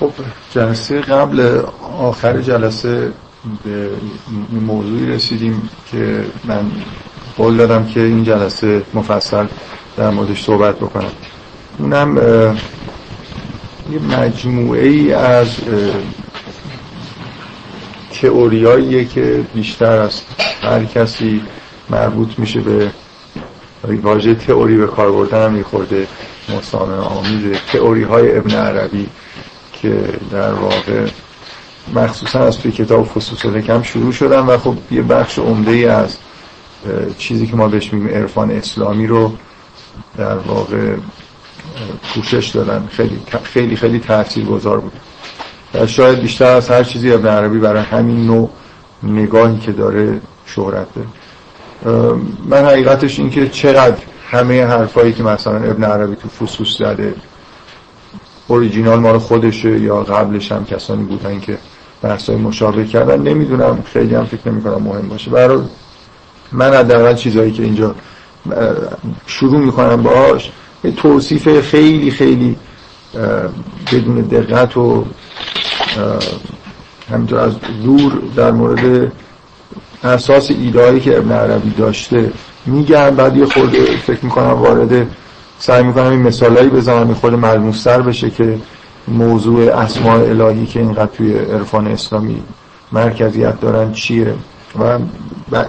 [0.00, 0.10] خب
[0.54, 1.62] جلسه قبل
[1.98, 3.12] آخر جلسه
[3.64, 3.90] به
[4.60, 6.70] موضوعی رسیدیم که من
[7.36, 9.46] قول دادم که این جلسه مفصل
[9.96, 11.10] در موردش صحبت بکنم.
[11.78, 12.16] اونم
[13.92, 15.56] یه مجموعه ای از
[18.12, 20.22] تئوریاییه که بیشتر از
[20.62, 21.42] هر کسی
[21.90, 22.90] مربوط میشه به
[24.02, 26.06] واژه تئوری به کار بردن هم میخورده
[26.56, 29.08] مسامه آمیز تئوری های ابن عربی.
[29.82, 31.06] که در واقع
[31.94, 36.16] مخصوصا از توی کتاب فصوص الحکم شروع شدن و خب یه بخش عمده ای از
[37.18, 39.32] چیزی که ما بهش میگیم عرفان اسلامی رو
[40.16, 40.94] در واقع
[42.14, 42.88] پوشش دادن.
[42.90, 44.92] خیلی خیلی خیلی تاثیر گذار بود.
[45.74, 48.50] و شاید بیشتر از هر چیزی ابن عربی برای همین نوع
[49.02, 51.08] نگاهی که داره شهرت داره.
[52.48, 53.96] من حقیقتش این که چقدر
[54.30, 57.14] همه حرفایی که مثلا ابن عربی تو فصوص زده
[58.48, 61.58] اوریجینال مال خودشه یا قبلش هم کسانی بودن که
[62.02, 63.82] بحثای مشابه کردن نمی‌دونم.
[63.92, 65.30] خیلی هم فکر نمی کنم مهم باشه.
[65.30, 65.58] برای
[66.52, 67.94] من حداقل چیزهایی که اینجا
[69.26, 70.52] شروع می‌کنم باش
[70.96, 72.56] توصیف خیلی خیلی
[73.92, 75.04] بدون دقت و
[77.10, 77.52] همینطور از
[77.84, 79.12] دور در مورد
[80.04, 82.32] اساس ایدهایی که ابن عربی داشته
[82.66, 85.06] میگن بعد یه خورده فکر می‌کنم وارد
[85.58, 88.58] سعی می‌کنم این مثالایی بزنم خود ملموستر بشه که
[89.08, 92.42] موضوع اسماء الهی که اینقدر توی عرفان اسلامی
[92.92, 94.34] مرکزیت دارن چیه
[94.80, 94.98] و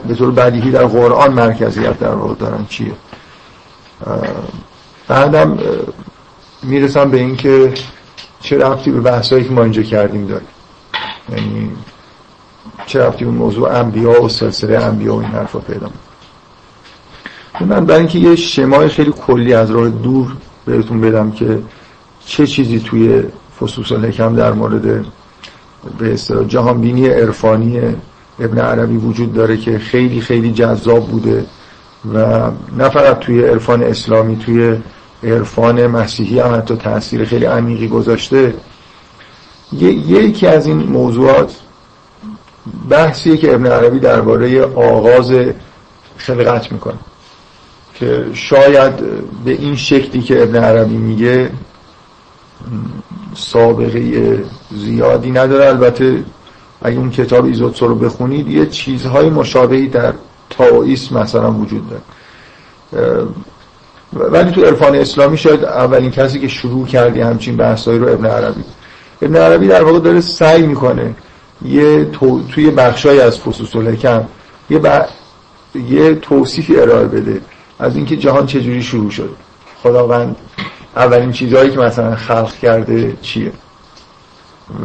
[0.08, 2.92] به طور بدیهی در قرآن مرکزیت در واقع دارن چیه.
[5.08, 5.58] بعدم
[6.64, 7.74] می‌رسم به این که
[8.42, 10.48] چه رفتی به بحثایی که ما اینجا کردیم داریم
[11.30, 11.72] یعنی
[12.86, 15.90] چه رفتی به موضوع انبیا و سلسله انبیا و این حرفا پیدا
[17.62, 20.28] من برای اینکه یه شمای خیلی کلی از راه دور
[20.66, 21.60] بهتون بدم که
[22.26, 23.24] چه چیزی توی
[23.60, 25.06] فصوص الحکم در مورد
[26.00, 27.80] به اصطلاح جهانبینی عرفانی
[28.40, 31.46] ابن عربی وجود داره که خیلی خیلی جذاب بوده
[32.14, 34.78] و نه فقط توی عرفان اسلامی توی
[35.24, 38.54] عرفان مسیحی هم حتی تاثیر خیلی عمیقی گذاشته.
[39.72, 41.56] یکی از این موضوعات
[42.90, 45.34] بحثیه که ابن عربی درباره آغاز
[46.18, 46.98] خلقت می‌کنه.
[48.00, 48.96] که شاید
[49.46, 51.52] به این شکلی که ابن عربی میگه
[53.36, 55.66] سابقه زیادی نداره.
[55.66, 56.24] البته
[56.82, 60.14] اگه اون کتاب ایزوتسو رو بخونید یه چیزهای مشابهی در
[60.50, 62.02] تاویس مثلا وجود داره.
[64.14, 68.64] ولی تو عرفان اسلامی شاید اولین کسی که شروع کردی همچین بحثایی رو ابن عربی.
[69.22, 71.16] ابن عربی در واقع داره سعی می‌کنه
[71.66, 72.42] یه تو...
[72.44, 74.24] توی بخشای از فصوص الحکم
[74.70, 75.06] یه, ب...
[75.90, 77.42] یه توصیفی ارائه بده.
[77.80, 79.36] از اینکه جهان چجوری شروع شد.
[79.84, 80.36] خداوند
[80.96, 83.52] اولین چیزهایی که مثلا خلق کرده چیه؟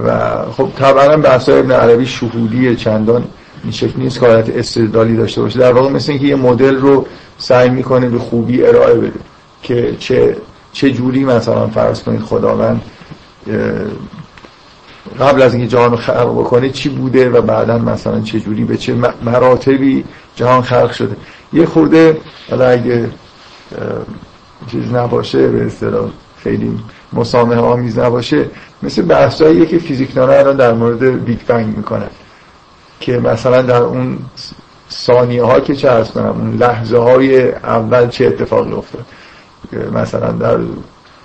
[0.06, 3.24] و خب طبعا بحثای ابن عربی شهودی چندان
[3.62, 5.58] این شکل نیست که حالت استدلالی داشته باشه.
[5.58, 7.06] در واقع مثل اینکه یه مدل رو
[7.38, 9.20] سعی می‌کنه به خوبی ارائه بده
[9.62, 10.36] که چه
[10.72, 12.82] چه جوری مثلا فرض کنید خداوند
[15.20, 18.94] قبل از اینکه جهان خلق بکنه چی بوده و بعدا مثلا چه جوری به چه
[19.22, 20.04] مراتبی
[20.36, 21.16] جهان خلق شده.
[21.52, 23.10] یه خورده حالا اگه
[24.70, 26.10] چیز نباشه به اصطلاح
[26.42, 26.78] خیلی
[27.12, 28.44] مسامحه آمیز نباشه
[28.82, 32.10] مثل بحثایی که فیزیکدانا الان در مورد Big Bang می‌کنن
[33.00, 34.18] که مثلا در اون
[34.90, 39.04] ثانیه ها که چه عرض کنم اون لحظه های اول چه اتفاقی افتاد.
[39.92, 40.58] مثلا در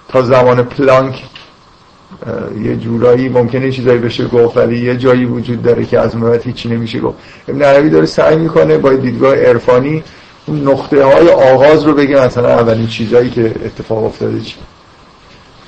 [0.07, 1.23] تا زمان پلانک
[2.63, 6.69] یه جورایی ممکنه چیزایی بشه گفت ولی یه جایی وجود داره که از اون هیچی
[6.69, 7.17] نمیشه گفت.
[7.47, 10.03] ابن عربی داره سعی می‌کنه با دیدگاه عرفانی
[10.45, 14.55] اون نقطه های آغاز رو بگه مثلا اولین چیزایی که اتفاق افتاده چی.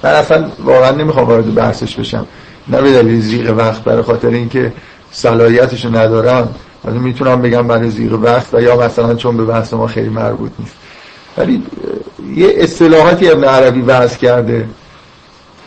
[0.04, 2.28] من اصلا واقعا نمی‌خوام وارد بحثش بشم.
[2.68, 4.74] نه به دلیل زیغ وقت برای خاطر اینکه
[5.12, 6.56] صلاحیتش رو ندارم.
[6.84, 10.52] از می‌تونم بگم برای زیغ وقت و یا مثلا چون به بحث ما خیلی مربوط
[10.60, 10.76] نیست.
[11.38, 11.64] ولی
[12.36, 14.66] یه اصطلاحاتی ابن عربی وضع کرده.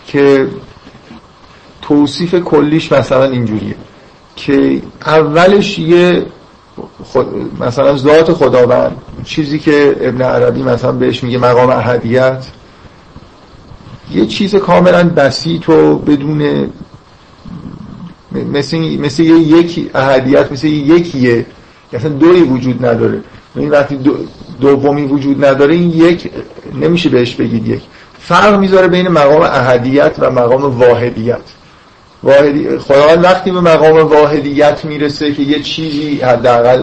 [0.06, 0.48] که
[1.82, 3.74] توصیف کلیش مثلا اینجوریه
[4.36, 6.26] که اولش یه
[7.04, 7.26] خود
[7.60, 12.46] مثلا ذات خداوند چیزی که ابن عربی مثلا بهش میگه مقام احدیت
[14.12, 16.70] یه چیز کاملا بسیط و بدون
[18.52, 21.46] مثل, مثل یه یک احدیت مثل یکیه.
[21.92, 23.20] اصلا دوی وجود نداره.
[23.56, 24.16] این وقتی دو
[24.60, 26.30] دومی وجود نداره این یک
[26.74, 27.82] نمیشه بهش بگید یک.
[28.28, 31.40] فرق می‌ذاره بین مقام احدیت و مقام واحدیت.
[32.22, 36.82] واحدی خداوند وقتی به مقام واحدیت می‌رسه که یه چیزی حداقل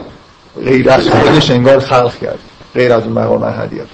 [0.65, 2.39] غیر از خودش انگار خلق کرد.
[2.75, 3.85] غیر از اون مقام احدیت.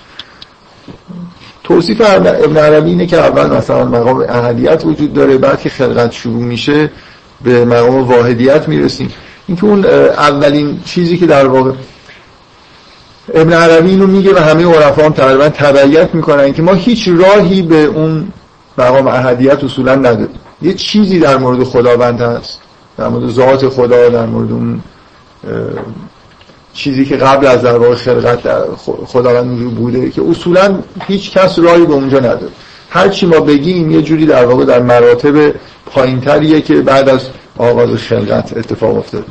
[1.64, 6.44] توصیف ابن عربی اینه که اول مثلا مقام احدیت وجود داره بعد که خلقت شروع
[6.44, 6.92] میشه
[7.44, 9.14] به مقام واحدیت می‌رسیم.
[9.48, 11.72] این که اون اولین چیزی که در واقع
[13.34, 17.62] ابن عربی اینو میگه و همه عرفا هم تقریبا تبعیت می‌کنن که ما هیچ راهی
[17.62, 18.28] به اون
[18.78, 20.40] مقام احدیت اصولا نداریم.
[20.62, 22.60] یه چیزی در مورد خداوند هست.
[22.98, 24.82] در مورد ذات خدا در مورد اون
[26.74, 28.40] چیزی که قبل از در واقع خلقت
[29.06, 32.52] خداوند بوده که اصولا هیچ کس راهی به اونجا نداره.
[32.90, 35.54] هر چی ما بگیم یه جوری در واقع در مراتب
[35.86, 37.22] پایینتریه که بعد از
[37.58, 39.26] آغاز خلقت اتفاق افتاده.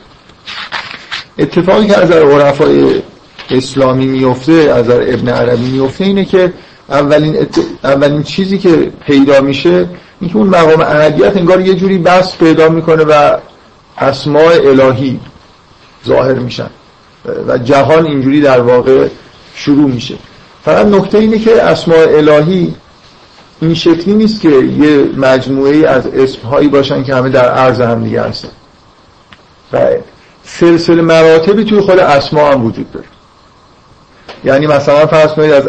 [1.39, 3.03] اتفاقی که از عرفای
[3.51, 6.53] اسلامی میفته از ابن عربی میفته اینه که
[6.89, 7.47] اولین,
[7.85, 9.89] اولین چیزی که پیدا میشه
[10.21, 13.37] اینکه اون مقام اهدیت انگار یه جوری بس پیدا می‌کنه و
[13.99, 15.21] اسماع الهی
[16.07, 16.71] ظاهر میشن.
[17.49, 19.09] و جهان اینجوری در واقع
[19.55, 20.15] شروع میشه.
[20.65, 22.75] فقط نکته اینه که اسماع الهی
[23.61, 28.23] این شکلی نیست که یه مجموعه از اسمهایی باشن که همه در عرض هم دیگه
[28.23, 28.49] هستن.
[29.73, 29.87] و
[30.45, 33.07] سلسله مراتبی توی خود اسما هم وجود داره.
[34.45, 35.69] یعنی مثلا فرض کنید از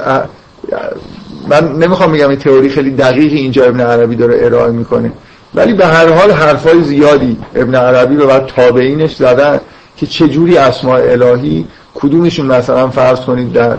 [1.47, 5.11] من نمی‌خوام بگم این تئوری خیلی دقیق اینجا ابن عربی داره ارائه می‌کنه
[5.55, 9.59] ولی به هر حال حرفای زیادی ابن عربی به بعد تابعینش زدن
[9.97, 13.77] که چجوری اسماء الهی کدومشون مثلا فرض کنید در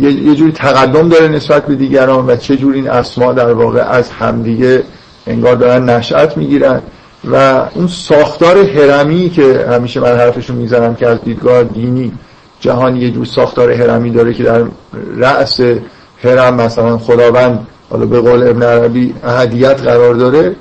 [0.00, 4.82] یه جوری تقدم داره نسبت به دیگران و چجوری این اسما در واقع از همدیگه
[5.26, 6.82] انگار دارن نشأت می‌گیرن.
[7.24, 12.12] و اون ساختار هرمی که همیشه من حرفشون می‌زنم که از دیدگاه دینی
[12.60, 14.64] جهان یه جور ساختار هرمی داره که در
[15.16, 15.60] رأس
[16.24, 20.56] هرم مثلا خداوند حالا به قول ابن عربی اهدیت قرار داره.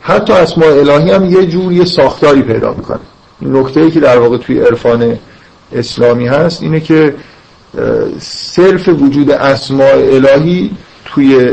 [0.00, 3.00] حتی اسماء الهی هم یه جور یه ساختاری پیدا می‌کنه.
[3.42, 5.18] نکته ای که در واقع توی عرفان
[5.72, 7.14] اسلامی هست اینه که
[8.20, 10.70] صرف وجود اسماء الهی
[11.04, 11.50] توی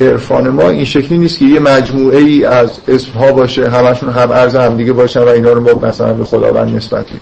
[0.00, 4.56] عرفان ما این شکلی نیست که یه مجموعه ای از اسمها باشه همشون هم عرض
[4.56, 7.20] هم دیگه باشن و اینا رو ما مثلا به خداوند نسبت بدیم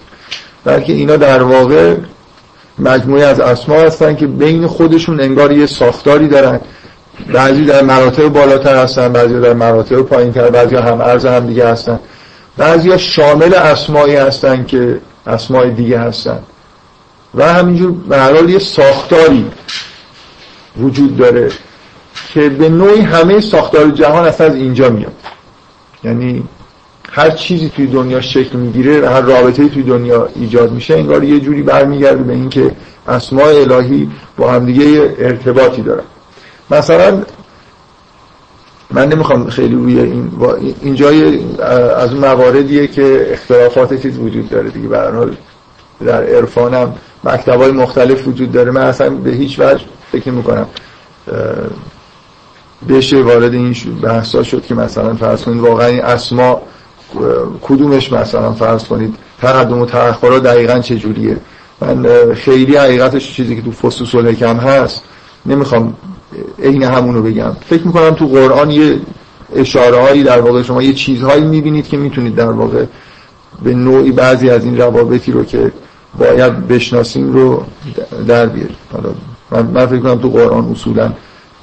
[0.63, 1.95] بلکه اینا در واقع
[2.79, 6.59] مجموعه از اسما هستن که بین خودشون انگار یه ساختاری دارن.
[7.33, 11.99] بعضی در مراتب بالاتر هستن بعضی در مراتب پایینتر بعضی هم عرض هم دیگه هستن.
[12.57, 16.39] بعضی شامل اسمایی هستن که اسمای دیگه هستن.
[17.35, 19.45] و همینجور به یه ساختاری
[20.77, 21.49] وجود داره.
[22.33, 25.13] که به نوعی همه ساختار جهان اصلا از اینجا میاد.
[26.03, 26.43] یعنی
[27.11, 31.39] هر چیزی توی دنیا شکل می‌گیره و هر رابطه‌ای توی دنیا ایجاد میشه انگار یه
[31.39, 32.71] جوری برمیگرده به اینکه
[33.07, 36.03] اسماء الهی با همدیگه ارتباطی دارن.
[36.71, 37.23] مثلا
[38.91, 40.31] من نمی‌خوام خیلی روی این
[40.81, 41.09] اینجا
[41.97, 44.87] از اون مواردیه که اختلافات چیز وجود داره دیگه.
[44.87, 45.35] به حال
[46.05, 46.93] در عرفانم
[47.23, 48.71] مکتبای مختلف وجود داره.
[48.71, 50.67] من اصلا به هیچ وجه فکر نمی کنم
[52.89, 56.61] بشه وارد این بحثا شد که مثلا فرض کنید واقعا این اسما
[57.61, 61.37] کدومش مثلا فرض کنید تقدم و تأخرها دقیقا چجوریه
[61.81, 65.03] من خیلی حقیقتش چیزی که تو فصوص الحکم هست
[65.45, 65.93] نمی‌خوام
[66.63, 67.51] عین همونو بگم.
[67.65, 68.99] فکر می‌کنم تو قرآن یه
[69.55, 72.85] اشاره هایی در واقع شما یه چیزهایی می‌بینید که می‌تونید در واقع
[73.63, 75.71] به نوعی بعضی از این روابطی رو که
[76.17, 77.63] باید بشناسیم رو
[78.27, 78.75] در بیاریم
[79.51, 81.13] من, من فکر کنم تو قرآن اصولا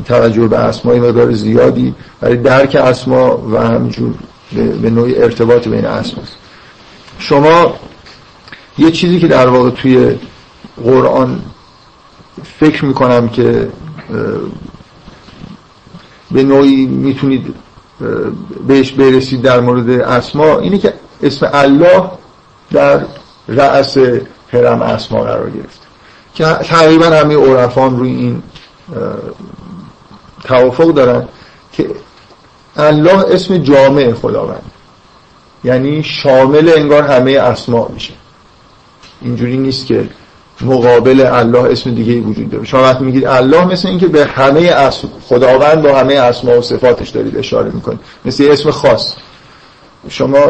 [0.05, 4.15] توجه به اسمای مقدار زیادی برای درک اسما و همجور
[4.83, 6.37] به نوعی ارتباط بین اسماست
[7.19, 7.75] شما
[8.79, 10.19] یه چیزی که در واقع توی
[10.85, 11.41] قرآن
[12.61, 13.69] فکر می‌کنم که
[16.31, 17.55] به نوعی می‌تونید
[18.67, 22.11] بهش برسید در مورد اسما اینه که اسم الله
[22.73, 23.01] در
[23.49, 23.97] رأس
[24.53, 25.81] هرم اسما قرار گرفت.
[26.35, 28.43] که تقریبا همه عرفان روی این
[30.45, 31.29] توافق دارن
[31.73, 31.91] که
[32.77, 34.63] الله اسم جامع خداوند.
[35.65, 38.13] یعنی شامل انگار همه اسما میشه.
[39.23, 40.09] اینجوری نیست که
[40.61, 42.65] مقابل الله اسم دیگه وجود داره.
[42.65, 47.09] شما وقتی میگید الله مثل اینکه به همه اسم خداوند با همه اسما و صفاتش
[47.09, 48.01] دارید اشاره می‌کنید.
[48.25, 49.15] مثل اسم خاص.
[50.09, 50.47] شما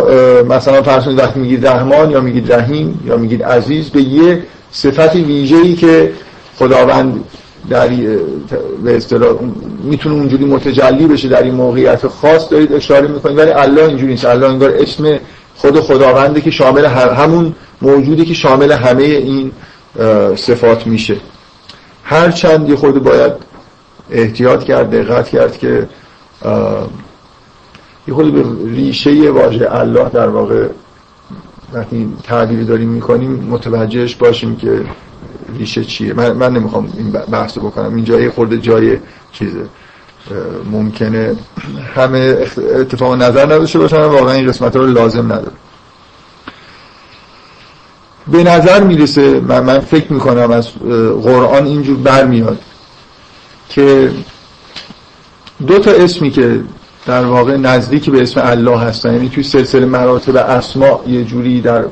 [0.48, 4.42] مثلا فرض کنید وقتی میگید رحمان یا میگید رحیم یا میگید عزیز به یه
[4.72, 6.12] صفت ویژه‌ای که
[6.58, 7.24] خداوند
[7.68, 7.88] در
[8.84, 9.38] به اصطلاح
[9.82, 14.24] می‌تونه اونجوری متجلی بشه در این موقعیت خاص دارید اشاره می‌کنید ولی الله اینجوری نیست.
[14.24, 15.18] الله انگار اسم
[15.56, 19.52] خود خداونده که شامل همون موجودی که شامل همه این
[20.36, 21.16] صفات میشه.
[22.04, 23.32] هر چند یه خود باید
[24.10, 25.88] احتیاط کرد دقت کرد که
[28.08, 30.66] یه خود به ریشه واژه الله در واقع
[31.72, 34.80] وقتی تعبیری داریم می‌کنیم متوجهش باشیم که
[35.58, 37.94] ریشه چیه؟ من, من نمی‌خوام این بحث بکنم.
[37.94, 38.98] این جای خورده جای
[39.32, 39.64] چیزه.
[40.72, 41.36] ممکنه
[41.94, 42.36] همه
[42.80, 45.52] اتفاق نظر نداشته باشن واقعا این قسمت رو لازم نداره.
[48.26, 50.68] به نظر می‌رسه من, من فکر می‌کنم از
[51.22, 52.58] قرآن اینجور برمیاد
[53.68, 54.10] که
[55.66, 56.60] دو تا اسمی که
[57.06, 61.84] در واقع نزدیک به اسم الله هستن یعنی توی سلسله مراتب اسما یه جوری در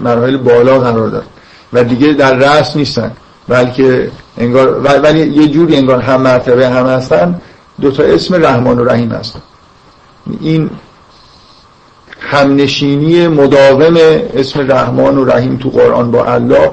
[0.00, 1.26] مراحل بالا قرار دارن
[1.72, 3.12] و دیگه در رأس نیستن.
[3.48, 7.40] بلکه انگار ولی یه جوری انگار هم مرتبه هم هستن.
[7.80, 9.40] دو تا اسم رحمان و رحیم هستن
[10.40, 10.70] این
[12.20, 13.96] همنشینی مداوم
[14.34, 16.70] اسم رحمان و رحیم تو قرآن با الله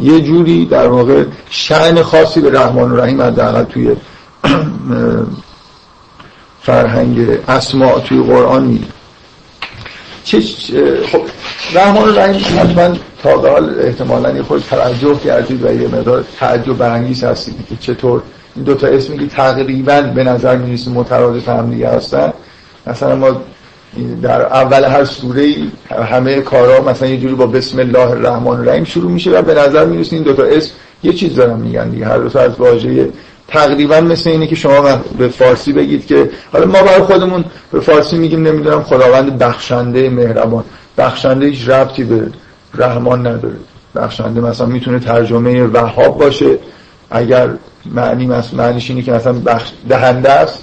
[0.00, 3.96] یه جوری در واقع شعن خاصی به رحمان و رحیم حداقل توی
[6.62, 8.86] فرهنگ اسماع توی قرآن میده.
[10.24, 10.40] چه
[11.12, 11.20] خب
[11.74, 17.24] رحمان رحیم حتما تا به حال احتمالا خود توجه کردید و یه مقدار تعجب برانگیز
[17.24, 18.22] هستید که چطور.
[18.56, 22.32] این دوتا اسمی که تقریبا به نظر می‌رسه مترادف هم دیگه هستن.
[22.86, 23.42] مثلا ما
[24.22, 25.54] در اول هر سوره
[26.10, 29.84] همه کارا مثلا یه جوری با بسم الله الرحمن الرحیم شروع میشه و به نظر
[29.84, 32.06] می‌رسه این دوتا اسم یه چیز دارن میگن دیگه.
[32.06, 33.08] هر دو از واژه
[33.54, 38.16] تقریبا مثل اینه که شما به فارسی بگید که حالا ما برای خودمون به فارسی
[38.16, 40.64] میگیم نمی‌دونم خداوند بخشنده مهربان.
[40.98, 42.26] بخشنده هیچ ربطی به
[42.74, 43.56] رحمان نداره.
[43.96, 46.58] بخشنده مثلا می‌تونه ترجمه وهاب باشه.
[47.10, 47.48] اگر
[47.86, 50.58] معنی معنیش اینه که مثلا بخش دهنده است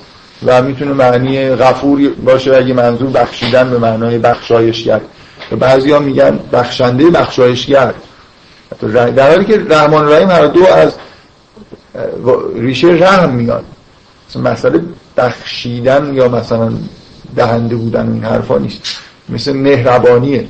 [0.46, 5.02] و می‌تونه معنی غفور باشه اگه منظور بخشیدن به معنای بخشایشگر.
[5.60, 7.94] بعضی ها میگن بخشنده بخشایشگر.
[9.16, 10.94] در حالی که رحمان رحیم هر دو از
[12.56, 13.66] ریشه رحم میاد.
[14.36, 14.82] مسئله
[15.18, 16.72] بخشیدن یا مثلا
[17.36, 18.82] دهنده بودن این حرفا نیست.
[19.30, 20.48] مثل مهربانیه.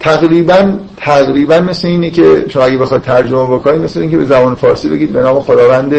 [0.00, 4.88] تقریبا تقریبا مثل اینه که شما اگه بخواد ترجمه بکنید مثل اینکه به زبان فارسی
[4.88, 5.94] بگید به نام خداوند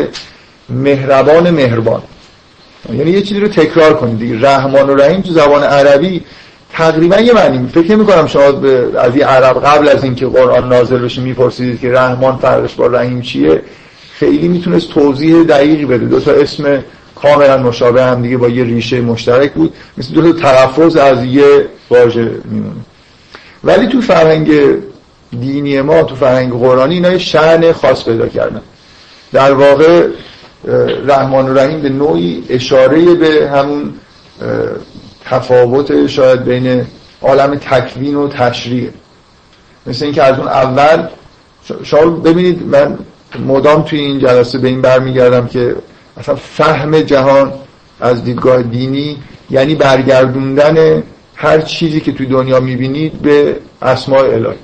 [0.69, 2.01] مهربان مهربان.
[2.93, 4.41] یعنی یه چیزی رو تکرار کنید دیگه.
[4.41, 6.23] رحمان و رحیم تو زبان عربی
[6.73, 8.43] تقریبا یه معنی فکر نمی کنم شما
[8.99, 13.21] از این عرب قبل از اینکه قرآن نازل بشه میپرسیدید که رحمان فرقش با رحیم
[13.21, 13.61] چیه.
[14.19, 16.05] خیلی می‌تونست توضیح دقیقی بده.
[16.05, 16.83] دو تا اسم
[17.15, 19.73] کاملا مشابه هم دیگه با یه ریشه مشترک بود.
[19.97, 22.81] مثل دو تا تلفظ از یه واژه میمونه.
[23.63, 24.51] ولی تو فرهنگ
[25.39, 28.61] دینی ما تو فرهنگ قرآنی اینا شعن خاص پیدا کردن.
[29.31, 30.07] در واقع
[31.05, 33.93] رحمان و رحیم به نوعی اشاره به همون
[35.25, 36.85] تفاوت شاید بین
[37.21, 38.89] عالم تکوین و تشریع.
[39.87, 41.07] مثل اینکه از اون اول
[41.83, 42.97] شما ببینید من
[43.47, 45.75] مدام توی این جلسه به این برمیگردم که
[46.17, 47.53] اصلا فهم جهان
[48.01, 49.17] از دیدگاه دینی
[49.49, 51.03] یعنی برگردوندن
[51.35, 54.55] هر چیزی که توی دنیا می‌بینید به اسماء الهی.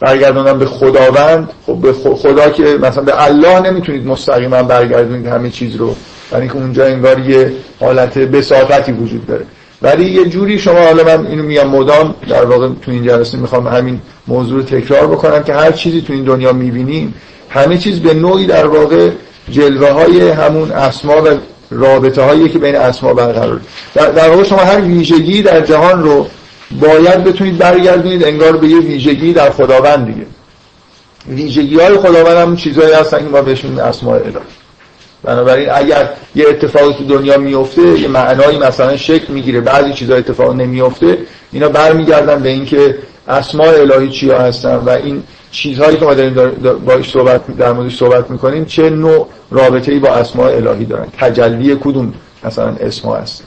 [0.00, 5.76] برگردوندن به خداوند خب به خدا که مثلا به الله نمی‌تونید مستقیما برگردونید همه چیز
[5.76, 5.96] رو.
[6.32, 9.46] یعنی که اونجا انگار یه حالت بساطتی وجود داره.
[9.82, 13.66] ولی یه جوری شما حالا من اینو میگم مدام در واقع تو این جلسه می‌خوام
[13.66, 17.14] همین موضوع رو تکرار بکنم که هر چیزی تو این دنیا می‌بینیم
[17.48, 19.10] همه چیز به نوعی در واقع
[19.50, 21.28] جلوه های همون اسما و
[21.70, 23.60] رابطه هایی که بین اسما برقرار
[23.94, 26.26] در, در واقع شما هر ویژگی در جهان رو
[26.80, 30.26] باید بتونید برگردونید انگار به یه ویژگی در خداوند دیگه.
[31.28, 34.32] ویژگی های خداوند هم چیزهایی هستن که ما بهشون اسماء الهی.
[35.22, 40.54] بنابراین اگر یه اتفاقی تو دنیا میفته یه معنایی مثلا شکل می‌گیره بعضی چیزا اتفاق
[40.54, 41.18] نمیفته
[41.52, 42.98] اینا برمیگردن به اینکه
[43.28, 46.34] اسماء الهی چیا هستن و این چیزهایی که ما داریم
[46.86, 52.14] باش صحبت در موردش صحبت می‌کنیم چه نوع رابطه‌ای با اسماء الهی دارن؟ تجلی کدوم
[52.44, 53.42] مثلا اسما هست؟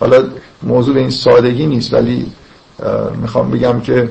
[0.00, 0.24] حالا
[0.62, 2.26] موضوع به این سادگی نیست ولی
[3.22, 4.08] می‌خوام بگم که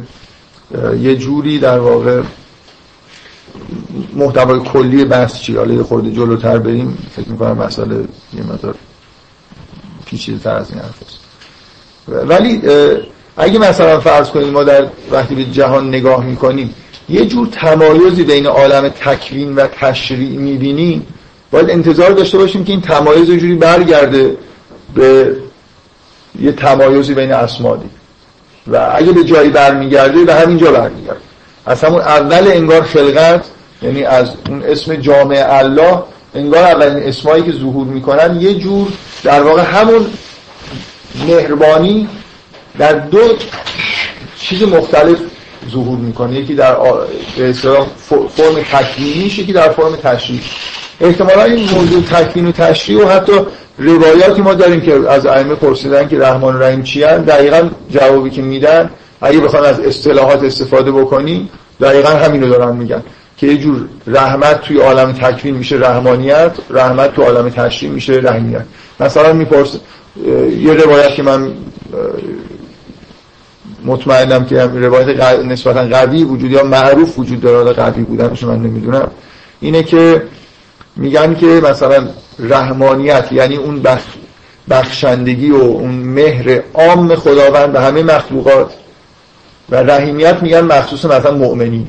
[1.01, 2.21] یه جوری در واقع
[4.15, 6.97] محتوای کلی بحث چی؟ حالا یه خورده جلوتر بریم.
[7.15, 7.95] فکر می‌کنم مسئله
[8.33, 8.75] یه مقدار
[10.05, 10.95] پیچیده تر از این حرف
[12.27, 12.61] ولی
[13.37, 16.75] اگه مثلا فرض کنیم ما در وقتی به جهان نگاه می‌کنیم
[17.09, 21.07] یه جور تمایزی بین عالم تکوین و تشریع می‌بینیم.
[21.51, 24.37] باید انتظار داشته باشیم که این تمایز جوری برگرده
[24.95, 25.35] به
[26.41, 27.89] یه تمایزی بین اسمادی.
[28.67, 31.19] و اگه به جایی برمیگرده به همینجا برمیگرده.
[31.65, 33.45] از همون اول انگار خلقت
[33.81, 36.03] یعنی از اون اسم جامع الله
[36.35, 38.87] انگار اولین اسمایی که ظهور می‌کنن یه جور
[39.23, 40.05] در واقع همون
[41.27, 42.09] مهربانی
[42.77, 43.19] در دو
[44.39, 45.17] چیز مختلف
[45.71, 46.35] ظهور می‌کنه.
[46.35, 46.75] یکی در
[47.37, 47.53] به
[48.29, 50.41] فرم تکوینیش یکی در فرم تشریح.
[51.01, 53.33] احتمالا این موضوع تکوین و تشریح و حتی
[53.77, 58.41] روایاتی ما داریم که از ائمه پرسیدن که رحمان و رحیم چی دقیقا جوابی که
[58.41, 58.89] میدن
[59.21, 61.49] اگه بخوان از اصطلاحات استفاده بکنی
[61.81, 63.03] دقیقا همینو دارن میگن.
[63.39, 68.65] که یه جور رحمت توی عالم تکوین میشه رحمانیت رحمت توی عالم تشریع میشه رحمیت.
[68.99, 69.75] مثلا میپرس
[70.59, 71.51] یه روایت که من
[73.85, 79.11] مطمئنم که روایت نسبتا قوی وجود یا معروف وجود داره قوی بودنش من نمی‌دونم.
[79.59, 80.23] اینه که
[80.95, 82.07] میگن که مثلا
[82.39, 83.83] رحمانیت یعنی اون
[84.69, 88.73] بخشندگی و اون مهر عام خداوند به همه مخلوقات.
[89.69, 91.87] و رحیمیت میگن مخصوص مثلا مؤمنین.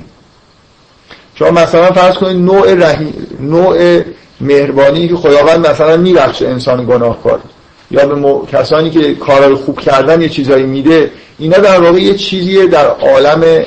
[1.40, 4.00] شما مثلا فرض کنید نوع رحیم نوع
[4.40, 7.40] مهربانی که خداوند مثلا میبخشه انسان گناهکار
[7.90, 12.66] یا به کسانی که کارهای خوب کردن یه چیزایی میده اینا در واقع یه چیزیه
[12.66, 13.64] در عالم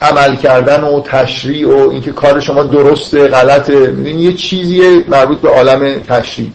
[0.00, 3.94] عمل کردن و تشریع و اینکه کار شما درسته غلطه.
[4.04, 6.50] یه چیزیه مربوط به عالم تشریع.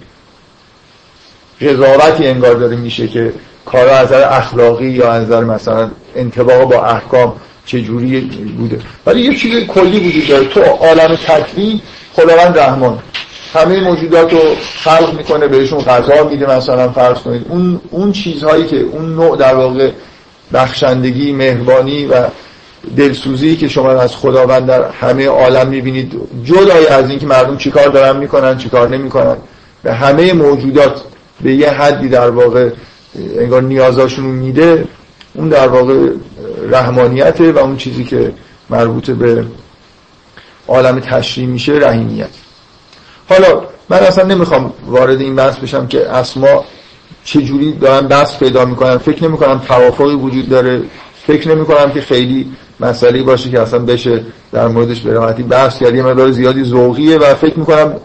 [1.61, 3.33] قضاوتی انگار داره میشه که
[3.65, 7.33] کارا از نظر اخلاقی یا از نظر مثلا انتباق با احکام
[7.65, 8.21] چجوری
[8.57, 8.79] بوده.
[9.05, 10.45] ولی یه چیز کلی وجود داره.
[10.45, 11.81] تو عالم تکوین
[12.13, 12.99] خداوند رحمان
[13.53, 14.39] همه موجودات رو
[14.83, 17.45] خلق می‌کنه بهشون غذا میده مثلا فرض کنید.
[17.49, 19.91] اون اون چیزهایی که اون نوع در واقع
[20.53, 22.23] بخشندگی مهربانی و
[22.97, 28.17] دلسوزی که شما از خداوند در همه عالم می‌بینید جدای از اینکه مردم چیکار دارن
[28.17, 29.37] می‌کنن چیکار نمی‌کنن.
[29.83, 31.01] به همه موجودات
[31.41, 32.69] به یه حدی در واقع
[33.39, 34.85] انگار نیازاشون میده
[35.33, 36.09] اون در واقع
[36.69, 38.33] رحمانیته و اون چیزی که
[38.69, 39.45] مربوط به
[40.67, 42.29] عالم تشریع میشه رحیمیت.
[43.29, 46.63] حالا من اصلا نمی‌خوام وارد این بحث بشم که اسما
[47.23, 48.97] چجوری دارن بحث پیدا می‌کنن.
[48.97, 50.81] فکر نمی‌کنم توافقی وجود داره.
[51.27, 55.95] فکر نمی‌کنم که خیلی مسئله باشه که اصلا بشه در موردش به راحتی بحث کرد.
[55.95, 57.95] یه زیادی ذوقیه و فکر می‌کنم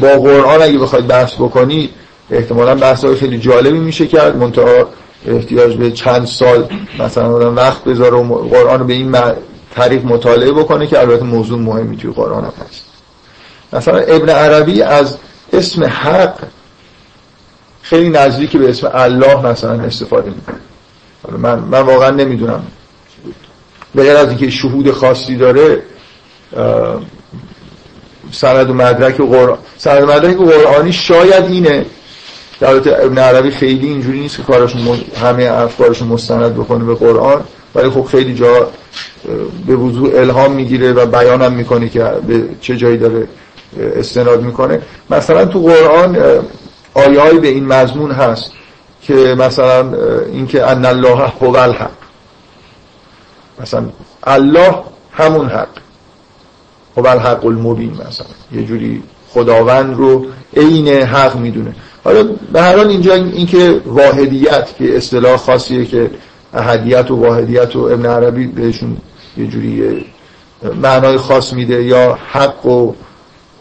[0.00, 1.90] با قرآن اگه بخواید بحث بکنی
[2.30, 4.36] احتمالا بحث های خیلی جالبی میشه کرد.
[4.36, 4.88] منتها
[5.26, 9.16] احتیاج به چند سال مثلا وقت بذاره و قرآن رو به این
[9.74, 12.84] طریق مطالعه بکنه که البته موضوع مهمی توی قرآن هم هست.
[13.72, 15.16] مثلا ابن عربی از
[15.52, 16.34] اسم حق
[17.82, 20.60] خیلی نزدیکی به اسم الله مثلا استفاده می‌کنه.
[21.38, 22.62] من, من واقعا نمی‌دونم.
[23.96, 25.82] غیر از اینکه شهود خاصی داره
[28.32, 31.86] سند و مدرک و قرآن سند و مدرک قرآنی شاید اینه
[32.60, 37.90] در ابن عربی خیلی اینجوری نیست که کارشون همه افکارشون مستند بکنه به قرآن ولی
[37.90, 38.68] خب خیلی جا
[39.66, 43.28] به وضوع الهام می‌گیره و بیانم می‌کنه که به چه جایی داره
[43.96, 44.82] استناد می‌کنه.
[45.10, 46.18] مثلا تو قرآن
[46.94, 48.52] آیه به این مضمون هست
[49.02, 49.94] که مثلا
[50.32, 51.90] اینکه ان الله هو الحق.
[53.60, 53.84] مثلا
[54.22, 54.74] الله
[55.12, 55.68] همون حق.
[56.96, 58.26] هو الحق المبین مثلا.
[58.52, 61.74] یه جوری خداوند رو عین حق می‌دونه.
[62.04, 66.10] حالا به هر حال اینجا اینکه واحدیت که اصطلاح خاصیه که
[66.54, 68.96] احدیت و واحدیت و ابن عربی بهشون
[69.36, 70.04] یه جوری
[70.82, 72.92] معنای خاص میده یا حق و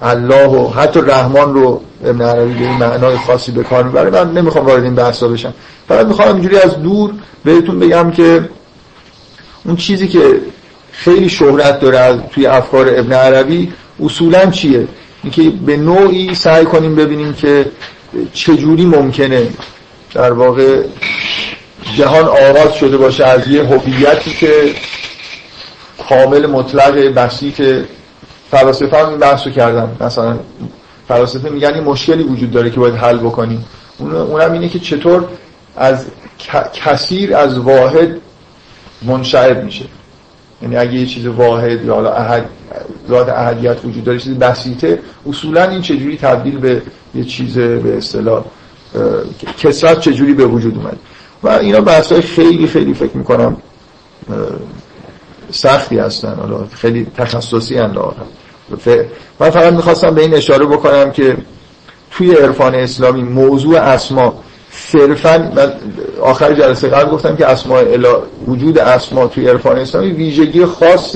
[0.01, 4.09] الله و حتی رحمان رو ابن عربی به این معنای خاصی به کار می‌بره.
[4.09, 5.53] من نمی‌خوام وارد این بحثا بشم.
[5.87, 7.13] فقط می‌خوام اینجوری از دور
[7.45, 8.49] بهتون بگم که
[9.65, 10.39] اون چیزی که
[10.91, 14.87] خیلی شهرت داره توی افکار ابن عربی اصولا چیه؟
[15.23, 17.65] اینکه به نوعی سعی کنیم ببینیم که
[18.33, 19.47] چجوری ممکنه
[20.13, 20.83] در واقع
[21.97, 24.75] جهان آغاز شده باشه از یه هویتی که
[26.09, 27.85] کامل مطلق بسیط
[28.51, 29.97] فلاسفه هم این بحث رو کردن.
[29.99, 30.39] مثلا
[31.07, 33.65] فلاسفه میگن این مشکلی وجود داره که باید حل بکنیم.
[33.99, 35.27] اونم اینه که چطور
[35.75, 36.05] از
[36.73, 38.17] کثیر از واحد
[39.01, 39.85] منشعب میشه.
[40.63, 42.45] یعنی اگه یه چیز واحد یا حالا احد
[43.09, 44.99] ذات احدیت وجود داره چیز بسیطه
[45.29, 46.81] اصولا این چجوری تبدیل به
[47.15, 48.43] یه چیز به اصطلاح
[49.57, 50.97] کسرت چجوری به وجود اومد؟
[51.43, 53.57] و اینا بحث خیلی خیلی فکر می‌کنم
[55.51, 56.35] سختی هستن.
[56.35, 58.15] حالا خیلی تخصصی اندار
[59.39, 61.37] من فقط می‌خواستم به این اشاره بکنم که
[62.11, 64.42] توی عرفان اسلامی موضوع اسما
[64.75, 65.73] صرفا من
[66.21, 67.83] آخر جلسه قبل گفتم که اسماء
[68.47, 71.15] وجود اسما توی عرفان اسلامی ویژگی خاص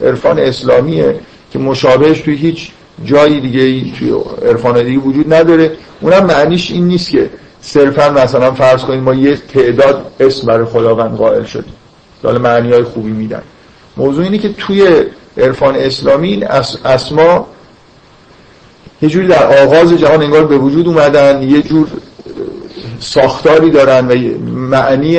[0.00, 2.70] عرفان اسلامیه که مشابهش توی هیچ
[3.04, 5.72] جایی دیگه توی عرفان دیگه وجود نداره.
[6.00, 11.16] اونم معنیش این نیست که صرفا مثلا فرض کنید ما یه تعداد اسم برای خداوند
[11.16, 11.72] قائل شدیم.
[12.22, 13.42] حالا معنی های خوبی میدن.
[13.96, 15.04] موضوع اینه که توی
[15.38, 16.46] عرفان اسلامی این
[16.84, 17.46] اسما
[19.02, 21.88] یه جوری در آغاز جهان انگار به وجود اومدن یه جور
[23.00, 24.14] ساختاری دارن و
[24.50, 25.18] معنی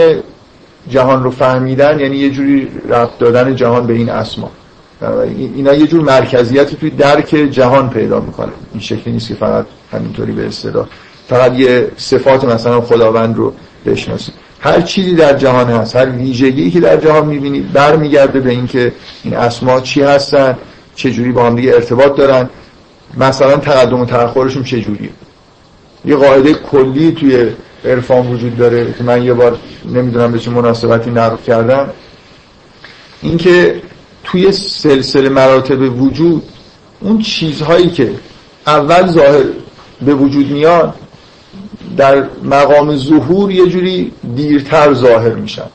[0.89, 4.51] جهان رو فهمیدن یعنی یه جوری رفت دادن جهان به این اسما.
[5.55, 8.51] اینا یه جور مرکزیتی توی درک جهان پیدا می‌کنه.
[8.71, 10.87] این شکلی نیست که فقط همینطوری به اصطلاح.
[11.27, 13.53] فقط یه صفات مثلا خداوند رو
[13.85, 18.93] بشناسید هر چیزی در جهان هست هر ویژگی که در جهان می‌بینید برمیگرده به اینکه
[19.23, 20.57] این اسما چی هستن
[20.95, 22.49] چجوری با هم دیگه ارتباط دارن.
[23.17, 25.09] مثلا تقدم و تأخرشون چجوریه؟
[26.05, 27.47] یه قاعده کلی توی
[27.85, 31.89] عرفان وجود داره که من یه بار نمی‌دونم به چه مناسبتی نقل کردم.
[33.21, 33.81] اینکه
[34.23, 36.43] توی سلسله مراتب وجود
[36.99, 38.11] اون چیزهایی که
[38.67, 39.43] اول ظاهر
[40.01, 40.93] به وجود میاد
[41.97, 45.69] در مقام ظهور یه جوری دیرتر ظاهر میشن.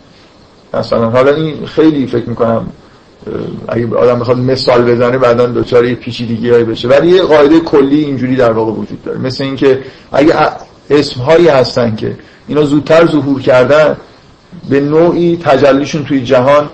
[0.74, 2.66] مثلا حالا این خیلی فکر می‌کنم
[3.68, 6.88] اگه آدم بخواد مثال بزنه بعدا دچار یه پیچیدگی بشه.
[6.88, 9.18] ولی یه قاعده کلی اینجوری در واقع وجود داره.
[9.18, 10.34] مثل اینکه اگه
[10.90, 12.16] اسمهایی هستن که
[12.48, 13.96] اینا زودتر ظهور کردن
[14.68, 16.68] به نوعی تجلیشون توی جهان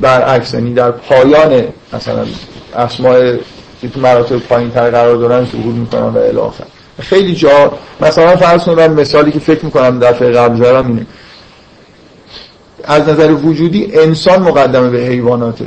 [0.00, 2.26] برعکس یعنی در پایان مثلا
[2.76, 3.36] اسماء
[3.80, 6.64] که تو مراتب پایین تر قرار دارن ظهور می‌کنن و الاخر
[7.00, 11.06] خیلی جا مثلا فرض کنم مثالی که فکر می‌کنم دفعه قبل زدم اینه.
[12.84, 15.66] از نظر وجودی انسان مقدمه به حیواناته.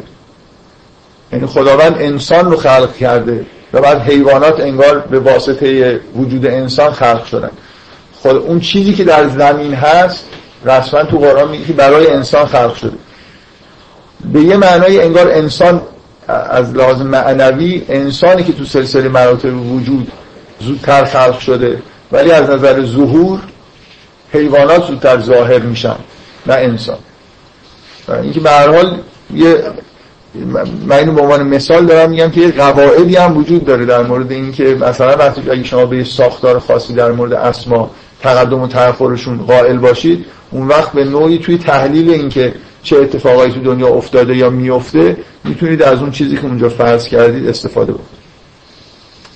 [1.33, 3.45] یعنی خداوند انسان رو خلق کرده.
[3.73, 7.51] و بعد حیوانات انگار به واسطه وجود انسان خلق شدن.
[8.13, 10.25] خود اون چیزی که در زمین هست
[10.65, 12.97] رسما تو قرآن میگه که برای انسان خلق شده.
[14.33, 15.81] به یه معنای انگار انسان
[16.27, 20.11] از لازم معنوی انسانی که تو سلسله مراتب وجود
[20.59, 23.39] زودتر خلق شده ولی از نظر ظهور
[24.33, 25.95] حیوانات زودتر ظاهر میشن
[26.45, 26.97] نه انسان.
[28.23, 28.97] اینکه به هر حال
[29.33, 29.63] یه
[30.85, 34.31] من اینو به عنوان مثال دارم میگم که یه قواعدی هم وجود داره در مورد
[34.31, 39.77] اینکه مثلا وقتی اگه شما به ساختار خاصی در مورد اسما تقدم و تأخرشون قائل
[39.77, 45.17] باشید اون وقت به نوعی توی تحلیل اینکه چه اتفاقایی تو دنیا افتاده یا میفته
[45.43, 48.19] می‌تونید از اون چیزی که اونجا فرض کردید استفاده بکنید.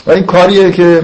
[0.07, 1.01] و این کاریه که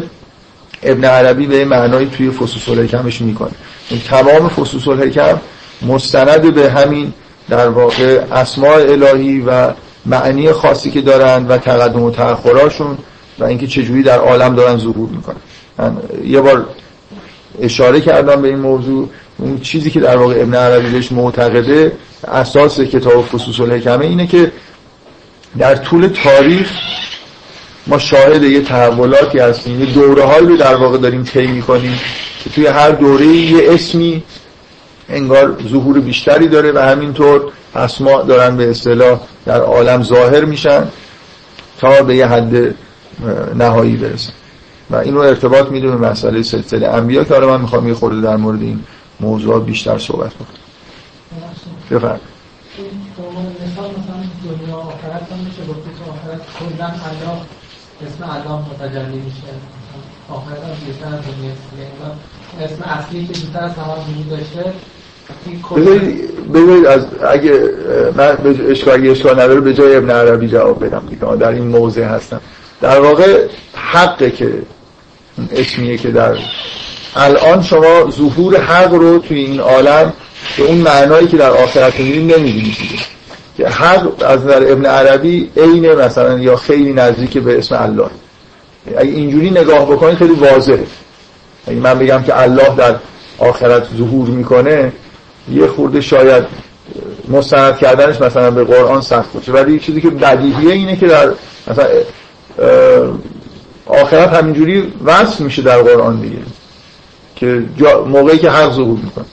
[0.84, 3.52] ابن عربی به معنای توی فصوص الحکمش می‌کنه.
[3.90, 5.40] این تمام فصوص الحکم
[5.82, 7.14] مستند به همین
[7.50, 9.74] در واقع اسماع الهی و
[10.06, 12.98] معنی خاصی که دارن و تقدم و تأخراشون
[13.40, 15.36] و اینکه چجوری در عالم دارن ظهور می‌کنن.
[15.78, 16.66] من یه بار
[17.62, 19.10] اشاره کردم به این موضوع.
[19.38, 21.92] اون چیزی که در واقع ابن عربی بهش معتقده
[22.28, 24.52] اساس کتاب فصوص الحکمه اینه که
[25.58, 26.72] در طول تاریخ
[27.88, 29.80] ما شاهد یه تحولاتی هستیم.
[29.80, 32.00] یه دوره هایی رو در واقع داریم طی می‌کنیم
[32.44, 34.24] که توی هر دوره یه اسمی
[35.10, 40.88] انگار ظهور بیشتری داره و همینطور اسما دارن به اصطلاح در عالم ظاهر میشن
[41.80, 42.76] تا به یه حد
[43.56, 44.34] نهایی برسن.
[44.90, 48.22] و این رو ارتباط میده به مسئله سلسله انبیا که حالا من می‌خوام یه خورده
[48.22, 48.84] در مورد این
[49.20, 50.48] موضوع بیشتر صحبت کنم.
[51.92, 52.20] الله
[58.08, 59.38] اسم الله متجلی میشه.
[60.30, 62.12] آخرت هم بیشتر از دنیا.
[62.66, 64.74] اسم اصلی که بیشتر از تمام وجود داشته
[66.54, 67.64] بذارید از اگه
[68.18, 68.38] من
[68.70, 71.36] اشکال اشکال نداره به جای ابن عربی جواب بدم دیگه.
[71.36, 72.42] در این موضع هستم.
[72.82, 74.54] در واقع حقه که
[75.52, 76.38] اسمیه که در
[77.16, 80.14] الان شما ظهور حق رو توی این عالم
[80.58, 82.76] به اون معنایی که در آخرت می‌بینید نمی‌بینید
[83.58, 88.10] که حق از نظر ابن عربی عین مثلا یا خیلی نزدیک به اسم الله.
[88.98, 90.84] اگه اینجوری نگاه بکنید خیلی واضحه.
[91.68, 92.96] اگه من بگم که الله در
[93.38, 94.92] آخرت ظهور می‌کنه
[95.52, 96.44] یه خورده شاید
[97.28, 99.52] مستند کردنش مثلا به قرآن سخت باشه.
[99.52, 101.30] ولی چیزی که بدیهیه اینه که در
[101.68, 101.86] مثلا
[103.86, 106.38] آخرت همینجوری وصف میشه در قرآن دیگه
[107.36, 107.64] که
[108.08, 109.26] موقعی که حق ظهور می‌کنه.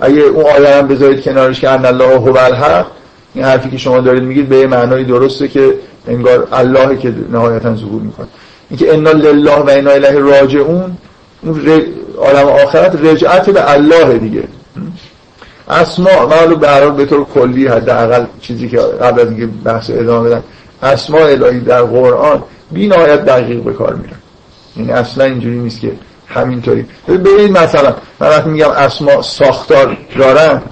[0.00, 2.86] اگه اون آیه هم بذارید کنارش که ان الله هو الحق
[3.34, 5.74] این حرفی که شما دارید میگید به معنای درسته که
[6.08, 8.26] انگار الله که نهایتا ظهور می‌کنه.
[8.70, 10.96] اینکه انا لله و انا الیه راجعون
[11.42, 11.60] اون
[12.18, 14.42] عالم آخرت رجعت به الله دیگه.
[15.70, 20.28] اسماء من به هر به طور کلی حداقل چیزی که قبل از اینکه بحث ادامه
[20.28, 20.42] بدم
[20.82, 24.16] اسماء الهی در قرآن بی نهایت دقیق به کار میرن
[24.76, 25.92] یعنی اصلا اینجوری نیست که
[26.26, 26.86] همینطوری.
[27.08, 30.62] ببینید مثلا من وقتی میگم اسماء ساختار دارن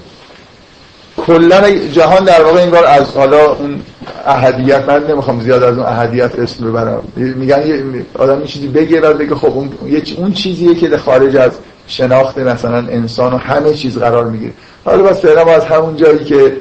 [1.17, 3.81] کلا جهان در واقع انگار از حالا اون
[4.27, 7.03] احدیت من نمی‌خوام زیاد از اون احدیت اسم ببرم.
[7.17, 7.83] میگن یه
[8.19, 9.71] آدم یه چیزی بگه بعد بگه خب اون
[10.17, 11.53] اون چیزیه که خارج از
[11.87, 14.53] شناخت مثلا انسان و همه چیز قرار می‌گیره.
[14.87, 16.57] حالا بس فعلا از همون جایی که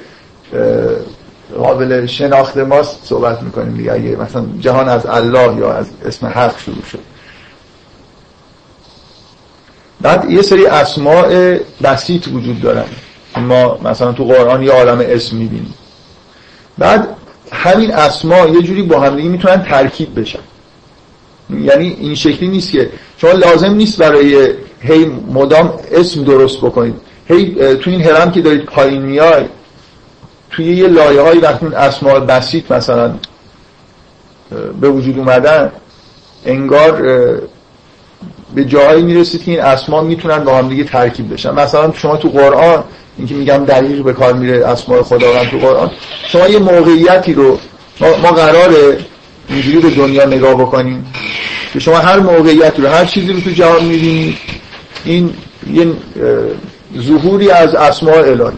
[1.58, 3.92] قابل شناخت ماست صحبت می‌کنیم دیگه.
[3.94, 7.00] اگه مثلا جهان از الله یا از اسم حق شروع شد.
[10.02, 12.86] بعد یه سری اسماء بسیط وجود دارن.
[13.38, 15.74] ما مثلا تو قرآن یه عالم اسم می‌بینیم.
[16.78, 17.08] بعد
[17.52, 20.40] همین اسما یه جوری با هم دیگه می‌تونن ترکیب بشن.
[21.50, 26.96] یعنی این شکلی نیست که شما لازم نیست برای هی مدام اسم درست بکنید.
[27.28, 29.46] هی تو این هرم که دارید پایین میای
[30.52, 33.14] توی یه لایه های وقتی اون اسماء بسیط مثلا
[34.82, 35.72] به وجود اومدن
[36.46, 37.02] انگار
[38.56, 41.54] به جایی می‌رسید که این اسما می‌تونن با هم دیگه ترکیب بشن.
[41.54, 42.84] مثلا شما تو قرآن
[43.18, 45.92] اینکه میگم دقیق به کار میره اسماء خداوند تو قرآن
[46.28, 47.60] شما یه موقعیتی رو
[48.02, 48.98] ما, ما قراره
[49.50, 51.06] اینجوری به دنیا نگاه بکنیم
[51.74, 54.38] که شما هر موقعیتی رو هر چیزی رو تو جهان می‌بینید
[55.06, 55.34] این
[55.74, 55.88] یه
[57.00, 58.58] ظهوری از اسماء الهی.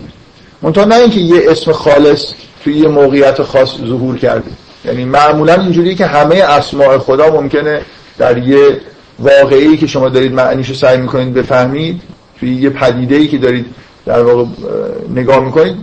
[0.61, 4.51] منتها نه اینکه یه اسم خالص توی یه موقعیت خاص ظهور کرده.
[4.85, 7.81] یعنی معمولا اینجوریه که همه اسماء خدا ممکنه
[8.17, 8.81] در یه
[9.19, 12.01] واقعی که شما دارید معنیشو سعی می‌کنید بفهمید
[12.39, 13.65] توی یه پدیده که دارید
[14.05, 14.45] در واقع
[15.15, 15.75] نگاه می‌کنید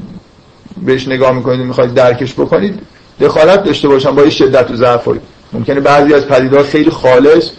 [0.86, 2.78] بهش نگاه می‌کنید و می‌خواید درکش بکنید
[3.20, 5.08] دخالت داشته باشن با یه شدت و ضعف
[5.52, 7.50] ممکنه بعضی از پدیده‌ها خیلی خالص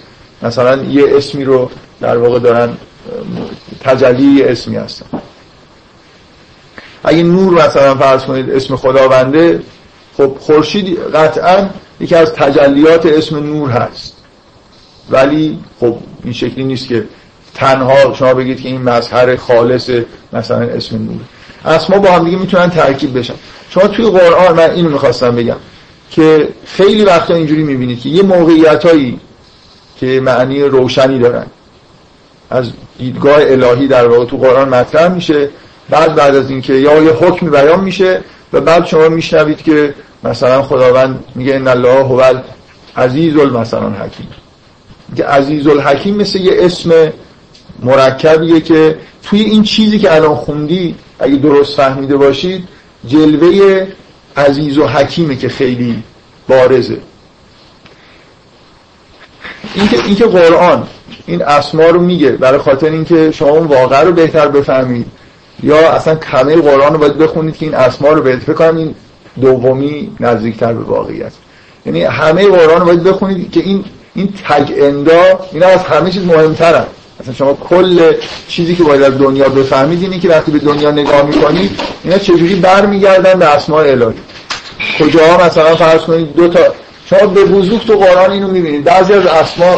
[0.41, 1.69] مثلا یه اسمی رو
[2.01, 2.69] در واقع دارن
[3.79, 5.05] تجلی اسمی هستن.
[7.03, 9.61] اگه نور مثلا فرض کنید اسم خداونده
[10.17, 14.15] خب خورشید قطعا یکی از تجلیات اسم نور هست.
[15.09, 17.05] ولی خب این شکلی نیست که
[17.53, 19.89] تنها شما بگید که این مظهر خالص
[20.33, 21.21] مثلا اسم نور.
[21.65, 23.33] اسما با هم دیگه می‌تونن ترکیب بشن.
[23.69, 25.57] شما توی قرآن من اینو می‌خواستم بگم
[26.11, 29.19] که خیلی وقتا اینجوری می‌بینید که یه موقعیت هایی
[29.99, 31.45] که معنی روشنی دارن.
[32.49, 35.49] از دیدگاه الهی در واقع تو قرآن مطرح میشه.
[35.89, 38.21] بعد بعد از اینکه یا یه حکم بیان میشه
[38.53, 42.21] و بعد شما میشنوید که مثلا خداوند میگه ان الله هو
[42.97, 44.27] عزیز مثلا حکیم
[45.15, 47.13] که عزیز الحکیم مثل یه اسم
[47.83, 52.67] مرکبیه که توی این چیزی که الان خوندی اگه درست فهمیده باشید
[53.07, 53.87] جلوه
[54.37, 56.03] عزیز و حکیمه که خیلی
[56.47, 56.97] بارزه.
[59.75, 60.87] اینکه این که قرآن
[61.27, 65.05] این اسما رو میگه برای خاطر اینکه شما اون واقع رو بهتر بفهمید.
[65.63, 68.95] یا اصلا کمه قرآن رو باید بخونید که این اسما رو بهتر کنم این
[69.41, 71.31] دومی نزدیکتر به واقعیت.
[71.85, 76.25] یعنی همه قرآن رو باید بخونید که این این تگ اندا اینا از همه چیز
[76.25, 76.85] مهمترن.
[77.19, 78.13] مثلا شما کل
[78.47, 82.55] چیزی که باید از دنیا بفهمید اینه که وقتی به دنیا نگاه می‌کنید اینا چجوری
[82.55, 84.13] برمیگردن به اسماء الهی؟
[84.99, 86.59] کجا مثلا فرض کنید دو تا
[87.05, 88.83] شما به وضوح تو قرآن اینو می‌بینید.
[88.83, 89.75] بعضی از اسما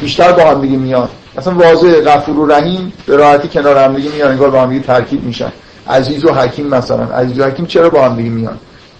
[0.00, 1.08] بیشتر با هم دیگه میان.
[1.38, 4.86] مثلا واضح غفور و رحیم به راحتی کنار هم دیگه میان انگار با هم دیگه
[4.86, 5.52] ترکیب میشن.
[5.88, 7.04] عزیز و حکیم مثلا.
[7.04, 8.58] عزیز و حکیم چرا با هم دیگه میان؟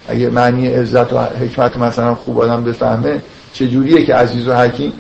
[0.09, 4.93] اگه معنی عزت و حکمت مثلا خوب آدم بفهمه چه جوریه که عزیز و حکیم؟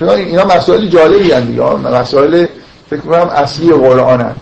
[0.00, 1.74] اینا مسائل جالبی هستند دیگه.
[2.00, 2.46] مسائل
[2.90, 4.34] فکر کنم اصلی قرآن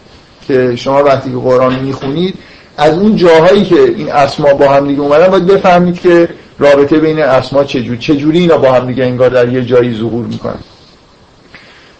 [0.48, 2.34] که شما وقتی که قرآن می‌خونید
[2.76, 6.28] از اون جاهایی که این اسما با هم دیگه اومدن باید بفهمید که
[6.60, 10.58] رابطه بین اسما چجوری چجوری اینا با هم دیگه انگار در یه جایی ظهور می‌کنن.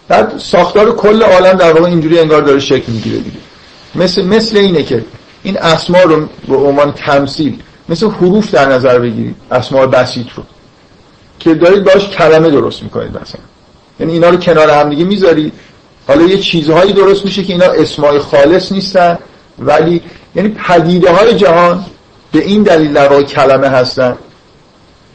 [0.07, 3.37] بعد ساختار کل عالم در واقع اینجوری انگار داره شکل می‌گیره دیگه.
[3.95, 5.05] مثل مثل اینه که
[5.43, 10.43] این اسما رو به عنوان تمثیل مثل حروف در نظر بگیرید اسما بسیط رو.
[11.39, 13.41] که دارید باش کلمه درست می‌کنید مثلا.
[13.99, 15.53] یعنی اینا رو کنار هم دیگه می‌ذارید.
[16.07, 19.17] حالا یه چیزهایی درست میشه که اینا اسمای خالص نیستن
[19.59, 20.01] ولی
[20.35, 21.85] یعنی پدیده های جهان
[22.31, 24.17] به این دلیل در کلمه هستن.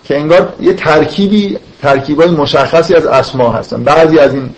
[0.08, 3.84] که انگار یه ترکیبی ترکیبای مشخصی از اسما هستن.
[3.84, 4.50] بعضی از این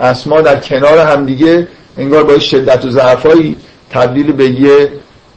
[0.00, 3.56] اسما در کنار همدیگه انگار با شدت و ضعفایی
[3.90, 4.88] تبدیل به یه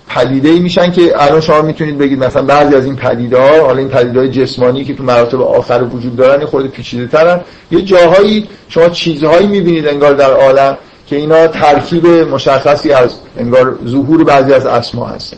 [0.08, 3.78] پدیده ای میشن که الان شما می‌تونید بگید مثلا بعضی از این پدیده ها حالا
[3.78, 8.48] این پدیده های جسمانی که تو مراتب آخر وجود دارن خود پیچیده ترن یه جاهایی
[8.70, 14.66] شما چیزهایی می‌بینید انگار در عالم که اینا ترکیب مشخصی از انگار ظهور بعضی از
[14.66, 15.38] اسما هستن.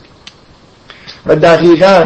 [1.26, 2.06] و دقیقا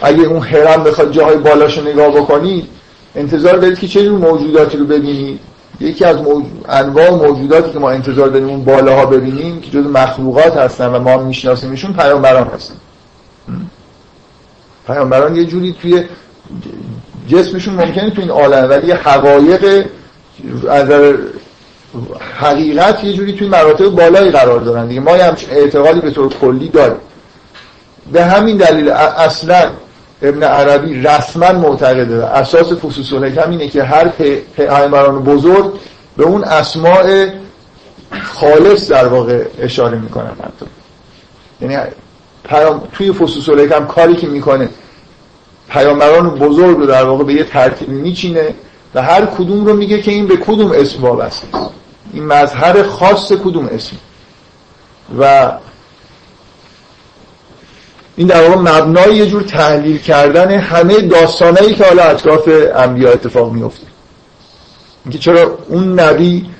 [0.00, 2.68] اگه اون حرم بخواد جاهای بالاش نگاه بکنید
[3.16, 5.40] انتظار دارید که چه موجوداتی رو ببینید
[5.80, 6.16] یکی از
[6.68, 11.16] انواع موجوداتی که ما انتظار داریم اون بالاها ببینیم که جز مخلوقات هستن و ما
[11.16, 12.74] میشناسیمشون پیامبران هستن.
[14.86, 16.04] پیامبران یه جوری توی
[17.28, 19.86] جسمشون ممکنه تو این عالم ولی یه حقایق
[20.70, 20.88] از
[22.38, 25.00] حقیقت یه جوری توی مراتب بالایی قرار دارن دیگه.
[25.00, 26.96] ما همچین اعتقادی به طور کلی داریم.
[28.12, 29.70] به همین دلیل اصلا
[30.22, 34.08] ابن عربی رسما معتقده اساس فصوص الحکم اینه که هر
[34.56, 35.72] پیامبران بزرگ
[36.16, 37.28] به اون اسماع
[38.22, 40.66] خالص در واقع اشاره می‌کنن حتی.
[41.60, 41.76] یعنی
[42.92, 44.68] توی فصوص الحکم کاری که می‌کنه
[45.68, 48.54] پیامبران بزرگ رو در واقع به یه ترتیب میچینه
[48.94, 51.46] و هر کدوم رو میگه که این به کدوم اسم وابسته
[52.12, 53.96] این مظهر خاص کدوم اسم؟
[55.18, 55.52] و
[58.16, 63.52] این در واقع مبنای یه جور تحلیل کردن همه داستانایی که حالا اطراف انبیا اتفاق
[63.52, 63.86] میفته
[65.04, 66.50] اینکه چرا اون نبی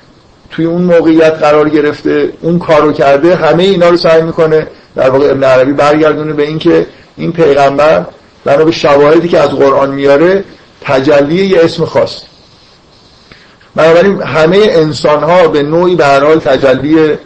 [0.50, 4.66] توی اون موقعیت قرار گرفته اون کارو کرده همه اینا رو سعی می‌کنه
[4.96, 8.06] در واقع ابن عربی برگردونه به اینکه این پیغمبر
[8.44, 10.44] بنا به شواهدی که از قرآن میاره
[10.80, 12.22] تجلی یه اسم خاص.
[13.76, 17.18] بنابراین همه انسان ها به نوعی به حال تجلی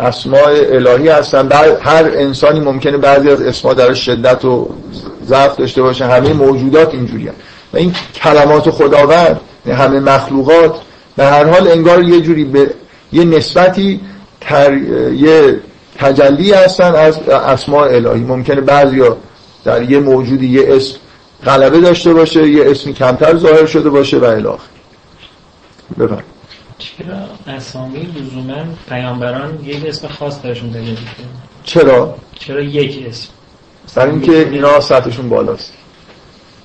[0.00, 1.48] اسماء الهی هستن.
[1.80, 4.68] هر انسانی ممکنه بعضی از اسما در شدت و
[5.26, 6.06] ضعف داشته باشه.
[6.06, 7.34] همه موجودات اینجوری هم.
[7.72, 10.74] و این کلمات خداوند همه مخلوقات.
[11.16, 12.70] به هر حال انگار یه جوری به
[13.12, 14.00] یه نسبتی
[14.40, 14.76] تر...
[15.12, 15.60] یه
[15.98, 18.20] تجلی هستن از اسماء الهی.
[18.20, 19.16] ممکنه بعضیا
[19.64, 20.96] در یه موجودی یه اسم
[21.44, 24.48] غلبه داشته باشه یه اسمی کمتر ظاهر شده باشه و الی
[25.98, 26.39] بفرمایید.
[26.80, 30.96] چرا؟ اسامی لزوما پیامبران یک اسم خاص درشون تجلی
[31.64, 33.28] چرا؟ چرا یک اسم؟
[33.86, 35.72] سر اینکه اینا سطحشون بالاست.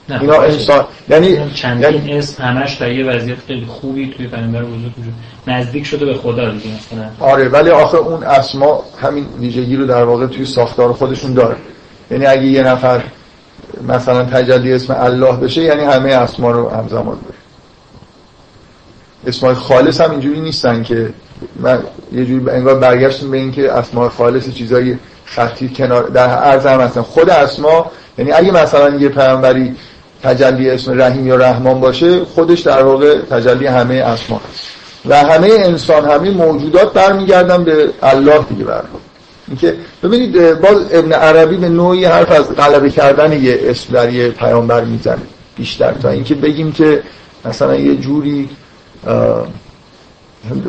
[0.10, 0.22] نه.
[0.22, 2.18] اینا انسان یعنی چندین یعنی...
[2.18, 5.14] اسم همش در یه وضعیت خیلی خوبی توی پیامبر وجود وجود
[5.48, 7.32] نزدیک شده به خدا دیگه مثلا.
[7.32, 11.56] آره ولی آخه اون اسما همین ویژگی رو در واقع توی ساختار خودشون داره.
[12.12, 13.04] یعنی اگه یه نفر
[13.88, 17.35] مثلا تجلی اسم الله بشه یعنی همه اسما رو همزمان داره
[19.28, 21.10] اسمای خالص هم اینجوری نیستن که
[21.60, 21.80] من
[22.14, 27.02] یه جوری انگار برگشتیم به اینکه اسماء خالص چیزایی خطی کنار در عرض هم هستن.
[27.02, 29.76] خود اسما یعنی اگه مثلا یه پیامبری
[30.24, 34.42] تجلی اسم رحیم یا رحمان باشه خودش در واقع تجلی همه اسما
[35.06, 39.00] و همه انسان همه موجودات برمیگردن به الله دیگه برمیگردن
[39.48, 44.30] اینکه ببینید باز ابن عربی به نوعی حرف از غلبه کردن یه اسم در یه
[44.30, 45.22] پیامبر می‌زنه
[45.56, 45.94] بیشتر.
[45.94, 47.04] تا اینکه بگیم که
[47.46, 48.50] مثلا یه جوری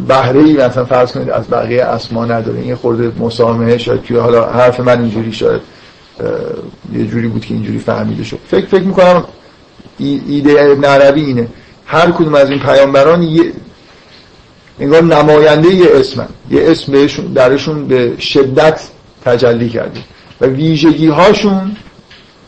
[0.08, 2.60] بهره ای مثلا فرض کنید از بقیه اسما نداره.
[2.60, 5.60] این خورده مسامحه شاید که حالا حرف من اینجوری شاید
[6.92, 8.38] یه جوری بود که اینجوری فهمیده شد.
[8.48, 9.24] فکر فکر می‌کنم
[9.98, 11.48] ایده ابن عربی اینه.
[11.86, 13.52] هر کدوم از این پیامبران یه
[14.80, 16.28] انگار نماینده یه اسمن.
[16.50, 18.80] یه اسم بهشون درشون به شدت
[19.24, 20.00] تجلی کرده
[20.40, 21.76] و ویژگی هاشون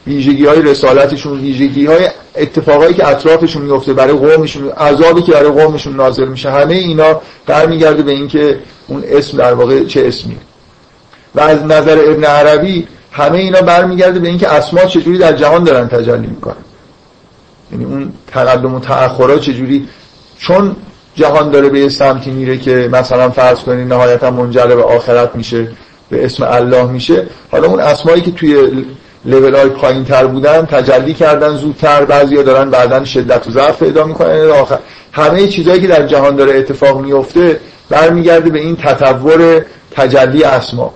[0.09, 5.97] ویژگی های رسالتشون ویژگی های اتفاقایی که اطرافشون میفته برای قومشون عذابی که برای قومشون
[5.97, 10.37] نازل میشه همه اینا برمیگرده به اینکه اون اسم در واقع چه اسمی.
[11.35, 15.89] و از نظر ابن عربی همه اینا برمیگرده به اینکه اسما چجوری در جهان دارن
[15.89, 16.57] تجلی می‌کنن.
[17.73, 19.89] یعنی اون تقدم و تأخرات چجوری
[20.39, 20.77] چون
[21.15, 25.69] جهان داره به یه سمتی میره که مثلا فرض کنید نهایتا منجر به آخرت میشه
[26.11, 28.85] به اسم الله میشه حالا اون اسمایی که توی
[29.29, 34.05] لیول های پایین تر بودن تجلی کردن زودتر بعضیا دارن بعدا شدت و ضعف پیدا
[34.05, 34.51] می‌کنن.
[34.51, 34.79] آخر
[35.13, 40.95] همه چیزهایی که در جهان داره اتفاق میفته برمیگرده به این تطور تجلی اسما.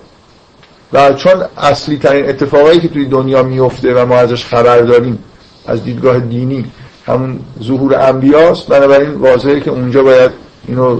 [0.93, 5.19] و چون اصلی ترین اتفاقایی که توی دنیا میفته و ما ازش خبر داریم
[5.65, 6.65] از دیدگاه دینی
[7.05, 10.31] همون ظهور انبیاست بنابراین واضحه که اونجا باید
[10.67, 10.99] اینو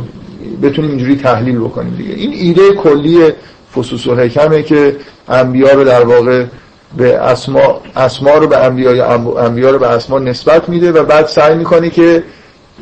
[0.62, 2.13] بتونیم اینجوری تحلیل بکنیم دیگه.
[2.13, 3.32] این ایده کلی
[3.76, 4.96] فصوص و حکمه که
[5.30, 6.46] انبیا رو در واقع
[6.97, 9.06] به اسما اسما رو به انبیا
[9.39, 12.23] انبیا رو به اسما نسبت میده و بعد سعی می‌کنه که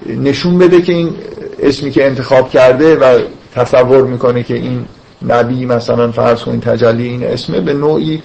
[0.06, 1.16] نشون بده که این
[1.60, 3.20] اسمی که انتخاب کرده و
[3.56, 4.86] تصور می‌کنه که این
[5.28, 8.24] نبی مثلا فرض کنید تجلی این اسمه به نوعی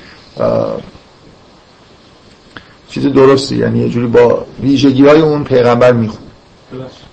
[2.89, 6.27] چیز درستی یعنی یه جوری با ویژگی های اون پیغمبر میخون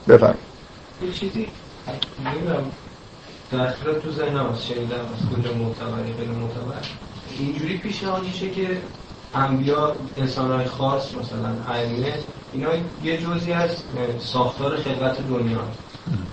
[0.07, 0.35] بفرم
[1.05, 1.47] یه چیزی؟
[3.51, 6.87] در تو از شنیدم از کجا معتبری غیر معتبر
[7.39, 8.81] اینجوری پیشنهاد میشه که
[9.33, 12.13] انبیا انسانهای خاص مثلا ائمه
[12.53, 12.69] اینا
[13.03, 13.83] یه جزی از
[14.19, 15.59] ساختار خلقت دنیا.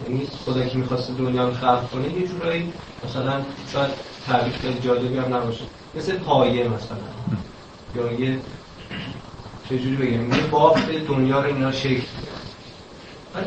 [0.08, 2.72] یعنی خدا که می‌خواست دنیا رو خلق کنه یه جورایی
[3.04, 3.40] مثلا
[3.72, 3.90] شاید
[4.26, 5.64] تعریف خیلی جالبی هم نباشه.
[5.94, 6.98] مثل پایه مثلا.
[7.94, 8.38] یا یه
[9.68, 12.02] چجوری بگم یه بافت دنیا رو اینا شکل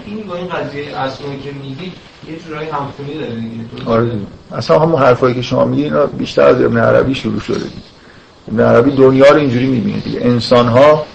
[0.06, 1.92] این با این قضیه اصلی که میگی
[2.28, 3.90] یه جورایی همخونی داره دیگه.
[3.90, 4.12] آره
[4.52, 7.82] اصلا همون حرفایی که شما میگی اینا بیشتر از ابن عربی شروع شده دیگه.
[8.52, 10.20] ابن عربی دنیا رو اینجوری می‌بینه دیگه.
[10.22, 11.06] انسان ها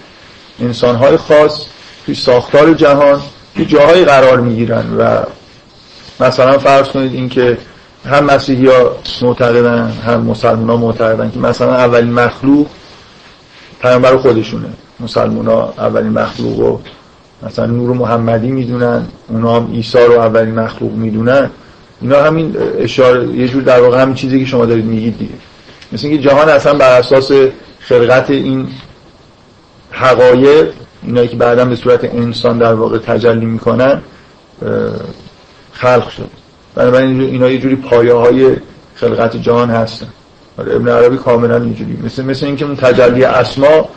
[0.59, 1.65] انسان های خاص
[2.05, 3.21] توی ساختار جهان
[3.55, 5.23] توی جاهایی قرار می‌گیرن و
[6.19, 7.57] مثلا فرض کنید اینکه
[8.05, 12.67] هم مسیحی ها معتقدن هم مسلمان ها معتقدن که مثلا اولین مخلوق
[13.81, 14.69] پیامبر خودشونه.
[14.99, 16.81] مسلمان ها اولین مخلوق رو
[17.43, 21.49] مثلا نور محمدی می‌دونن اونا هم عیسی رو اولین مخلوق می‌دونن.
[22.01, 25.33] اینا همین اشاره یه جور در واقع همین چیزی که شما دارید میگید دیگه.
[25.91, 27.31] مثل اینکه جهان اصلا بر اساس
[27.79, 28.67] خلقت این
[29.91, 30.73] حقایق
[31.03, 34.01] اینایی که بعدا به صورت انسان در واقع تجلی می‌کنن
[35.71, 36.29] خلق شد.
[36.75, 38.55] بنابراین اینا یه جوری پایه های
[38.95, 40.07] خلقت جهان هستن.
[40.57, 41.99] ابن عربی کاملا اینجوری.
[42.03, 43.89] مثل مثل اینکه اون تجلی اسما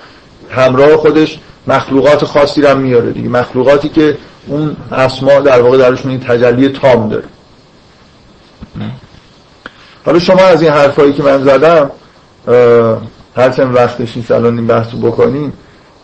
[0.51, 3.28] همراه خودش مخلوقات خاصی رو میاره دیگه.
[3.28, 7.24] مخلوقاتی که اون اسما در واقع درشون این تجلی تام داره.
[10.04, 11.90] حالا شما از این حرفایی که من زدم
[13.36, 15.52] هرچند وقتش نیست الان این بحث رو بکنیم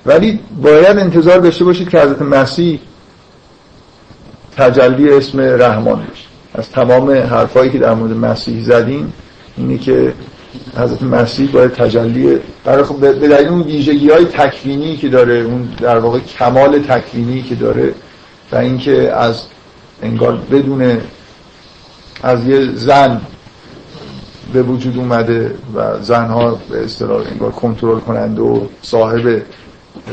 [0.07, 2.81] ولی باید انتظار داشته باشید که حضرت مسیح
[4.57, 6.25] تجلی اسم رحمان بشه.
[6.55, 9.13] از تمام حرفایی که در مورد مسیح زدیم
[9.57, 10.13] اینه که
[10.77, 15.69] حضرت مسیح باید تجلی برای خب به دلیل اون ویژگی های تکوینی که داره اون
[15.81, 17.95] در واقع کمال تکوینی که داره
[18.53, 19.43] و اینکه از
[20.03, 21.01] انگار بدون
[22.23, 23.21] از یه زن
[24.53, 29.43] به وجود اومده و زنها به اصطلاح انگار کنترل کننده و صاحب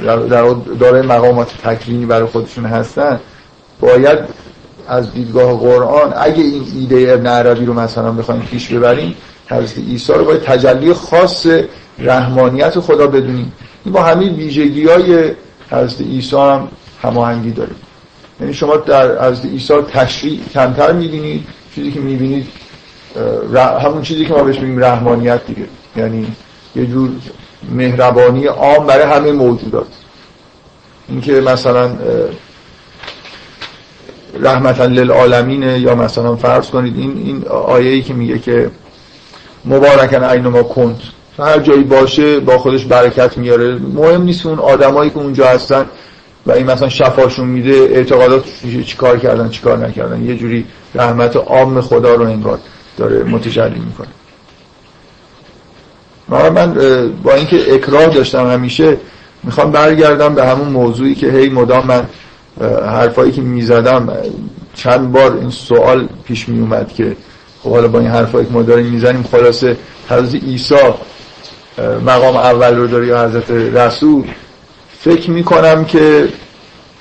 [0.05, 3.19] در داره مقامات تکوینی برای خودشون هستن
[3.79, 4.19] باید
[4.87, 9.15] از دیدگاه قرآن اگه این ایده ابن عربی رو مثلا بخوایم پیش ببریم
[9.47, 11.47] حضرت عیسی رو باید تجلی خاص
[11.99, 13.53] رحمانیت خدا بدونیم.
[13.85, 15.31] این با همین ویژگی های
[15.71, 16.67] حضرت عیسی هم
[17.01, 17.71] هماهنگی داره
[18.39, 22.47] یعنی شما در حضرت عیسی تشریع کمتر می‌بینید چیزی که می‌بینید
[23.55, 25.67] همون چیزی که ما بهش میگیم رحمانیت دیگه.
[25.95, 26.27] یعنی
[26.75, 27.09] یه جور
[27.71, 29.87] مهربانی عام برای همه موجودات.
[31.09, 31.91] اینکه مثلا
[34.39, 38.71] رحمتا للعالمین یا مثلا فرض کنید این این آیه که میگه که
[39.66, 40.97] مبارکن اینما کنت
[41.39, 43.76] هر جایی باشه با خودش برکت میاره.
[43.93, 45.86] مهم نیست اون آدمایی که اونجا هستن
[46.45, 48.43] و این مثلا شفاشون میده اعتقادات
[48.86, 50.26] چیکار کردن چیکار نکردن.
[50.26, 52.59] یه جوری رحمت عام خدا رو انگار
[52.97, 54.07] داره متجلی می‌کنه.
[56.30, 56.74] من
[57.24, 58.97] با اینکه اکراه داشتم همیشه
[59.43, 62.05] می‌خوام برگردم به همون موضوعی که هی مدام من
[62.86, 64.18] حرفایی که می‌زدم
[64.76, 67.16] چند بار این سوال پیش می اومد که
[67.66, 69.78] خب حالا با این حرفایی که ما داریم می‌زنیم خلاصه
[70.09, 70.76] حضرت عیسی
[72.05, 74.24] مقام اول رو داره حضرت رسول
[74.99, 76.28] فکر می‌کنم که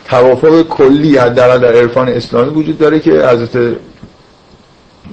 [0.04, 3.76] توافق کلی حداقل در عرفان اسلامی وجود داره که حضرت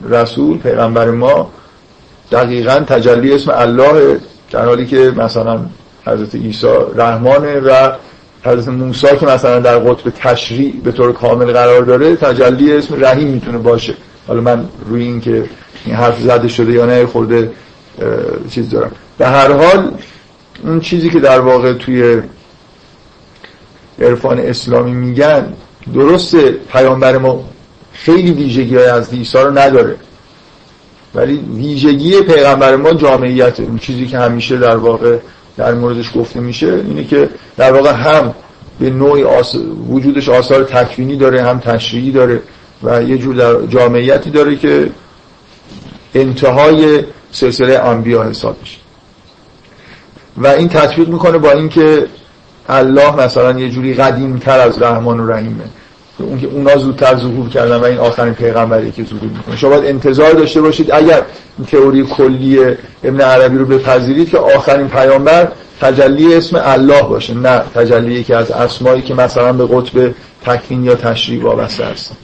[0.10, 1.50] رسول پیغمبر ما
[2.32, 4.20] دقیقا تجلی اسم الله
[4.52, 5.60] در حالی که مثلا
[6.06, 7.92] حضرت عیسی رحمانه و
[8.44, 13.28] حضرت موسی که مثلا در قطب تشریع به طور کامل قرار داره تجلی اسم رحیم
[13.28, 13.94] می‌تونه باشه.
[14.32, 15.44] حالا من روی این که
[15.86, 17.52] این حرف زده شده یا نه خورده
[18.50, 18.92] چیز دارم.
[19.18, 19.92] به هر حال
[20.64, 22.22] اون چیزی که در واقع توی
[24.02, 25.54] عرفان اسلامی میگن
[25.94, 27.44] درسته پیامبر ما
[27.94, 29.96] خیلی ویژگی های از عیسی رو نداره.
[31.16, 35.18] ولی ویژگی پیغمبر ما جامعیت اون چیزی که همیشه در واقع
[35.58, 38.34] در موردش گفته میشه اینه که در واقع هم
[38.80, 39.56] به نوعی آس...
[39.90, 42.42] وجودش آثار تکوینی داره هم تشریعی داره.
[42.84, 44.90] و یه جور در جامعیتی داره که
[46.16, 48.78] انتهای سلسله انبیا حساب میشه.
[50.38, 52.08] و این تطبیق می‌کنه با اینکه
[52.70, 55.64] الله مثلا یه جوری قدیمتر از رحمان و رحیمه.
[56.18, 59.56] اون که اونا زودتر ظهور کردن و این آخرین پیغمبری که ظهور می‌کنه.
[59.56, 61.22] شما باید انتظار داشته باشید اگر
[61.58, 62.60] این تئوری کلی
[63.04, 65.52] ابن عربی رو بپذیرید که آخرین پیامبر
[65.82, 70.14] تجلی اسم الله باشه نه تجلی که از اسمایی که مثلا به قطب
[70.46, 72.16] تکوین یا تشریع وابسته هستن.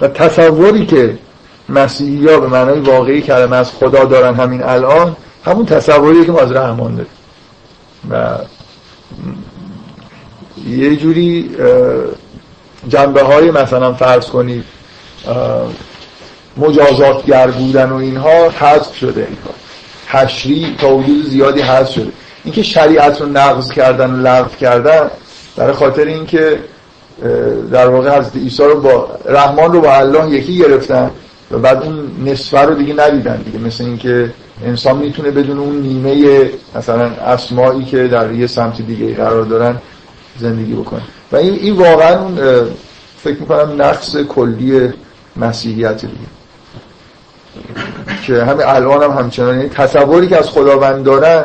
[0.00, 1.18] و تصوری که
[1.68, 6.40] مسیحی ها به معنای واقعی کلمه از خدا دارن همین الان همون تصوری که ما
[6.40, 7.10] از رحمان داریم.
[8.10, 8.38] و
[10.68, 11.50] یه جوری
[12.88, 14.64] جنبه های مثلا فرض کنید
[16.56, 19.28] مجازاتگر بودن و اینها حذف شده
[20.08, 22.12] تشریع تا حدود زیادی حذف شده.
[22.44, 25.10] اینکه شریعت رو نقض کردن و لغو کردن
[25.56, 26.58] برای خاطر اینکه
[27.72, 31.10] در واقع حضرت عیسی رو با رحمان رو با الله یکی گرفتن
[31.50, 33.58] و بعد اون نصفه رو دیگه ندیدن دیگه.
[33.58, 34.32] مثل اینکه
[34.64, 39.76] انسان می‌تونه بدون اون نیمه مثلا اسمایی که در یه سمت دیگه قرار دارن
[40.38, 41.02] زندگی بکنه.
[41.32, 42.18] و این, این واقعا
[43.18, 44.92] فکر می‌کنم نقص کلی
[45.36, 46.14] مسیحیت دیگه.
[48.26, 49.56] که همه الان هم همچنان.
[49.56, 51.44] یعنی تصوری که از خداوند دارن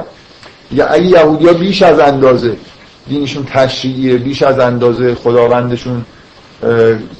[0.72, 2.57] یا اگه یهودی ها بیش از اندازه
[3.12, 6.05] دینشون تشریعیه بیش از اندازه خداوندشون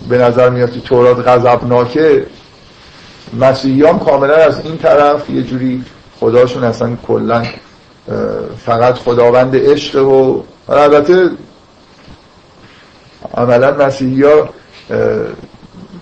[0.10, 2.26] به نظر میاد که تورات غضبناکه.
[3.40, 5.84] مسیحی هم کاملا از این طرف یه جوری
[6.20, 7.44] خداشون اصلا کلا
[8.66, 11.30] فقط خداوند عشق و البته
[13.34, 14.50] عملا مسیحی ها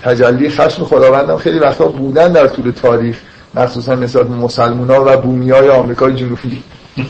[0.02, 3.18] تجلی خشم خداوند هم خیلی وقتا بودن در طول تاریخ
[3.56, 6.64] مخصوصا مثل مسلمان ها و بومی های آمریکای جنوبی.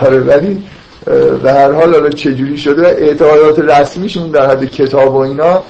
[0.00, 0.62] آره ولی
[1.42, 5.62] به هر حال حالا چجوری شده اعتقادات رسمیشون در حد کتاب و اینا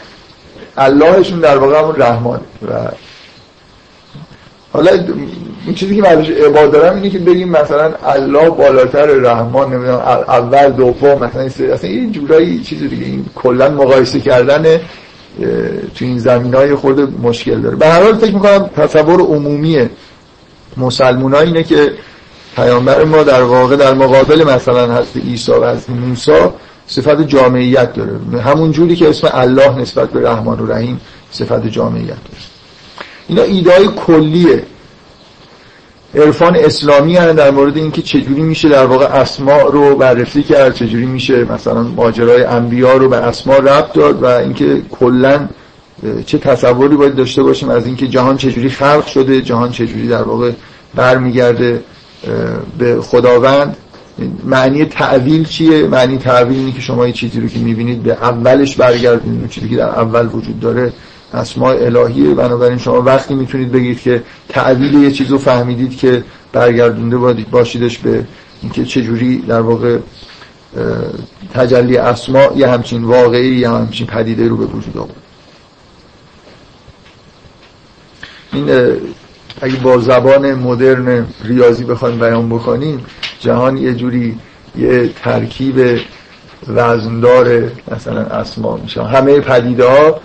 [0.76, 2.74] اللهشون در واقع همون رحمان و
[4.72, 4.90] حالا
[5.66, 9.98] این چیزی که من عباد دارم اینه که بگیم مثلا الله بالاتر رحمان نمی‌دونم
[10.28, 14.62] اول دوم مثلا اصلا این جورایی چیز دیگه این کلا مقایسه کردن
[15.94, 17.76] تو این زمین های خورده مشکل داره.
[17.76, 19.88] به هر حال فکر می‌کنم تصور عمومی
[20.76, 21.92] مسلمون اینه که
[22.58, 26.32] پیامبر ما در واقع در مقابل مثلا هست عیسی و هست موسی
[26.86, 28.42] صفت جامعیت داره.
[28.42, 31.00] همون جوری که اسم الله نسبت به رحمان و رحیم
[31.30, 32.44] صفت جامعیت داره.
[33.28, 34.62] اینا ایده کلیه.
[36.14, 41.06] عرفان اسلامی هستن در مورد اینکه چجوری میشه در واقع اسماء رو بررسی کرد چجوری
[41.06, 45.48] میشه مثلا ماجرای انبیا رو به اسماء ربط داد و اینکه کلا
[46.26, 50.50] چه تصوری باید داشته باشیم از اینکه جهان چجوری خلق شده جهان چجوری در واقع
[50.94, 51.82] برمیگرده.
[52.78, 53.76] به خداوند
[54.44, 58.76] معنی تعویل چیه؟ معنی تعویل اینه که شما یه چیزی رو که می‌بینید به اولش
[58.76, 60.92] برگردید چیزی که در اول وجود داره
[61.34, 62.34] اسماء الهیه.
[62.34, 68.26] بنابراین شما وقتی می‌تونید بگید که تعویل یه چیز فهمیدید که برگردونده باشیدش به
[68.62, 69.98] اینکه چجوری در واقع
[71.54, 75.16] تجلی اسماء یه همچین واقعی یه همچین پدیده رو به وجود آورد.
[78.52, 78.66] این
[79.60, 83.04] اگه با زبان مدرن ریاضی بخوایم بیان بکنیم
[83.40, 84.38] جهان یه جوری
[84.76, 86.00] یه ترکیب
[86.68, 89.02] وزندار مثلا اسما میشه.
[89.02, 90.20] همه پدیده ها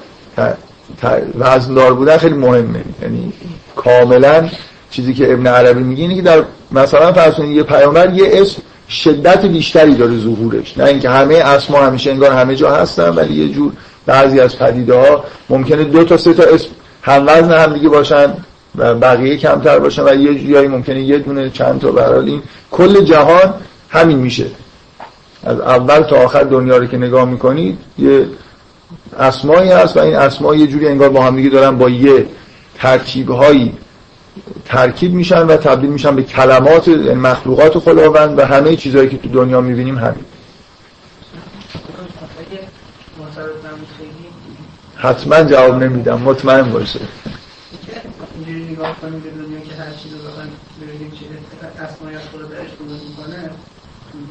[1.38, 2.84] وزندار بودن خیلی مهمه.
[3.02, 3.34] یعنی
[3.76, 4.50] کاملا
[4.90, 9.46] چیزی که ابن عربی میگه اینه که در مثلا فرض یه پیامبر یه اسم شدت
[9.46, 10.78] بیشتری داره ظهورش.
[10.78, 13.72] نه اینکه همه اسما همیشه انگار همه جا هستن ولی یه جور
[14.06, 16.70] بعضی از پدیده ها ممکنه دو تا سه تا اسم
[17.02, 18.34] هم وزن هم دیگه باشن.
[18.76, 23.04] و بقیه کمتر باشن و یه جایی ممکنه یه دونه چند تا برحال این کل
[23.04, 23.54] جهان
[23.90, 24.46] همین میشه.
[25.44, 28.26] از اول تا آخر دنیا رو که نگاه می‌کنید یه
[29.20, 32.26] اسمایی هست و این اسما یه جوری انگار با هم دیگه دارن با یه
[32.76, 33.74] ترکیب هایی
[34.66, 39.30] ترکیب میشن و تبدیل میشن به کلمات یعنی مخلوقات خداوند و همه چیزهایی که تو
[39.30, 40.26] دنیا می‌بینیم همین.
[44.96, 46.22] حتما جواب نمیدم.
[46.22, 47.00] مطمئن باشه
[48.74, 50.20] نگاه کنیم به دنیا که هر چیز رو
[50.82, 51.26] ببینیم چه
[51.84, 53.50] اسمای از خدا درش درست می‌کنه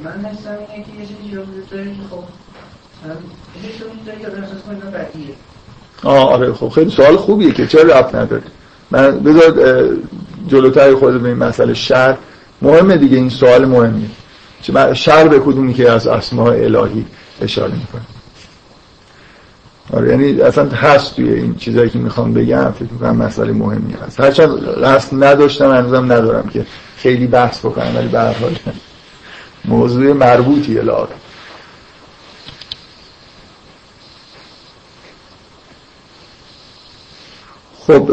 [0.05, 2.25] من حسم اینه که یه چیزی رو وجود داره که خب
[3.63, 4.27] یه چیزی که
[4.71, 5.35] آدم بدیه.
[6.03, 8.43] آه آره خب خیلی سوال خوبیه که چرا رفت نداره؟
[8.91, 9.89] من بذار
[10.49, 12.17] جلوتر خود به این مسئله شر
[12.63, 14.11] مهمه دیگه این سوال مهمیه.
[14.95, 17.07] شر به کدومی که از اسماء الهی
[17.43, 18.03] اشاره می‌کنه؟
[19.93, 24.21] آره یعنی اصلا هست توی این چیزایی که می‌خوام بگم فکر می‌کنم مسئله مهمی هست.
[24.21, 24.51] هرچند
[24.85, 26.67] قصد نداشتم هنوزم ندارم که
[26.97, 28.35] خیلی بحث بکنم ولی به هر
[29.65, 31.07] موضوع مربوطی الهی
[37.87, 38.11] خب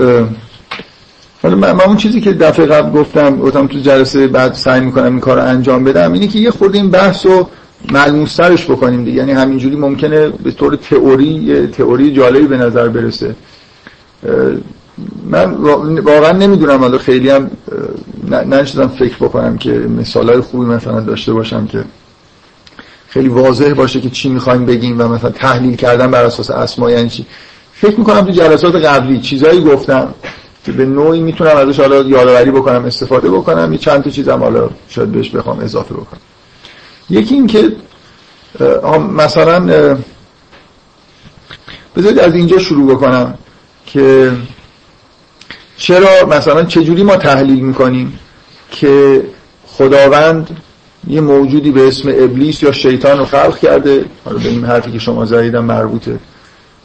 [1.44, 5.20] حالا من اون چیزی که دفعه قبل گفتم گفتم تو جلسه بعد سعی می‌کنم این
[5.20, 7.50] کار رو انجام بدم اینه که یه خورده این بحث رو
[7.92, 9.18] ملموسترش بکنیم دیگه.
[9.18, 13.36] یعنی همینجوری ممکنه به طور تئوری تئوری جالبی به نظر برسه.
[15.26, 15.54] من
[16.02, 17.52] واقعا نمی‌دونم حالا خیلی هم
[18.50, 21.84] نشدم فکر بکنم که مثالای خوبی مثلا داشته باشم که
[23.08, 27.10] خیلی واضح باشه که چی می‌خوایم بگیم و مثلا تحلیل کردن بر اساس اسما یعنی
[27.10, 27.26] چی.
[27.74, 30.14] فکر می‌کنم تو جلسات قبلی چیزایی گفتم
[30.66, 34.70] که به نوعی می‌تونم ازش حالا یادآوری بکنم استفاده بکنم یه چند تا چیزم حالا
[34.90, 36.20] شاید بهش بخوام اضافه بکنم.
[37.10, 37.72] یکی این که
[39.12, 39.60] مثلا
[41.98, 43.34] بذارید از اینجا شروع بکنم
[43.86, 44.32] که
[45.78, 48.20] چرا مثلا چجوری ما تحلیل می‌کنیم
[48.72, 49.24] که
[49.68, 50.58] خداوند
[51.08, 55.00] یه موجودی به اسم ابلیس یا شیطان رو خلق کرده حالا به این حرفی که
[55.00, 56.20] شما زدیدم مربوطه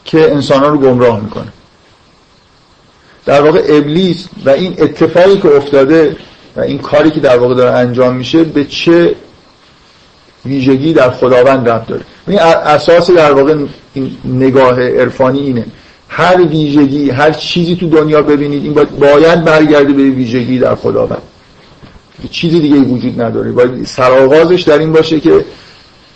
[0.04, 1.52] که انسانان رو گمراه می‌کنه.
[3.26, 6.16] در واقع ابلیس و این اتفاقی که افتاده
[6.56, 9.14] و این کاری که در واقع داره انجام میشه به چه
[10.46, 12.02] ویژگی در خداوند رفت داره.
[12.28, 13.56] این اساس در واقع
[13.94, 15.66] این نگاه عرفانی اینه.
[16.08, 21.22] هر ویژگی هر چیزی تو دنیا ببینید این باید, برگرده به ویژگی در خداوند.
[22.30, 23.52] چیزی دیگه وجود نداره.
[23.52, 25.44] باید سرآغازش در این باشه که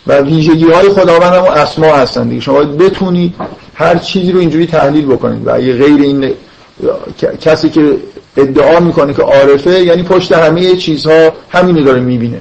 [0.06, 2.40] و ویژگی های خداوند هم اسما هستن دیگه.
[2.40, 3.34] شما باید بتونید
[3.74, 5.46] هر چیزی رو اینجوری تحلیل بکنید.
[5.46, 6.32] و اگه غیر این
[7.40, 7.96] کسی که
[8.36, 12.40] ادعا می‌کنه که عارفه یعنی پشت همه چیزها همینو داره می‌بینه.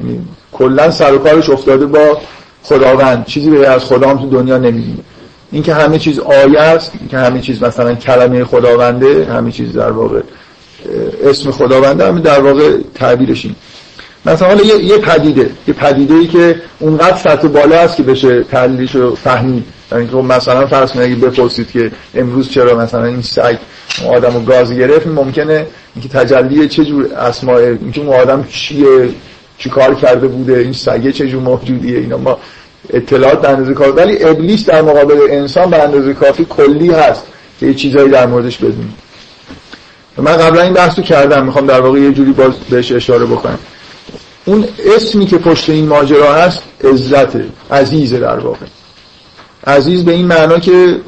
[0.00, 0.18] یعنی
[0.52, 2.18] کلا سر و کارش افتاده با
[2.62, 3.26] خداوند.
[3.26, 4.98] چیزی به از خدا هم تو دنیا نمی‌بینه.
[5.52, 9.72] این که همه چیز آیه است این که همه چیز مثلا کلمه خداونده همه چیز
[9.72, 10.20] در واقع
[11.24, 13.54] اسم خداونده همه در واقع تعبیرش این
[14.26, 18.94] مثلا یه, یه پدیده یه پدیده ای که اونقدر سطح بالا است که بشه تحلیلش
[18.94, 19.64] رو فهمید.
[19.92, 23.56] یعنی که مثلا فرض کنید بپرسید که امروز چرا مثلا این سگ
[24.08, 29.08] آدمو گاز گرفت ممکنه اینکه تجلی چه جور اسماء اینکه اون آدم چیه
[29.62, 32.38] چی کار کرده بوده این سگه چه جور موجودیه اینا ما
[32.90, 37.22] اطلاعات به اندازه کافی ولی ابلیس در مقابل انسان به اندازه کافی کلی هست
[37.60, 38.94] که یه چیزایی در موردش بدونیم
[40.16, 43.58] من قبلا این بحث رو کردم می‌خوام در واقع یه جوری باز بهش اشاره بکنم.
[44.44, 44.64] اون
[44.96, 47.28] اسمی که پشت این ماجرا هست عزت
[47.70, 48.66] عزیزه در واقع.
[49.66, 51.00] عزیز به این معنا که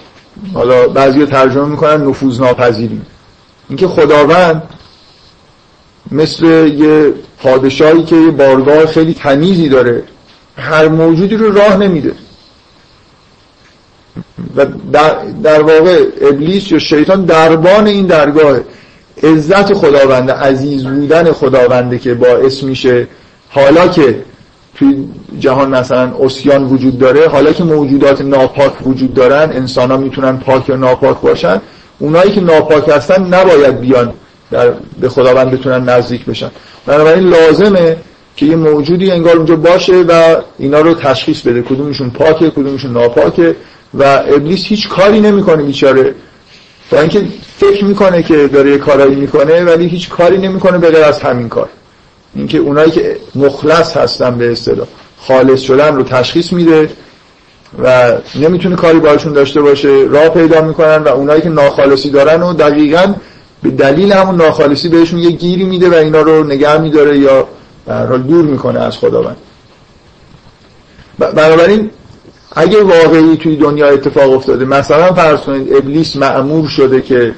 [0.54, 3.00] حالا بعضی ترجمه می‌کنن نفوذ ناپذیری
[3.68, 4.62] اینکه خداوند
[6.12, 10.02] مثل یه پادشاهی که یه بارگاه خیلی تمیزی داره
[10.56, 12.12] هر موجودی رو راه نمیده.
[14.56, 18.58] و در, در واقع ابلیس یا شیطان دربان این درگاه
[19.22, 23.08] عزت خداونده عزیز بودن خداونده که باعث میشه.
[23.48, 24.24] حالا که
[24.74, 30.36] توی جهان مثلا اسیان وجود داره حالا که موجودات ناپاک وجود دارن انسان ها می‌تونن
[30.36, 31.60] پاک یا ناپاک باشن
[31.98, 34.12] اونایی که ناپاک هستن نباید بیان
[34.54, 36.50] در به خداوند بتونن نزدیک بشن.
[36.86, 37.96] بنابراین لازمه
[38.36, 41.62] که یه موجودی انگار اونجا باشه و اینا رو تشخیص بده.
[41.62, 43.56] کدومشون پاکه کدومشون ناپاکه
[43.98, 46.14] و ابلیس هیچ کاری نمی‌کنه بیچاره.
[46.90, 47.22] با اینکه
[47.56, 51.48] فکر می‌کنه که داره یه کارایی می‌کنه ولی هیچ کاری نمی‌کنه به غیر از همین
[51.48, 51.68] کار.
[52.34, 54.86] اینکه اونایی که مخلص هستن به اصطلاح
[55.18, 56.88] خالص شدن رو تشخیص میده
[57.82, 62.52] و نمی‌تونه کاری باشون داشته باشه راه پیدا می‌کنن و اونایی که ناخالصی دارن و
[62.52, 63.14] دقیقا
[63.64, 67.48] به دلیل همون ناخالصی بهشون یه گیری میده و اینا رو نگه میداره یا
[67.86, 69.36] حال دور می‌کنه از خداوند.
[71.18, 71.90] بنابراین
[72.56, 77.34] اگه واقعی توی دنیا اتفاق افتاده مثلا فرض کنید ابلیس معمور شده که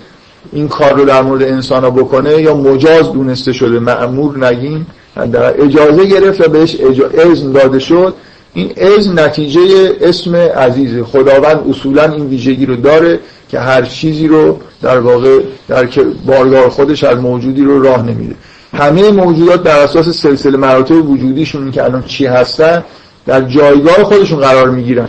[0.53, 4.87] این کار رو در مورد انسان ها بکنه یا مجاز دونسته شده معمور نگیم
[5.33, 6.77] در اجازه گرفت و بهش
[7.15, 8.15] اذن داده شد.
[8.55, 9.61] این اذن نتیجه
[10.01, 15.89] اسم عزیزه خداوند اصولا این ویژگی رو داره که هر چیزی رو در واقع در
[16.27, 18.35] بارگاه خودش از موجودی رو راه نمیده.
[18.75, 22.85] همه موجودات در اساس سلسله مراتب وجودیشون که الان چی هستن
[23.27, 25.09] در جایگاه خودشون قرار می‌گیرن.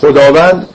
[0.00, 0.66] خداوند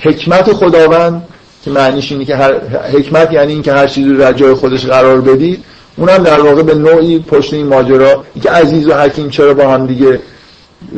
[0.00, 1.22] حکمت خداوند
[1.64, 2.54] که معنیش اینه که هر
[2.92, 5.64] حکمت یعنی اینکه هر چیزی رو در جای خودش قرار بدید
[5.96, 9.86] اونم در واقع به نوعی پشت این ماجرا اینکه عزیز و حکیم چرا با هم
[9.86, 10.20] دیگه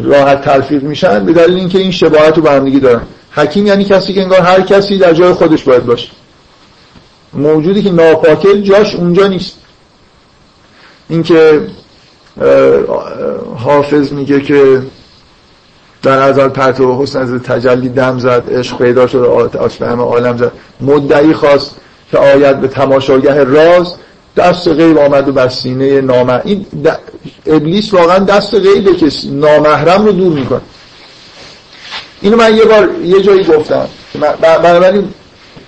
[0.03, 3.03] راحت تلفیق میشن به دلیل اینکه این شباهت رو با هم دیگه دارن.
[3.35, 6.09] حکیم یعنی کسی که انگار هر کسی در جای خودش باید باشه.
[7.33, 9.57] موجودی که ناپاکل جاش اونجا نیست.
[11.09, 11.61] اینکه
[13.57, 14.83] حافظ میگه که
[16.03, 20.37] در ازل پرتو حسن از تجلی دم زد عشق پیدا شد آتش به همه عالم
[20.37, 20.53] زد.
[20.81, 21.77] مدعی خواست
[22.11, 23.95] که آید به تماشاگه راز
[24.37, 26.67] دست غیب آمد و بر سینه نامه این
[27.47, 30.61] ابلیس واقعا دست غیبه که نامحرم رو دور می‌کنه.
[32.25, 33.89] اینو من یه بار یه جایی گفتم
[34.41, 35.09] بنابراین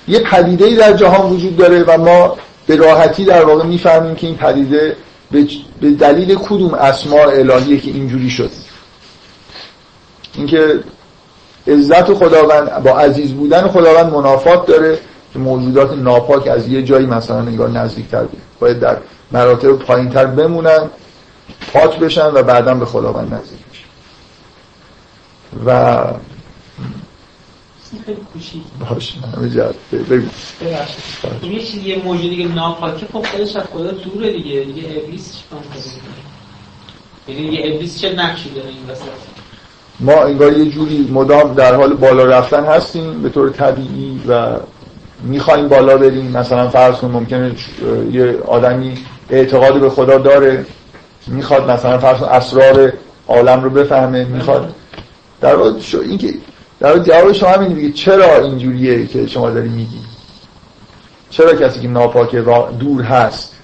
[0.08, 2.36] یه پدیده در جهان وجود داره و ما
[2.66, 4.96] به راحتی در واقع می‌فهمیم که این پدیده
[5.80, 8.50] به دلیل کدوم اسماء الهیه که اینجوری شد.
[10.34, 10.80] اینکه
[11.68, 14.98] عزت خداوند با عزیز بودن خداوند منافات داره
[15.32, 18.96] که موجودات ناپاک از یه جایی مثلا نگاه نزدیکتر بیاد باید در
[19.32, 20.90] مراتب پایینتر بمونن
[21.72, 23.86] پاک بشن و بعدا به خداوند نزدیک بشن.
[25.66, 25.96] و
[28.06, 28.62] خیلی کوچیک.
[28.90, 29.74] باشه همه جد
[30.10, 30.26] بگو.
[31.42, 33.06] این یه چیزی یه موجودی که ناپاکه.
[33.12, 34.60] خب خودش از خدا دوره دیگه.
[34.60, 35.82] دیگه ابلیس چیکار کنه
[37.28, 39.02] یعنی دیگه ابلیس چه نقشی داره این وسط؟
[40.00, 44.56] ما انگار یه جوری مدام در حال بالا رفتن هستیم به طور طبیعی و
[45.22, 46.26] می‌خوایم بالا بریم.
[46.26, 47.52] مثلا فرض کن ممکنه
[48.12, 48.94] یه آدمی
[49.30, 50.66] اعتقاد به خدا داره
[51.26, 52.92] می‌خواد مثلا فرض اسرار
[53.28, 54.74] عالم رو بفهمه می‌خواد.
[55.40, 55.72] در واقع
[56.02, 56.34] اینکه
[56.80, 60.00] در جواب شما همین دیگه چرا اینجوریه که شما داری میگی؟
[61.30, 62.40] چرا کسی که ناپاکه
[62.78, 63.54] دور هست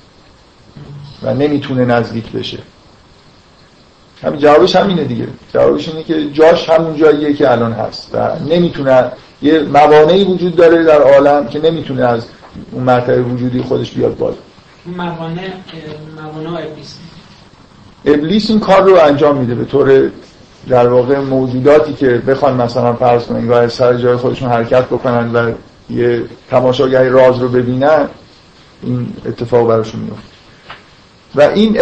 [1.23, 2.59] و نمی‌تونه نزدیک بشه؟
[4.23, 5.29] همین جوابش همینه دیگه.
[5.55, 10.85] جوابش اینه که جاش همون جاییه که الان هست و نمی‌تونه یه موانعی وجود داره
[10.85, 12.27] در عالم که نمی‌تونه از
[12.73, 14.37] اون مرتبه وجودی خودش بیاد بالا.
[14.87, 15.17] موانع
[16.17, 16.99] موانع ابلیس.
[18.05, 20.11] ابلیس این کار رو انجام میده به طور
[20.69, 25.53] در واقع موجوداتی که بخوان مثلا فرض کنن و سر جای خودشون حرکت بکنن و
[25.91, 28.09] یه تماشاگری راز رو ببینن
[28.83, 30.23] این اتفاق براشون میفته
[31.35, 31.81] و این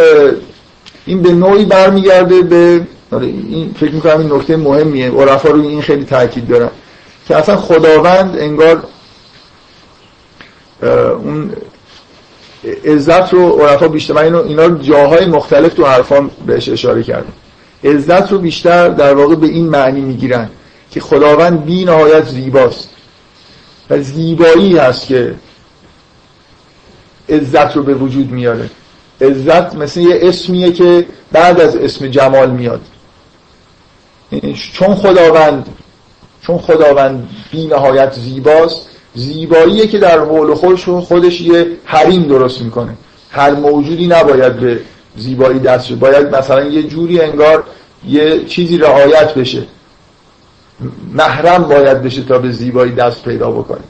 [1.07, 2.81] این به نوعی برمیگرده به
[3.21, 6.71] این فکر می‌کنم این نکته مهمیه عرفا روی این خیلی تاکید دارن
[7.29, 8.83] که اصلا خداوند انگار
[10.83, 11.53] اون
[12.85, 17.33] عزت رو عرفا بیشتر من اینا رو جاهای مختلف تو حرفان بهش اشاره کردم
[17.85, 20.51] عزت رو بیشتر در واقع به این معنی می‌گیرن
[20.91, 22.91] که خداوند بی نهایت زیباست.
[23.91, 25.35] و زیبایی هست که
[27.29, 28.71] عزت رو به وجود میاره.
[29.21, 32.81] عزت مثل یه اسمیه که بعد از اسم جمال میاد.
[34.73, 35.67] چون خداوند
[36.43, 42.97] چون خداوند بی نهایت زیباست زیباییه که در حول خودش خودش یه حریم درست می‌کنه.
[43.31, 44.81] هر موجودی نباید به
[45.17, 47.65] زیبایی دست باید مثلا یه جوری انگار
[48.07, 49.63] یه چیزی رعایت بشه.
[51.15, 53.81] محرم باید بشه تا به زیبایی دست پیدا بکنه.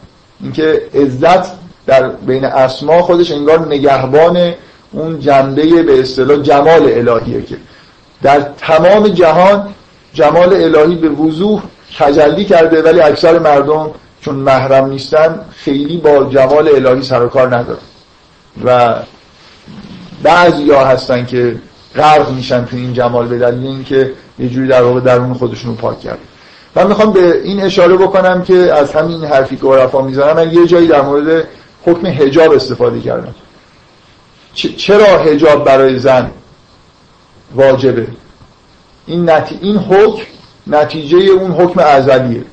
[0.40, 1.52] اینکه عزت
[1.86, 4.54] در بین اسما خودش انگار نگهبان
[4.92, 7.56] اون جنبه به اصطلاح جمال الهیه که
[8.22, 9.74] در تمام جهان
[10.12, 11.62] جمال الهی به وضوح
[11.98, 13.90] تجلی کرده ولی اکثر مردم
[14.20, 17.78] چون محرم نیستن خیلی با جمال الهی سر و کار ندارن.
[18.64, 18.94] و
[20.22, 21.56] بعضی ها هستن که
[21.96, 25.76] غرق میشن تو این جمال به دلیل اینکه یه جوری در واقع درون خودشون رو
[25.76, 26.18] پاک کرد
[26.76, 30.66] من می‌خوام به این اشاره بکنم که از همین حرفی که عرفا می‌زنم من یه
[30.66, 31.44] جایی در مورد
[31.84, 33.34] حکم هجاب استفاده کردم.
[34.54, 36.30] چرا هجاب برای زن
[37.54, 38.06] واجبه؟
[39.06, 39.58] این, نتی...
[39.60, 40.22] این حکم
[40.66, 42.44] نتیجه اون حکم ازلیه.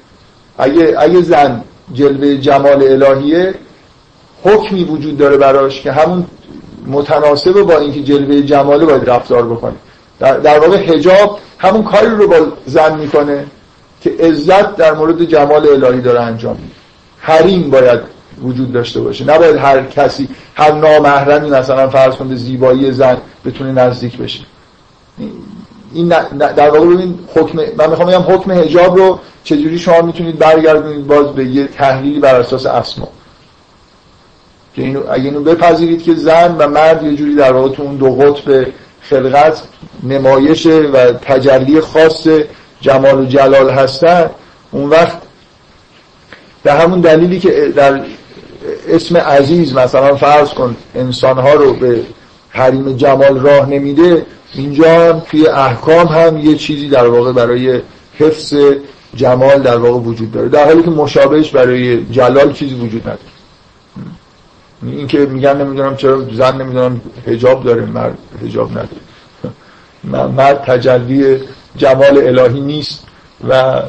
[0.57, 1.63] اگه, اگه زن
[1.93, 3.55] جلوه جمال الهیه
[4.43, 6.25] حکمی وجود داره براش که همون
[6.87, 9.75] متناسب با اینکه جلوه جماله باید رفتار بکنه.
[10.19, 12.35] در, در واقع حجاب همون کاری رو با
[12.65, 13.45] زن می‌کنه
[14.01, 16.73] که عزت در مورد جمال الهی داره انجام میده.
[17.19, 17.99] حریم باید
[18.43, 19.25] وجود داشته باشه.
[19.25, 24.39] نباید هر کسی هر نامحرمی مثلا فرض کنه زیبایی زن بتونه نزدیک بشه.
[25.93, 26.07] این
[26.37, 31.27] در واقع ببین حکم من می‌خوام بگم حکم حجاب رو چجوری شما می‌تونید برگردونید باز
[31.27, 33.07] به یه تحلیلی بر اساس اسما.
[34.77, 37.95] که اینو اگه اینو بپذیرید که زن و مرد یه جوری در واقع تو اون
[37.95, 38.67] دو قطب
[39.01, 39.61] خلقت
[40.03, 42.27] نمایش و تجلی خاص
[42.81, 44.29] جمال و جلال هستن
[44.71, 45.17] اون وقت
[46.63, 48.01] به همون دلیلی که در
[48.89, 52.01] اسم عزیز مثلا فرض کن انسانها رو به
[52.49, 57.81] حریم جمال راه نمیده اینجا توی احکام هم یه چیزی در واقع برای
[58.19, 58.53] حفظ
[59.15, 60.49] جمال در واقع وجود داره.
[60.49, 63.36] در حالی که مشابهش برای جلال چیزی وجود نداره.
[64.81, 69.01] این که میگن نمی‌دونم چرا زن نمی‌دونم هجاب داره مرد هجاب نداره.
[70.27, 71.39] مرد تجلی
[71.75, 73.03] جمال الهی نیست
[73.49, 73.81] و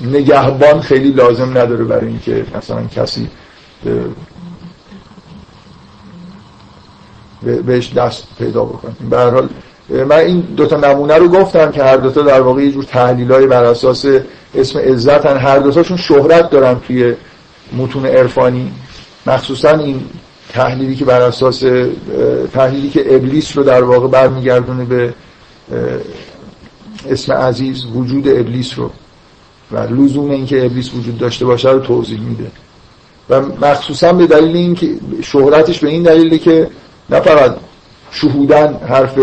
[0.00, 3.28] نگهبان خیلی لازم نداره برای اینکه مثلا کسی
[7.42, 8.92] بهش دست پیدا بکنه.
[9.10, 9.48] به حال
[9.90, 13.64] من این دوتا نمونه رو گفتم که هر دوتا در واقع یه جور تحلیل بر
[13.64, 14.06] اساس
[14.54, 15.36] اسم عزت هن.
[15.36, 17.14] هر دوتاشون شهرت دارن توی
[17.76, 18.72] متون عرفانی.
[19.26, 20.04] مخصوصا این
[20.52, 21.62] تحلیلی که بر اساس
[22.52, 25.14] تحلیلی که ابلیس رو در واقع برمیگردونه به
[27.10, 28.90] اسم عزیز وجود ابلیس رو
[29.72, 32.50] و لزوم اینکه ابلیس وجود داشته باشه رو توضیح میده.
[33.30, 34.88] و مخصوصا به دلیل اینکه
[35.22, 36.70] شهرتش به این دلیله که
[37.10, 37.56] نه فقط
[38.10, 39.18] شهودن حرف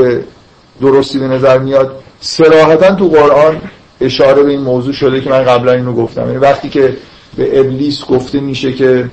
[0.81, 3.61] درستی به نظر میاد سراحتا تو قرآن
[4.01, 6.25] اشاره به این موضوع شده که من قبلا اینو گفتم.
[6.25, 6.97] یعنی وقتی که
[7.37, 9.09] به ابلیس گفته میشه که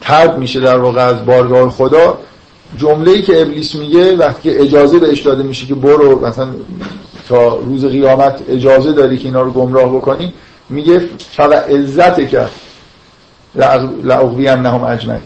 [0.00, 2.18] ترد میشه در واقع از بارگاه خدا.
[2.78, 6.48] جمله ای که ابلیس میگه وقتی که اجازه بهش داده میشه که برو مثلا
[7.28, 10.32] تا روز قیامت اجازه داری که اینا رو گمراه بکنی
[10.68, 12.46] میگه فقط عزت که
[14.04, 15.20] لعقوی هم نهم اجمعی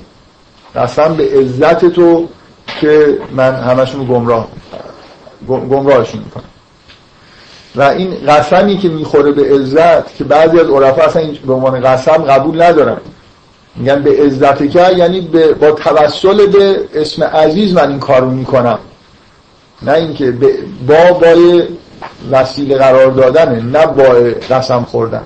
[0.77, 2.29] قسم به عزت تو
[2.81, 4.49] که من همشون گمراه
[5.49, 6.45] گمراهشون می‌کنم.
[7.77, 12.13] و این قسمی که می‌خوره به عزت که بعضی از عرفا اصلا به عنوان قسم
[12.13, 12.97] قبول ندارن.
[13.79, 15.21] میگن به عزت که یعنی
[15.61, 18.79] با توسل به اسم عزیز من این کارو می‌کنم.
[19.83, 20.35] نه اینکه
[20.87, 21.63] با بای
[22.31, 24.05] وسیله قرار دادنه نه با
[24.51, 25.23] قسم خوردن.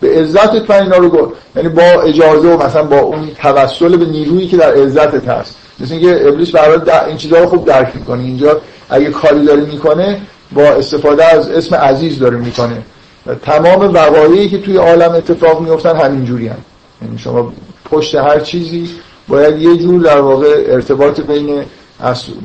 [0.00, 1.32] به عزت من اینا رو گفت.
[1.56, 5.56] یعنی با اجازه و مثلا با اون توسل به نیرویی که در عزتت هست.
[5.80, 8.22] مثل اینکه ابلیس برای این چیزها رو خوب درک می‌کنه.
[8.22, 10.20] اینجا اگه کاری داره می‌کنه
[10.52, 12.82] با استفاده از اسم عزیز داره می‌کنه.
[13.26, 16.58] و تمام وقایعی که توی عالم اتفاق میفتن همینجوری هم
[17.02, 17.52] یعنی شما
[17.84, 18.90] پشت هر چیزی
[19.28, 21.64] باید یه جور در واقع ارتباط بین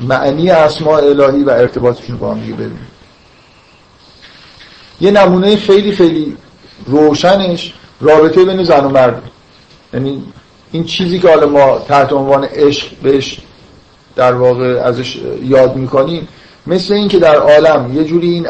[0.08, 2.98] معنی اسماء الهی و ارتباطشون با هم ببینید
[5.00, 6.36] یه نمونه خیلی خیلی
[6.86, 9.22] روشنش رابطه بین زن و مرد.
[9.94, 10.22] یعنی
[10.72, 13.38] این چیزی که حالا ما تحت عنوان عشق بهش
[14.16, 16.28] در واقع ازش یاد می‌کنیم
[16.66, 18.46] مثل این که در عالم یه جوری این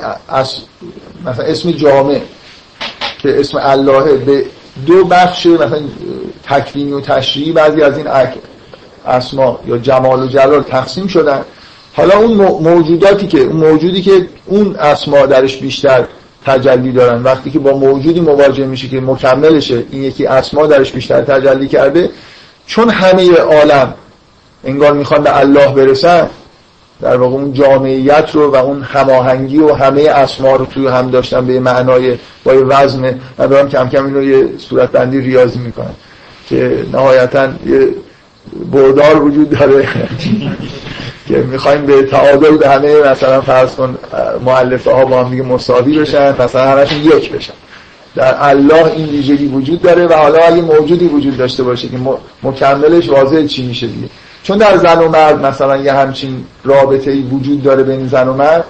[1.25, 2.21] مثلا اسم جامع
[3.19, 4.45] که اسم اللهه به
[4.87, 5.81] دو بخش مثلا
[6.45, 8.07] تکوینی و تشریعی بعضی از این
[9.07, 11.45] اسما یا جمال و جلال تقسیم شدن.
[11.97, 16.05] حالا اون موجوداتی که اون موجودی که اون اسما درش بیشتر
[16.47, 21.21] تجلی دارن وقتی که با موجودی مواجه میشه که مکملشه این یکی اسما درش بیشتر
[21.23, 22.11] تجلی کرده
[22.67, 23.95] چون همه عالم
[24.65, 26.31] انگار می‌خوان به الله برسن
[27.01, 31.47] در واقع اون جامعیت رو و اون هماهنگی و همه اسما رو توی هم داشتن
[31.47, 33.21] به معنای با یه وزن.
[33.39, 35.95] و دارم کم کم این رو یه صورت بندی ریاضی می‌کنن
[36.49, 37.89] که نهایتا یه
[38.73, 39.89] بردار وجود داره.
[41.29, 43.99] که می‌خوایم به تعادل به همه مثلا فرض کن
[44.45, 47.53] مؤلفه ها با هم دیگه مساوی بشن مثلا همشون یک بشن.
[48.15, 51.97] در الله این ویژگی وجود داره و حالا اگه موجودی وجود داشته باشه که
[52.43, 54.09] مکملش واضح چی میشه دیگه.
[54.49, 58.33] چون در زن و مرد مثلا یه همچین رابطه ای وجود داره بین زن و
[58.33, 58.65] مرد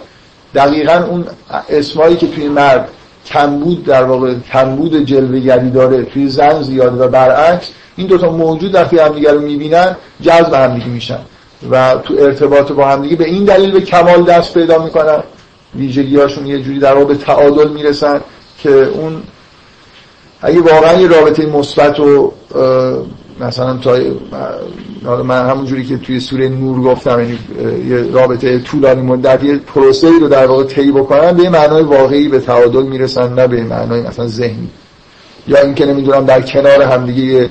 [0.54, 1.24] دقیقا اون
[1.68, 2.88] اسمایی که توی مرد
[3.26, 8.98] کمبود در واقع کمبود جلوگری داره توی زن زیاده و برعکس این دوتا موجود وقتی
[8.98, 11.20] همدیگه رو می‌بینن جذب همدیگه میشن
[11.70, 15.22] و تو ارتباط با همدیگه به این دلیل به کمال دست پیدا می‌کنن.
[15.74, 18.20] ویژگی هاشون یه جوری در واقع به تعادل می‌رسن
[18.58, 19.22] که اون
[20.42, 22.32] اگه واقعا یه رابطه مثبت و
[23.40, 23.96] مثلا تا
[25.22, 27.38] من همون جوری که توی سوره نور گفتم یعنی
[27.88, 32.40] یه رابطه طولانی مدت یه پروسه رو در واقع طی بکنن به معنای واقعی به
[32.40, 34.68] تعادل می‌رسن نه به معنای مثلا ذهنی.
[35.48, 37.50] یا اینکه نمی‌دونم در کنار همدیگه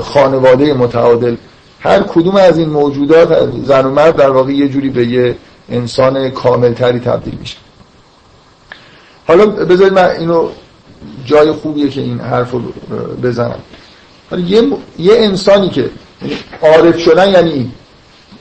[0.00, 1.36] خانواده متعادل.
[1.80, 5.36] هر کدوم از این موجودات زن و مرد در واقع یه جوری به یه
[5.68, 7.56] انسان کاملتری تبدیل میشه.
[9.26, 10.48] حالا بذارید من اینو
[11.24, 12.60] جای خوبیه که این حرف رو
[13.22, 13.58] بزنم.
[14.38, 14.62] یه,
[14.98, 15.90] یه انسانی که
[16.62, 17.72] عارف شدن یعنی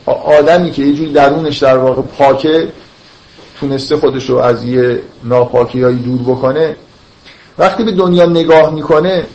[0.05, 2.67] آدمی که یه جوری درونش در واقع پاکه
[3.59, 6.75] تونسته خودش رو از یه ناپاکی هایی دور بکنه
[7.57, 9.25] وقتی به دنیا نگاه می‌کنه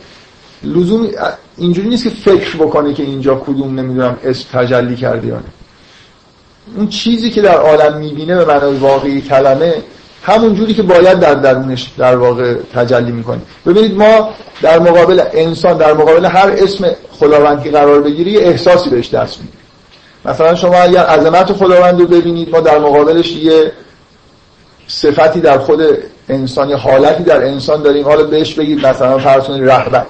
[0.63, 1.09] لزوم
[1.57, 5.43] اینجوری نیست که فکر بکنه که اینجا کدوم نمی‌دونم اسم تجلی کرده یا نه.
[6.77, 9.73] اون چیزی که در عالم می‌بینه به معنای واقعی کلمه
[10.27, 14.29] همون جوری که باید در درونش در واقع تجلی می‌کنه ببینید ما
[14.61, 19.59] در مقابل انسان در مقابل هر اسم خداوندی قرار بگیری احساسی بهش دست میدیم
[20.25, 23.71] مثلا شما اگر عظمت خداوند رو ببینید ما در مقابلش یه
[24.87, 25.81] صفتی در خود
[26.29, 28.05] انسان یه حالتی در انسان داریم.
[28.05, 30.07] حالا بهش بگید مثلا فرض رحمت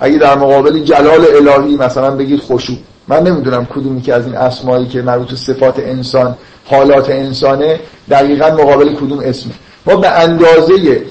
[0.00, 2.76] اگه در مقابل جلال الهی مثلا بگید خشوع.
[3.08, 6.36] من نمی‌دونم کدومی که از این اسمایی که مربوط صفات انسان
[6.66, 9.52] حالات انسانه دقیقا مقابل کدوم اسمه.
[9.86, 11.02] ما به اندازه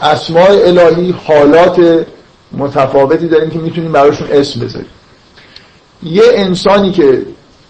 [0.00, 2.06] اسماء الهی حالات
[2.52, 4.88] متفاوتی داریم که می‌تونیم براشون اسم بذاریم.
[6.02, 7.22] یه انسانی که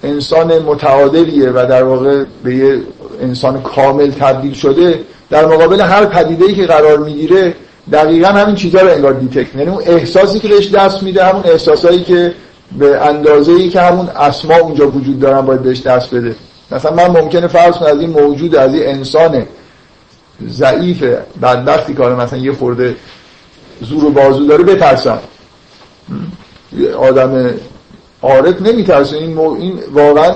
[0.03, 2.81] انسان متعادلیه و در واقع به یه
[3.21, 5.01] انسان کامل تبدیل شده
[5.31, 7.55] در مقابل هر پدیده‌ای که قرار می‌گیره
[7.93, 12.05] دقیقا همین چیزها رو انگار دیتکت یعنی اون احساسی که بهش دست میده همون احساسایی
[12.05, 12.35] که
[12.79, 16.35] به اندازه ای که همون اسما اونجا وجود دارن باید بهش دست بده.
[16.73, 19.47] مثلا من ممکنه فرض کنم از این موجود از این انسان
[20.49, 21.05] ضعیف
[21.43, 22.97] بدبختی که مثلا یه خورده
[23.81, 25.19] زور و بازو داره بترسم.
[26.99, 27.51] آدم
[28.23, 29.17] عارف نمیترسه.
[29.17, 30.35] این, این واقعا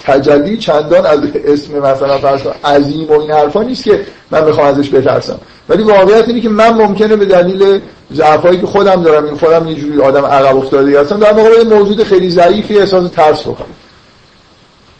[0.00, 4.00] تجلی چندان از اسم مثلا فرض عظیم و این حرفا نیست که
[4.30, 5.38] من بخوام ازش بترسم.
[5.68, 7.80] ولی واقعیت اینه که من ممکنه به دلیل
[8.12, 12.04] ضعفایی که خودم دارم این خودم یه جوری آدم عقب افتاده هستم در مقابل موجود
[12.04, 13.66] خیلی ضعیفی احساس ترس بکنم.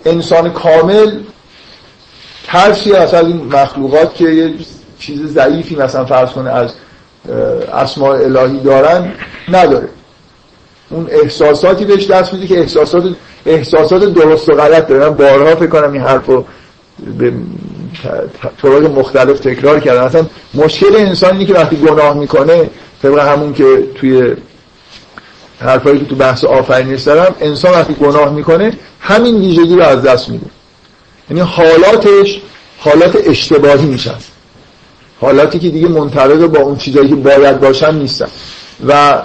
[0.05, 1.19] انسان کامل
[2.47, 4.55] ترسی از این مخلوقات که یه
[4.99, 6.73] چیز ضعیفی مثلا فرض کنه از
[7.73, 9.13] اسماء الهی دارن
[9.49, 9.89] نداره.
[10.91, 13.05] اون احساساتی بهش دست میده که احساسات
[13.47, 15.09] احساسات درست و غلط داره.
[15.09, 16.45] من بارها فکر کنم این حرفو
[17.19, 17.33] به
[18.63, 20.03] طرق مختلف تکرار کردم.
[20.03, 22.71] اصلا مشکل انسان اینه که وقتی گناه می‌کنه
[23.03, 24.37] طبق همون که توی
[25.61, 30.29] حرفایی که تو بحث آفرینش دارم انسان وقتی گناه می‌کنه همین ویژگی رو از دست
[30.29, 30.47] میده.
[31.31, 32.41] یعنی حالاتش
[32.79, 34.15] حالات اشتباهی میشن
[35.21, 38.29] حالاتی که دیگه منطبق با اون چیزایی که باید باشن نیستن.
[38.89, 39.23] و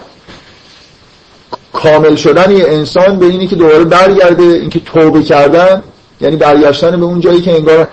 [1.73, 5.84] کامل شدن یه انسان به اینه که دوباره برگرده اینکه توبه کردن
[6.21, 7.88] یعنی برگشتن به اون جایی که انگار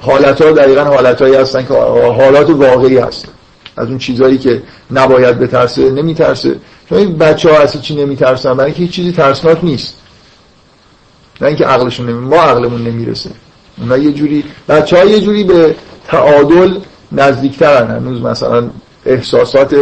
[0.00, 3.28] حالت ها دقیقا حالت هایی هستن که حالات واقعی هستن.
[3.76, 6.56] از اون چیزهایی که نباید بترسه نمیترسه.
[6.88, 9.96] چون این بچه ها اصلا چی نمیترسن برای اینکه هیچ چیزی ترسناک نیست.
[11.40, 12.18] نه اینکه عقلشون نمی...
[12.18, 13.30] ما عقلمون نمی‌رسه.
[13.78, 15.74] اونا یه جوری بچه ها یه جوری به
[16.08, 16.78] تعادل
[17.12, 17.90] نزدیکترن.
[17.90, 18.70] هنوز مثلا
[19.06, 19.76] احساسات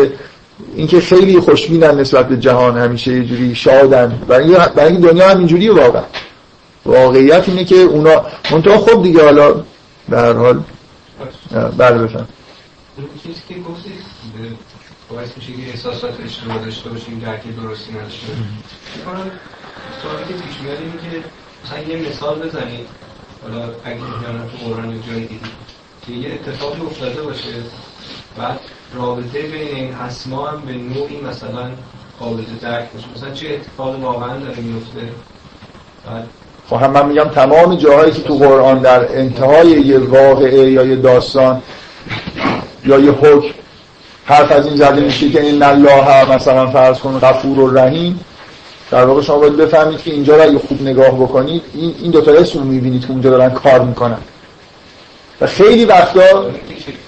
[0.75, 4.23] اینکه خیلی خوشبینن نسبت به جهان همیشه یه جوری شادن.
[4.29, 6.03] برای اینکه دنیا هم اینجوریه واقعا.
[6.87, 9.55] واقعیت اینه که اونا منطقه خوب دیگه حالا
[10.09, 10.61] به هر حال.
[11.79, 11.99] بله.
[11.99, 12.27] بفهم
[13.23, 13.93] چیزی که گفتید
[15.15, 18.63] باعث میشه که احساسات اشتباه داشته باشیم درکی درستی نداشته باشیم.
[20.03, 21.25] سوالی که پیش میاد اینه که
[21.65, 22.87] مثلا یه مثال بزنید.
[23.43, 25.57] حالا اگه میگم تو قرآن جایی دیدید
[26.07, 27.49] که یه اتفاقی افتاده باشه.
[28.39, 28.61] بعد
[28.95, 31.71] رابطه بین این اسما هم به نوعی مثلا
[32.21, 33.07] قابل درک باشه.
[33.17, 35.01] مثلا چه اتفاق واقعا داره میفته
[36.07, 36.29] بعد
[36.69, 40.97] خب هم من میگم تمام جاهایی که تو قرآن در انتهای یه واقعه یا یه
[40.97, 41.63] داستان
[42.85, 43.55] یا یه حکم
[44.25, 48.21] حرف از این زده میشه که این الله مثلا فرض کن غفور و رحیم
[48.91, 52.21] در واقع شما باید بفهمید که اینجا رو اگه خوب نگاه بکنید این این دو
[52.21, 54.19] تا اسم رو می‌بینید که اونجا دارن کار می‌کنن.
[55.41, 56.21] و خیلی وقتا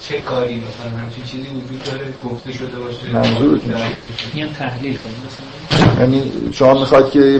[0.09, 3.09] چه کاری مثلا همچین چیزی وجود داره؟ گفته شده باشه.
[3.13, 3.61] منظورت
[4.33, 5.15] میان تحلیل کنیم
[5.99, 7.39] یعنی شما می‌خواد که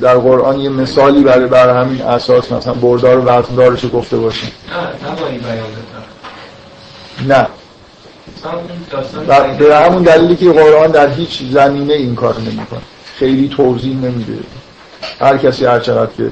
[0.00, 5.38] در قرآن یه مثالی برای بر همین اساس مثلا بردار و وزندارش گفته باشه نه
[5.38, 5.66] بیان
[7.28, 7.46] نه.
[9.28, 12.80] و به همون دلیلی که قرآن در هیچ زمینه این کار نمی‌کنه.
[13.18, 14.38] خیلی توضیح نمیده.
[15.20, 16.30] هر کسی هر چقدر که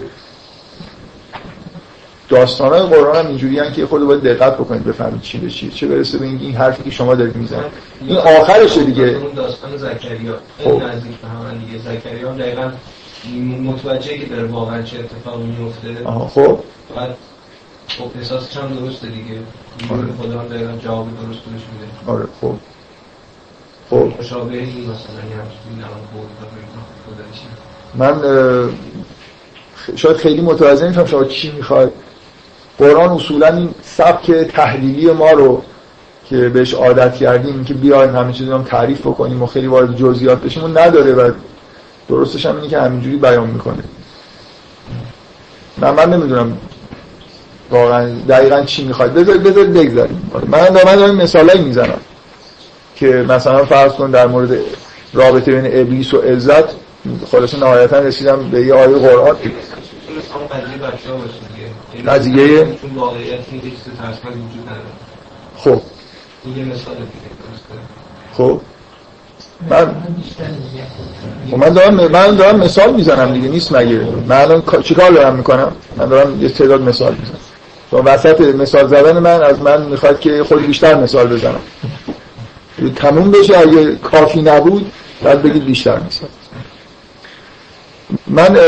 [2.28, 5.70] داستان های قرآن هم اینجوری که خود باید دقت بکنید بفهمید چی به چی.
[5.70, 7.64] چه برسه به این حرفی که شما دارید می‌زنید.
[8.00, 9.02] این آخرشه دیگه.
[9.02, 10.34] اون داستان زکریا.
[10.64, 10.68] خب.
[10.68, 11.78] این نزدیک به هم دیگه.
[11.78, 12.70] زکریا هم دقیقا
[13.62, 16.04] متوجه که داره واقعا چه اتفاقی میفته
[16.34, 16.58] خب.
[17.88, 19.38] خب احساسش هم درسته دیگه؟
[19.90, 20.02] آره.
[20.22, 22.12] خدا هم دقیقا جواب درست بهش میده.
[22.12, 22.54] آره خب.
[23.90, 24.20] خب.
[24.20, 25.24] مشابه این مثلا
[27.96, 28.22] و من
[29.96, 31.92] شاید خیلی متوجه نیستم شما چی می‌خواد
[32.78, 35.62] قرآن اصولا این سبک تحلیلی ما رو
[36.24, 39.96] که بهش عادت کردیم که بیایم همه چیز رو هم تعریف بکنیم و خیلی وارد
[39.96, 41.32] جزئیات بشیم اون نداره و
[42.08, 43.84] درستش هم اینه که همینجوری بیان می‌کنه.
[45.78, 46.58] من من نمی‌دونم
[47.70, 50.30] واقعا دقیقا چی می‌خواد؟ بذار بذار بگذاریم.
[50.34, 52.00] آره، من دارم دارم مثالایی می‌زنم
[52.96, 54.58] که مثلا فرض کن در مورد
[55.12, 56.64] رابطه بین ابلیس و عزت
[57.30, 59.36] خلاصه نهایتا رسیدم به یه آیه قرآن.
[62.06, 62.66] قضیه
[65.56, 65.80] خب.
[68.36, 68.60] خب.
[69.70, 69.94] من
[71.50, 74.00] خب من دارم من دارم مثال می‌زنم دیگه نیست مگه.
[74.28, 77.38] من الان کا- چیکار دارم می‌کنم؟ من دارم یه تعداد مثال می‌زنم.
[77.94, 81.60] تو وسط مثال زدن من از من می‌خواد که خود بیشتر مثال بزنم.
[82.96, 84.92] تموم بشه اگه کافی نبود
[85.22, 86.28] بعد بگید بیشتر مثال.
[88.26, 88.58] من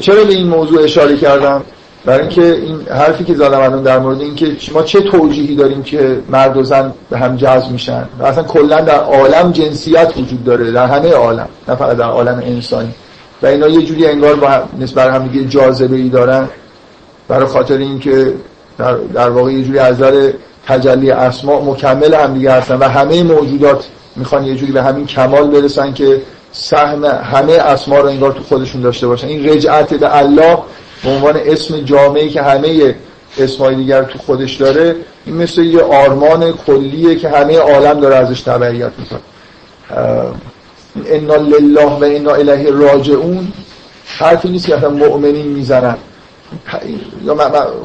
[0.00, 1.62] چرا به این موضوع اشاره کردم؟
[2.04, 6.20] برای اینکه این حرفی که زدم الان در مورد اینکه ما چه توجیهی داریم که
[6.28, 10.72] مرد و زن به هم جذب میشن؟ و اصلا کلا در عالم جنسیت وجود داره
[10.72, 12.94] در همه عالم نه فقط در عالم انسانی.
[13.42, 16.48] و اینا یه جوری انگار با نسبت به هم دیگه جاذبه ای دارن.
[17.28, 18.34] برای خاطر اینکه
[18.80, 20.32] در, در واقع یه جوری از نظر
[20.66, 23.84] تجلی اسما مکمل هم دیگه هستن و همه موجودات
[24.16, 26.22] می‌خوان یه جوری به همین کمال برسن که
[26.52, 29.26] سهم همه اسما رو انگار تو خودشون داشته باشن.
[29.26, 30.58] این رجعت به الله
[31.04, 32.94] به عنوان اسم جامعی که همه
[33.38, 38.40] اسمای دیگر تو خودش داره این مثل یه آرمان کلیه که همه عالم داره ازش
[38.40, 39.20] تبعیت می‌کنه.
[41.06, 43.52] انا لله و انا الیه راجعون.
[44.06, 45.96] حرفی نیست که مؤمنین می‌زنن.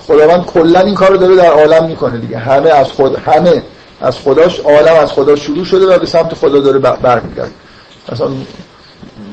[0.07, 2.38] خداوند کلا این کارو داره در عالم می‌کنه دیگه.
[2.38, 3.63] همه از خود همه
[4.01, 7.51] از خداش عالم از خدا شروع شده و به سمت خدا داره برمیگرده.
[8.11, 8.28] مثلا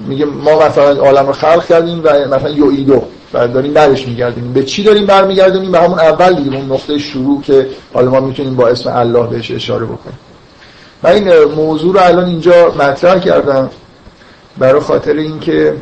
[0.08, 3.02] میگه ما مثلا عالم رو خلق کردیم و مثلا یویدو
[3.34, 4.52] و داریم برش میگردیم.
[4.52, 8.56] به چی داریم برمیگردیم؟ به همون اول دیگه اون نقطه شروع که حالا ما می‌تونیم
[8.56, 10.18] با اسم الله بهش اشاره بکنیم.
[11.02, 13.70] من این موضوع رو الان اینجا مطرح کردم
[14.58, 15.74] برای خاطر اینکه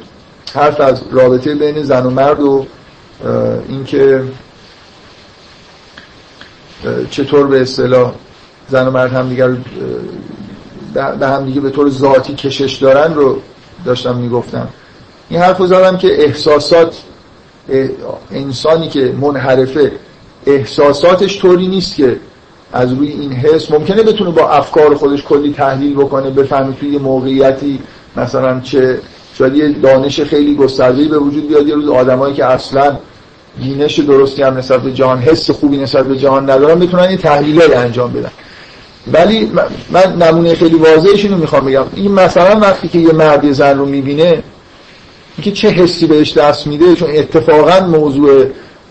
[0.55, 2.67] حرف از رابطه بین زن و مرد و
[3.69, 4.23] اینکه
[7.11, 8.13] چطور به اصطلاح
[8.69, 9.57] زن و مرد همدیگر رو،
[10.95, 13.39] به- به هم دیگه به طور ذاتی کشش دارن رو
[13.85, 14.69] داشتم می‌گفتم.
[15.29, 16.97] این حرف رو زدم که احساسات
[18.31, 19.93] انسانی که منحرفه
[20.47, 22.17] احساساتش طوری نیست که
[22.73, 27.81] از روی این حس ممکنه بتونه با افکار خودش کلی تحلیل بکنه بفهمه توی موقعیتی
[28.17, 29.01] مثلا چه
[29.35, 32.99] شاید یه دانش خیلی گسترده‌ای به وجود بیاد یه روز آدمایی که اصلا
[33.59, 37.75] بینش درستی هم نسبت به جهان حس خوبی نسبت به جهان ندارن بتونن یه تحلیلای
[37.75, 38.31] انجام بدن.
[39.13, 39.51] ولی
[39.91, 41.85] من- نمونه خیلی واضحش اینو می‌خوام بگم.
[41.95, 44.43] این مثلا وقتی که یه مرد زن رو می‌بینه
[45.37, 48.45] اینکه چه حسی بهش دست میده؟ چون اتفاقا موضوع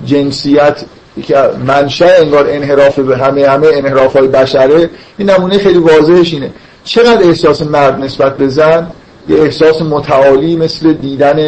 [0.05, 0.81] جنسیت
[1.23, 1.37] که
[1.67, 6.51] منشأ انگار انحراف به همه همه انحراف های بشره این نمونه خیلی واضحش اینه.
[6.83, 8.87] چقدر احساس مرد نسبت به زن؟
[9.29, 11.39] یه احساس متعالی مثل دیدن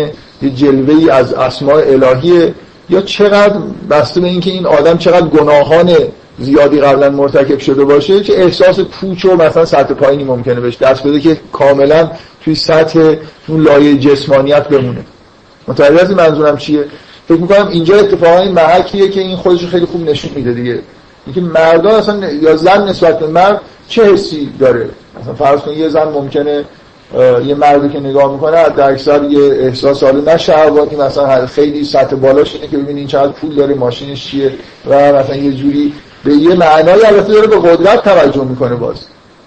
[0.41, 2.53] یه جلوه از اسماء الهیه.
[2.91, 3.55] یا چقدر
[3.89, 5.95] بسته به اینکه این آدم چقدر گناهان
[6.39, 11.07] زیادی قبلا مرتکب شده باشه چه احساس پوچ و مثلا سطح پایینی ممکنه بهش دست
[11.07, 12.11] بده که کاملا
[12.43, 13.15] توی سطح
[13.47, 15.05] اون لایه جسمانیت بمونه.
[15.67, 16.85] متوجه منظورم چیه؟
[17.27, 20.79] فکر می‌کنم اینجا اتفاقا این محکیه که این خودش خیلی خوب نشون میده دیگه.
[21.25, 24.89] اینکه مردان اصلا یا زن نسبت به مرد چه حسی داره؟
[25.21, 26.65] مثلا فرض کن یه زن ممکنه
[27.45, 32.15] یه مردی که نگاه می‌کنه در اکثر یه احساس حالا نه شهواتی مثلا خیلی سطح
[32.15, 34.51] بالاش اینه که ببینین چقدر پول داره ماشینش چیه
[34.89, 35.93] و مثلا یه جوری
[36.23, 38.97] به یه معنای البته داره به قدرت توجه می‌کنه باز.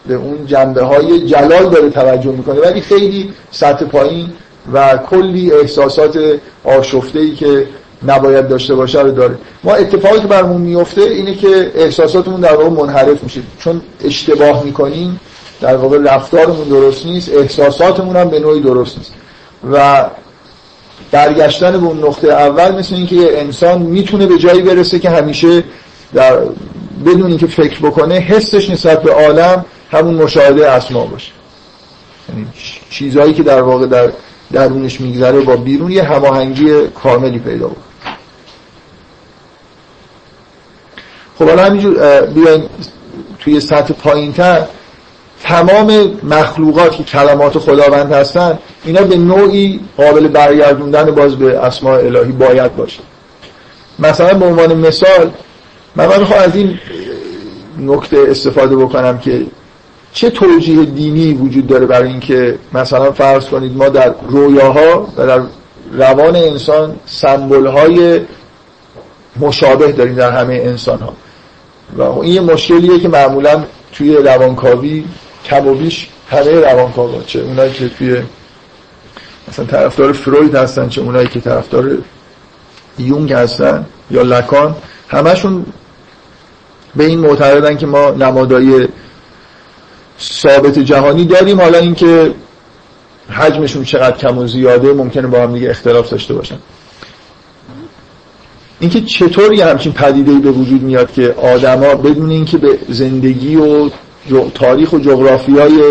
[0.07, 2.61] به اون جنبه های جلال داره توجه می‌کنه.
[2.61, 4.29] ولی خیلی سطح پایین
[4.73, 6.19] و کلی احساسات
[6.65, 7.67] آشفته ای که
[8.07, 9.35] نباید داشته باشه رو داره.
[9.65, 13.41] ما اتفاقی که برمون میفته اینه که احساساتمون در واقع منحرف میشه.
[13.59, 15.21] چون اشتباه می‌کنیم
[15.65, 19.13] در واقع رفتارمون درست نیست احساساتمون هم به نوعی درست نیست.
[19.73, 20.05] و
[21.11, 25.65] برگشتن به اون نقطه اول مثل اینکه یه انسان می‌تونه به جایی برسه که همیشه
[26.15, 26.37] در
[27.07, 31.33] بدون اینکه فکر بکنه حسش نسبت به عالم همون مشاهده اسما باشه.
[32.29, 32.47] یعنی
[32.91, 34.13] چیزهایی که در واقع در
[34.53, 37.85] درونش میگذره با بیرون یه هماهنگی کاملی پیدا بود
[41.39, 42.63] خب حالا همینجور بیاین
[43.39, 44.67] توی سطح پایینتر
[45.45, 52.33] تمام مخلوقات که کلمات خداوند هستن اینا به نوعی قابل برگردوندن باز به اسماء الهی
[52.33, 53.01] باید باشه.
[53.99, 55.31] مثلا به عنوان مثال
[55.97, 56.79] من می‌خوام از این
[57.79, 59.47] نکته استفاده بکنم که
[60.13, 65.41] چه توجیه دینی وجود داره برای اینکه مثلا فرض کنید ما در رویاها و در
[65.93, 68.21] روان انسان سمبل های
[69.41, 71.13] مشابه داریم در همه انسان ها
[71.99, 75.05] و این یه مشکلیه که معمولا توی روانکاوی
[75.45, 78.23] کم و بیش همه روانکاوا چه اونایی که توی
[79.49, 81.99] مثلا طرفدار فروید هستن چه اونایی که طرفدار
[82.99, 84.77] یونگ هستن یا لکان
[85.09, 85.67] همشون
[86.97, 88.89] به این معتقدن که ما نمادای
[90.21, 91.61] ثابت جهانی داریم.
[91.61, 92.35] حالا اینکه
[93.31, 96.59] حجمشون چقدر کم و زیاده ممکنه با هم دیگه اختلاف داشته باشن.
[98.81, 103.91] اینکه چطوری همچین پدیده به وجود میاد که آدما بدون اینکه به زندگی و
[104.55, 105.83] تاریخ و جغرافیای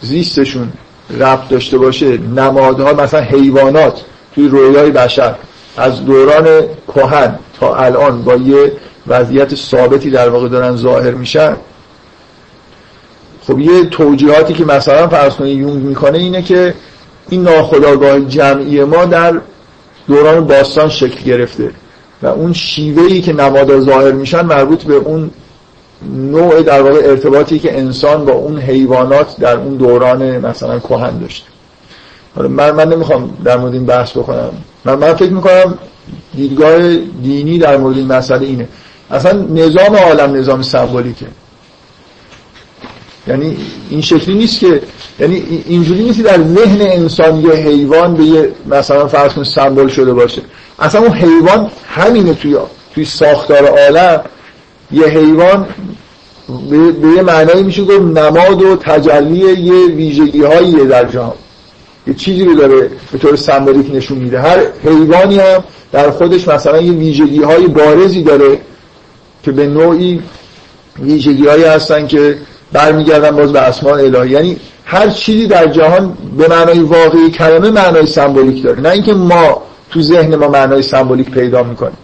[0.00, 0.72] زیستشون
[1.20, 2.18] ربط داشته باشه.
[2.18, 4.04] نمادها مثلا حیوانات
[4.34, 5.34] توی رویای بشر.
[5.76, 6.62] از دوران
[6.94, 8.72] کهن تا الان با یه
[9.06, 11.56] وضعیت ثابتی در واقع دارن ظاهر میشن.
[13.46, 16.74] خب یه توجیهاتی که مثلا فرض کنید یونگ می‌کنه اینه که
[17.28, 19.40] این ناخودآگاه جمعی ما در
[20.08, 21.70] دوران باستان شکل گرفته
[22.22, 25.30] و اون شیوهی که نمادها ظاهر میشن مربوط به اون
[26.16, 31.46] نوع در واقع ارتباطی که انسان با اون حیوانات در اون دوران مثلا کهن داشته
[32.36, 34.50] حالا من من نمی‌خوام در مورد این بحث بکنم.
[34.84, 35.78] من من فکر می‌کنم
[36.34, 38.68] دیدگاه دینی در مورد این مسئله اینه.
[39.10, 41.26] اصلا نظام عالم نظام سمبولیکه.
[43.28, 43.56] یعنی
[43.90, 44.82] این شکلی نیست که
[45.20, 50.12] یعنی اینجوری نیست در ذهن انسان یه حیوان به یه مثلا فرض کن سمبل شده
[50.12, 50.42] باشه.
[50.78, 52.56] اصلا اون حیوان همینه توی
[52.94, 54.20] توی ساختار عالم.
[54.92, 55.66] یه حیوان
[57.00, 61.34] به یه معنایی میشه گفت نماد و تجلی یه ویژگی هاییه در جهان.
[62.06, 64.40] یه چیزی رو داره به طور سمبولیک نشون میده.
[64.40, 68.60] هر حیوانی هم در خودش مثلا یه ویژگی های بارزی داره
[69.42, 70.22] که به نوعی
[71.02, 72.38] ویژگی هایی هستن که
[72.72, 74.30] برمیگردن باز به اسماء الهی.
[74.30, 78.80] یعنی هر چیزی در جهان به معنای واقعی کلمه معنای سمبولیک داره.
[78.80, 81.96] نه اینکه ما تو ذهن ما معنای سمبولیک پیدا می‌کنیم.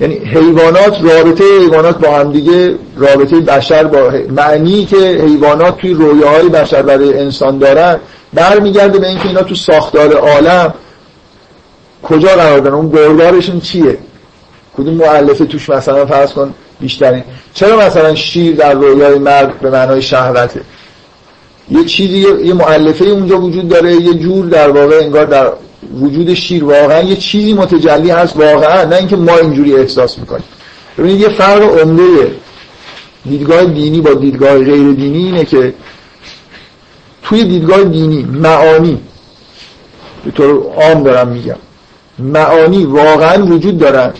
[0.00, 6.48] یعنی حیوانات رابطه حیوانات با هم دیگه رابطه بشر با معنی که حیوانات توی رویاهای
[6.48, 7.98] بشر برای انسان دارن
[8.34, 10.74] برمیگرده به اینکه اینا تو ساختار عالم
[12.02, 13.98] کجا قرار دارن اون گردارشون چیه؟
[14.76, 17.24] کدوم معلفه توش مثلا فرض کن بیشترین.
[17.54, 20.60] چرا مثلا شیر در رویای مرد به معنای شهوته؟
[21.70, 25.52] یه چیزی یه معلفه اونجا وجود داره یه جور در واقع انگار در
[26.00, 30.44] وجود شیر واقعا یه چیزی متجلی هست واقعا نه اینکه ما اینجوری احساس می‌کنیم.
[30.98, 32.32] ببینید یه فرق عمده
[33.26, 35.74] دیدگاه دینی با دیدگاه غیر دینی اینه که
[37.22, 39.00] توی دیدگاه دینی معانی
[40.24, 41.56] به طور عام دارم میگم
[42.18, 44.12] معانی واقعا وجود دارن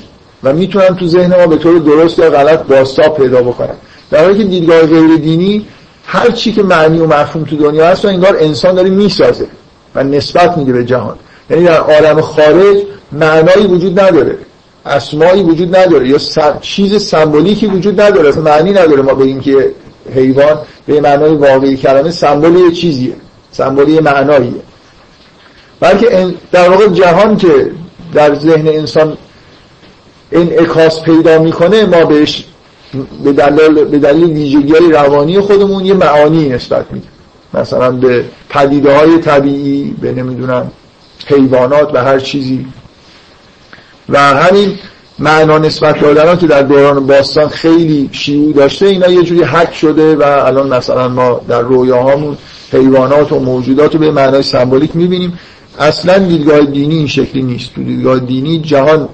[0.43, 3.75] و می‌تونن تو ذهن ما به طور درست یا غلط باستاب پیدا بکنن.
[4.11, 5.67] در حالی که دیدگاه غیر دینی
[6.07, 9.47] هر چی که معنی و مفهوم تو دنیا هست و انگار انسان داره می‌سازه
[9.95, 11.17] و نسبت میده به جهان.
[11.51, 12.77] یعنی در عالم خارج
[13.13, 14.39] معنایی وجود نداره.
[14.87, 16.09] اسمایی وجود نداره.
[16.09, 16.19] یا
[16.61, 18.29] چیز سمبولیکی وجود نداره.
[18.29, 19.73] اصلا معنی نداره ما بگیم که
[20.15, 23.13] حیوان به معنای واقعی کلمه سمبولی چیزیه.
[23.53, 24.63] سمبولی معناییه.
[25.81, 27.71] بلکه در واقع جهان که
[28.15, 29.17] در ذهن انسان
[30.33, 32.45] انعکاس پیدا می‌کنه ما بهش
[33.25, 37.11] به دلیل به دلیل ویژگی روانی خودمون یه معانی نسبت میدیم.
[37.55, 40.71] مثلا به پدیده های طبیعی به نمی‌دونم
[41.29, 42.67] حیوانات و هر چیزی.
[44.09, 44.75] و همین
[45.19, 50.17] معنا نسبت دادن که در دوران باستان خیلی شیوع داشته اینا یه جوری حک شده
[50.17, 52.37] و الان مثلا ما در رویاهامون
[52.73, 55.39] حیوانات و موجودات رو به معنای سمبولیک می‌بینیم.
[55.79, 57.75] اصلا دیدگاه دینی این شکلی نیست.
[57.75, 59.09] تو دیدگاه دینی جهان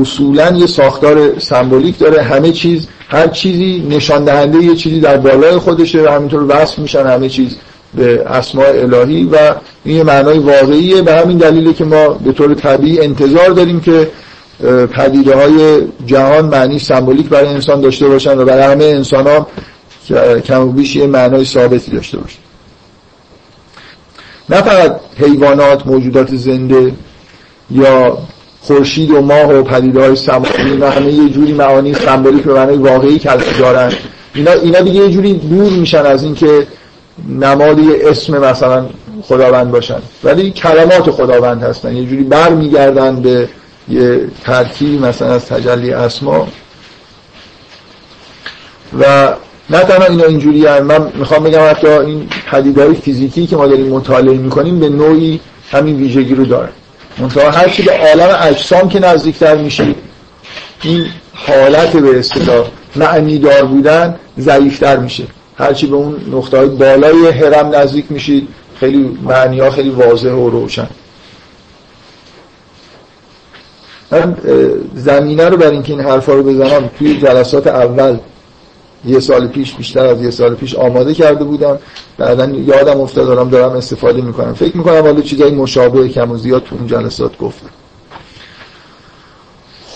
[0.00, 2.22] اصولا یه ساختار سمبولیک داره.
[2.22, 7.06] همه چیز هر چیزی نشان دهنده یه چیزی در بالای خودشه و همینطور وصف میشن
[7.06, 7.56] همه چیز.
[7.96, 9.54] به اسماء الهی و
[9.84, 11.02] این یه معنای واقعیه.
[11.02, 14.10] به همین دلیله که ما به طور طبیعی انتظار داریم که
[14.92, 19.46] پدیده های جهان معنی سمبولیک برای انسان داشته باشن و برای همه انسان ها
[20.40, 22.38] کم و بیش یه معنای ثابتی داشته باشن.
[24.50, 26.92] نه فقط حیوانات موجودات زنده
[27.70, 28.18] یا
[28.60, 32.76] خورشید و ماه و پدیده های سماوی و همه یه جوری معانی سمبولیک به معنای
[32.76, 33.92] واقعی کلمه دارن.
[34.34, 36.66] اینا اینا دیگه یه جوری دور میشن از اینکه
[37.28, 38.86] نماد اسم مثلا
[39.22, 39.98] خداوند باشن.
[40.24, 41.96] ولی کلمات خداوند هستن.
[41.96, 43.48] یه جوری بر میگردن به
[43.88, 46.48] یه ترکیب مثلا از تجلی اسما.
[48.98, 49.34] و
[49.70, 50.82] نه تنها اینا اینجوری هم.
[50.82, 55.96] من می‌خوام بگم حتی این پدیدهای فیزیکی که ما داریم مطالعه می‌کنیم به نوعی همین
[55.96, 56.68] ویژگی رو داره.
[57.18, 59.96] منتها هرچی به عالم اجسام که نزدیکتر میشید
[60.82, 62.66] این حالت به اصطلاح
[62.96, 65.24] معنی بودن ضعیفتر میشه.
[65.56, 68.48] هرچی به اون نقطه های بالای هرم نزدیک میشید
[68.80, 70.88] خیلی معنی ها خیلی واضح و روشن.
[74.10, 74.36] من
[74.94, 78.18] زمینه رو برای اینکه این حرفا رو بزنم توی جلسات اول
[79.06, 81.78] یه سال پیش بیشتر از یه سال پیش آماده کرده بودم.
[82.18, 84.54] بعدا یادم افتاد دارم دارم استفاده می‌کنم.
[84.54, 87.70] فکر می‌کنم حالا چیزای مشابه کم و زیاد تو اون جلسات گفتم.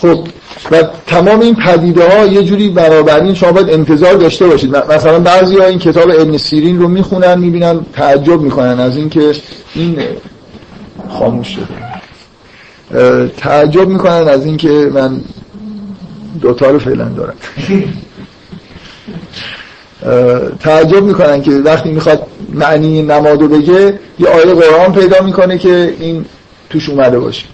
[0.01, 0.27] خب
[0.71, 4.77] و تمام این پدیده ها یه جوری بنابراین شما باید انتظار داشته باشید.
[4.77, 9.33] مثلا بعضی ها این کتاب ابن سیرین رو می‌خونن می‌بینن تعجب می‌کنن از اینکه
[9.75, 9.99] این
[11.09, 11.67] خاموش شده.
[13.37, 15.21] تعجب می‌کنن از اینکه من
[16.41, 17.35] دوتا رو فعلا دارم.
[20.61, 26.25] تعجب می‌کنن که وقتی می‌خواد معنی نمادو بگه یه آیه قرآن پیدا می‌کنه که این
[26.71, 27.45] توش اومده باشه.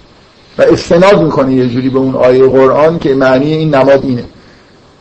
[0.59, 4.24] و استناد می‌کنه یه جوری به اون آیه قرآن که معنی این نماد اینه.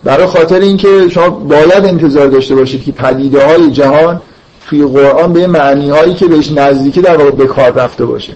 [0.04, 4.22] برای خاطر اینکه شما باید انتظار داشته باشید که پدیده های جهان
[4.70, 8.36] توی قرآن به معنی هایی که بهش نزدیکی در واقع به کار رفته باشه.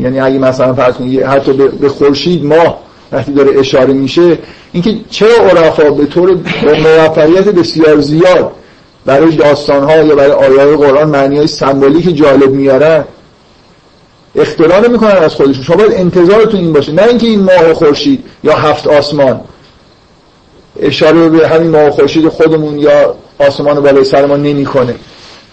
[0.00, 2.78] یعنی اگه مثلا فرض کنید حتی به خورشید ماه
[3.12, 4.38] وقتی داره اشاره میشه
[4.72, 8.52] اینکه چرا عرفا به طور موفقیت بسیار زیاد
[9.06, 13.04] برای داستان ها یا برای آیات قرآن معنی های سمبولیک جالب میارن؟
[14.36, 15.64] اختراع نمی‌کنن از خودشون.
[15.64, 16.92] شما باید انتظارتون این باشه.
[16.92, 19.40] نه اینکه این ماه و خورشید یا هفت آسمان.
[20.80, 24.94] اشاره به همین ماه و خورشید خودمون یا آسمان بالای سر ما نمی‌کنه.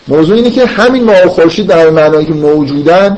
[0.08, 3.18] موضوع اینه که همین ماه و خورشید در معنایی که موجودن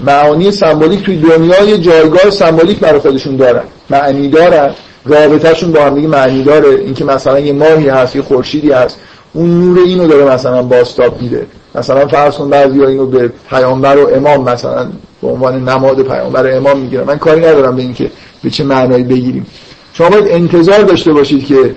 [0.00, 3.64] معانی سمبولیک توی دنیا یه جایگاه سمبولیک برای خودشون دارن.
[3.90, 4.74] معنی دارن.
[5.04, 6.68] رابطهشون با هم معنی داره.
[6.68, 8.98] اینکه مثلا یه ماهی هست یه خورشیدی هست.
[9.32, 11.46] اون نور اینو داره مثلا باستاب میده.
[11.74, 14.86] مثلا فرض کن بعضی اینو به پیامبر و امام مثلا
[15.22, 17.04] به عنوان نماد پیامبر و امام می‌گیرن.
[17.04, 18.10] من کاری ندارم به اینکه
[18.42, 19.46] به چه معنایی بگیریم.
[19.92, 21.74] شما باید انتظار داشته باشید که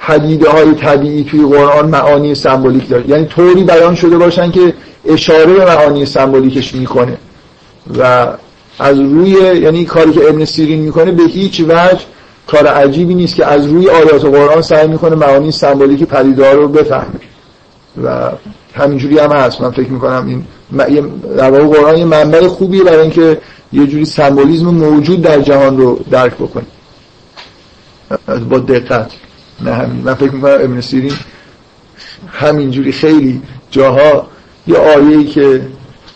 [0.00, 3.08] پدیده های طبیعی توی قرآن معانی سمبولیک داره.
[3.08, 4.74] یعنی طوری بیان شده باشن که
[5.04, 7.18] اشاره به معانی سمبولیکش می‌کنه.
[7.98, 8.26] و
[8.78, 12.00] از روی یعنی کاری که ابن سیرین می‌کنه به هیچ وجه
[12.48, 17.20] کار عجیبی نیست که از روی آیات قرآن سعی می‌کنه معانی سمبولیک پدیدار رو بفهمه.
[18.04, 18.30] و
[18.74, 19.60] همینجوری هم هست.
[19.60, 20.44] من فکر می‌کنم
[20.88, 23.40] این در واقع قرآن یه منبع خوبیه برای اینکه
[23.72, 26.66] یه جوری سمبولیزم موجود در جهان رو درک بکنه.
[28.50, 29.10] با دقت.
[29.60, 30.02] نه همین.
[30.04, 31.12] من فکر می‌کنم ابن سیرین
[32.28, 34.26] همینجوری خیلی جاها
[34.66, 35.60] یه آیه‌ای که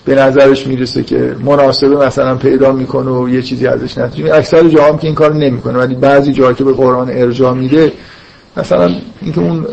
[0.05, 4.97] به نظرش می‌رسه که مناسبه مثلا پیدا می‌کنه و یه چیزی ازش نتیجه اکثر جاها
[4.97, 7.93] که این کار نمی‌کنه ولی بعضی جاها که به قرآن ارجاع میده
[8.57, 9.67] مثلا اینکه اون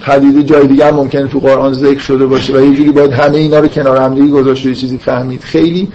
[0.00, 3.58] پدیده جای هم ممکنه تو قرآن ذکر شده باشه و یه جوری باید همه اینا
[3.58, 5.42] رو کنار هم دیگه گذاشت یه چیزی فهمید.
[5.42, 5.92] خیلی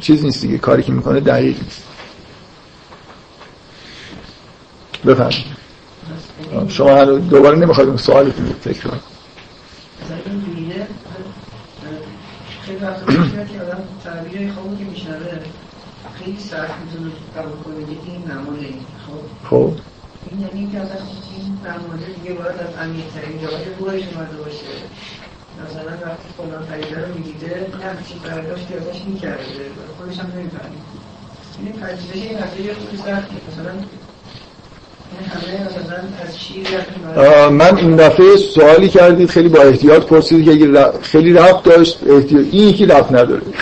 [0.00, 1.82] چیز نیست دیگه کاری که می‌کنه دقیق نیست.
[5.06, 5.58] بفهمید
[6.68, 9.02] شما دوباره نمی‌خواید اون سوال فکر کنید
[12.78, 15.38] خیلی که آدم تعبیر که میشنوه
[16.18, 18.80] خیلی سخت می‌تونه قبول کنه این این.
[19.06, 19.72] خب؟ خب.
[20.30, 20.96] این یعنی که اصلا
[21.36, 21.58] این
[22.16, 24.74] دیگه باید از عمیق‌ترین جاهای روحش اومده باشه.
[25.64, 29.70] مثلا وقتی فلان پدیده رو می‌دیده همچین برداشتی ازش می‌کرده.
[29.98, 30.84] خودش هم نمی‌فهمید.
[31.62, 33.34] این پذیرش این مسئله خیلی سخته.
[33.48, 33.72] مثلا
[37.50, 42.68] من این دفعه سوالی کردید خیلی با احتیاط پرسیدید که خیلی رفت داشت احتیاط این
[42.68, 43.42] یکی رفت نداره.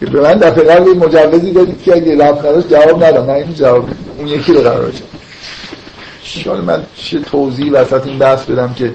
[0.00, 3.88] به من دفعه قبل مجوزی دادید که اگه رفت نداشت جواب ندم من این جواب
[4.18, 8.92] اون یکی رو قرار شد من چه توضیح وسط این بحث بدم که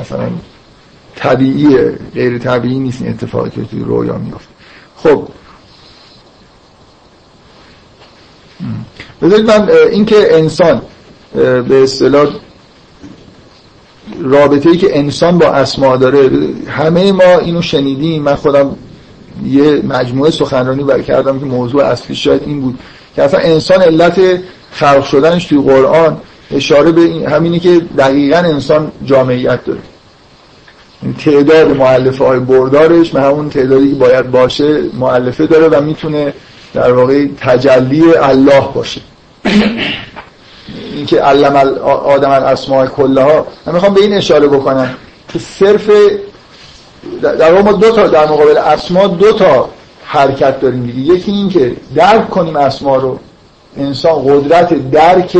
[0.00, 0.28] مثلا
[1.16, 4.48] طبیعیه غیر طبیعی نیست این اتفاقی که توی رویا میفته.
[4.96, 5.28] خب
[9.22, 10.82] بذارید من اینکه انسان
[11.68, 12.26] به اصطلاح
[14.22, 16.30] رابطه ای که انسان با اسما داره
[16.68, 18.22] همه ما اینو شنیدیم.
[18.22, 18.76] من خودم
[19.46, 22.78] یه مجموعه سخنرانی بر کردم که موضوع اصلی شاید این بود
[23.16, 24.20] که اصلا انسان علت
[24.72, 26.16] خلق شدنش توی قرآن
[26.50, 29.80] اشاره به این همینی که دقیقا انسان جامعیت داره.
[31.24, 36.34] تعداد معلفه های بردارش به همون تعدادی که باید باشه معلفه داره و می‌تونه
[36.76, 39.00] در واقع تجلی الله باشه.
[40.94, 44.94] اینکه علم آدم الاسماء کلها من می‌خوام به این اشاره بکنم
[45.32, 45.90] که صرف
[47.22, 49.68] در واقع ما دو تا در مقابل اسما دو تا
[50.04, 51.14] حرکت داریم دیگه.
[51.14, 53.18] یکی این که درک کنیم اسما رو.
[53.76, 55.38] انسان قدرت درک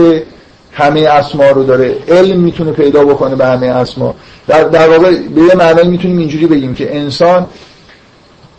[0.72, 1.96] همه اسما رو داره.
[2.08, 4.14] علم می‌تونه پیدا بکنه به همه اسما.
[4.48, 7.46] در, در واقع به یه معنی می‌تونیم اینجوری بگیم که انسان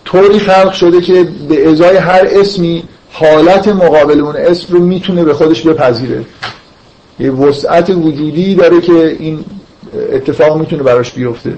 [0.07, 5.33] طوری خلق شده که به ازای هر اسمی حالت مقابل اون اسم رو می‌تونه به
[5.33, 6.25] خودش بپذیره.
[7.19, 9.45] یه وسعت وجودی داره که این
[10.11, 11.53] اتفاق می‌تونه براش بیفته.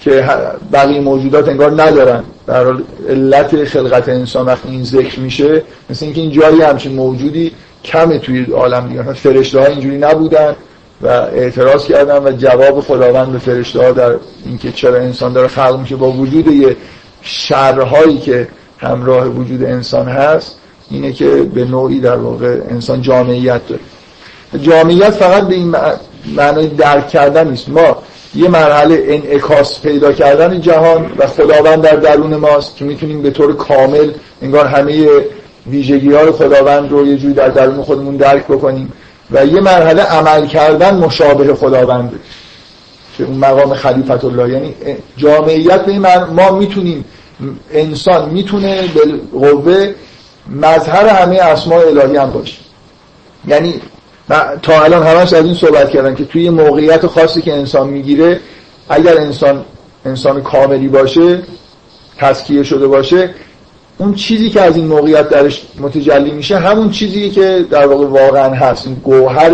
[0.00, 0.24] که
[0.72, 2.24] بقیه موجودات انگار ندارن.
[2.46, 7.52] در حال علت خلقت انسان وقتی این ذکر میشه مثل اینکه این جایی همچین موجودی
[7.84, 9.12] کمه توی عالم دیگه.
[9.12, 10.56] فرشته ها اینجوری نبودن
[11.02, 14.14] و اعتراض کردن و جواب خداوند به فرشته ها در
[14.46, 16.76] اینکه چرا انسان داره خلق میشه با وجود یه
[17.26, 18.48] شرهایی که
[18.78, 20.56] همراه وجود انسان هست
[20.90, 23.80] اینه که به نوعی در واقع انسان جامعیت داره.
[24.62, 25.76] جامعیت فقط به این
[26.36, 27.68] معنای درک کردن نیست.
[27.68, 27.96] ما
[28.34, 33.56] یه مرحله انعکاس پیدا کردن جهان و خداوند در درون ماست که می‌تونیم به طور
[33.56, 34.10] کامل
[34.42, 35.08] انگار همه
[35.66, 38.92] ویژگی های خداوند رو یه جوری در درون خودمون درک بکنیم
[39.30, 42.20] و یه مرحله عمل کردن مشابه خداوند.
[43.18, 44.74] که اون مقام خلیفت الله یعنی
[45.16, 47.04] جامعیت به این ما می‌تونیم
[47.72, 49.00] انسان می‌تونه به
[49.38, 49.94] قوه
[50.50, 52.56] مظهر همه اسماء الهی هم باشه.
[53.48, 53.74] یعنی
[54.62, 58.40] تا الان همش از این صحبت کردن که توی موقعیت خاصی که انسان می‌گیره
[58.88, 59.64] اگر انسان
[60.04, 61.42] انسان کاملی باشه
[62.18, 63.34] تسکیه شده باشه
[63.98, 68.54] اون چیزی که از این موقعیت درش متجلی میشه همون چیزی که در واقع واقعا
[68.54, 68.86] هست.
[68.86, 69.50] این گوهر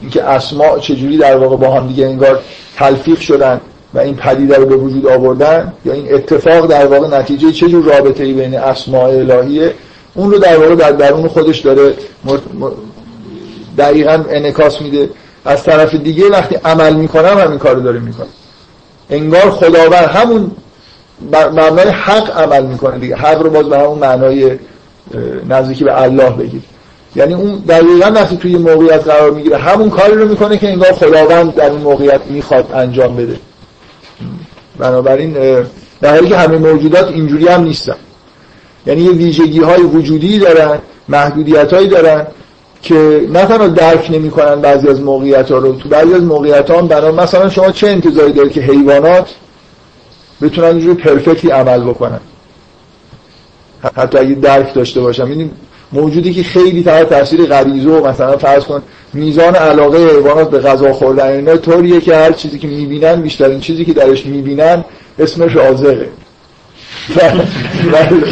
[0.00, 2.42] اینکه اسماء چجوری در واقع با هم دیگه انگار
[2.76, 3.60] تلفیق شدن.
[3.94, 7.84] و این پدیده رو به وجود آوردن یا این اتفاق در واقع نتیجه چه جور
[7.84, 9.74] رابطه ای بین اسماء الهیه
[10.14, 11.94] اون رو در واقع در درون خودش داره
[13.78, 15.10] دقیقا انکاس میده.
[15.44, 18.26] از طرف دیگه وقتی عمل می‌کنم همین کار داره می‌کنه.
[19.10, 20.50] انگار خداوند همون
[21.32, 23.16] معنای حق عمل می‌کنه دیگه.
[23.16, 24.58] حق رو باز به همون معنای
[25.48, 26.62] نزدیکی به الله بگیر.
[27.16, 31.54] یعنی اون دقیقا وقتی توی موقعیت قرار می‌گیره همون کاری رو می‌کنه که انگار خداوند
[31.54, 33.36] در این موقعیت می‌خواد انجام بده.
[34.78, 35.32] بنابراین
[36.00, 37.96] در حالی که همه موجودات اینجوری هم نیستن.
[38.86, 40.78] یعنی یه ویژگی های وجودی دارن
[41.08, 42.26] محدودیت هایی دارن
[42.82, 46.82] که نه تنها درک نمی‌کنن بعضی از موقعیت ها رو تو بعضی از موقعیت ها
[46.82, 49.34] بنا مثلا شما چه انتظاری دارید که حیوانات
[50.42, 52.20] بتونن اینجوری پرفکتی عمل بکنن؟
[53.96, 55.50] حتی اگه درک داشته باشم این
[55.92, 58.82] موجودی که خیلی تحت تاثیر غریزه و مثلا فرض کن
[59.12, 63.84] میزان علاقه حیوانات به غذا خوردن اینا طوریه که هر چیزی که می‌بینن بیشترین چیزی
[63.84, 64.84] که درش می‌بینن
[65.18, 66.08] اسمش آزغه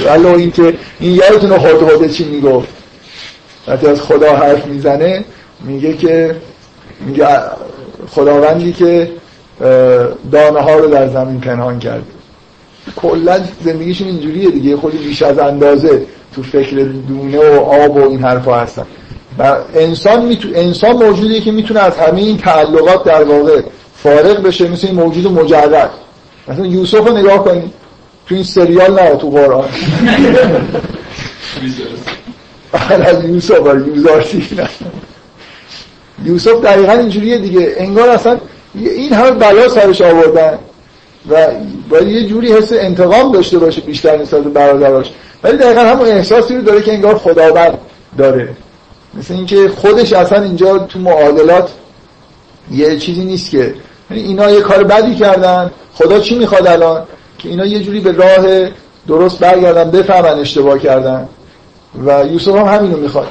[0.07, 2.69] ولی این که این یادتون خود چی می‌گفت.
[3.69, 5.25] وقتی از خدا حرف می‌زنه
[5.65, 6.37] میگه که
[7.07, 7.27] میگه
[8.09, 9.11] خداوندی که
[10.33, 12.03] دانه ها رو در زمین پنهان کرد
[12.97, 16.03] کلا زندگیشون اینجوریه دیگه خودی بیش از اندازه.
[16.35, 16.77] تو فکر
[17.09, 18.87] دونه و آب و این حرفا هستن.
[19.39, 20.49] و انسان میتو...
[20.55, 23.63] انسان موجودیه که می‌تونه از همه این تعلقات در واقع
[23.95, 25.91] فارغ بشه مثل این موجود مجرد.
[26.49, 27.73] مثلا یوسف رو نگاه کنید
[28.27, 29.69] تو این سریال نه تو قرآن.
[32.91, 34.47] از یوسف یوزارتی
[36.25, 37.75] یوسف دقیقا اینجوریه دیگه.
[37.77, 38.39] انگار اصلا
[38.75, 40.59] این همه بلا سرش آوردن
[41.31, 41.47] و
[41.89, 45.13] باید یه جوری حس انتقام داشته باشه بیشتر نسبت برادراش.
[45.43, 47.79] ولی دقیقا همون احساسی رو داره که انگار خداوند
[48.19, 48.57] داره.
[49.15, 51.71] مثل اینکه خودش اصلا اینجا تو معادلات
[52.71, 53.75] یه چیزی نیست که.
[54.11, 55.71] یعنی اینا یه کار بدی کردن.
[55.95, 57.03] خدا چی می‌خواد الان؟
[57.39, 58.69] که اینا یه جوری به راه
[59.09, 61.29] درست برگردن بفهمن اشتباه کردن.
[62.07, 63.29] و یوسف هم همینو می‌خواد.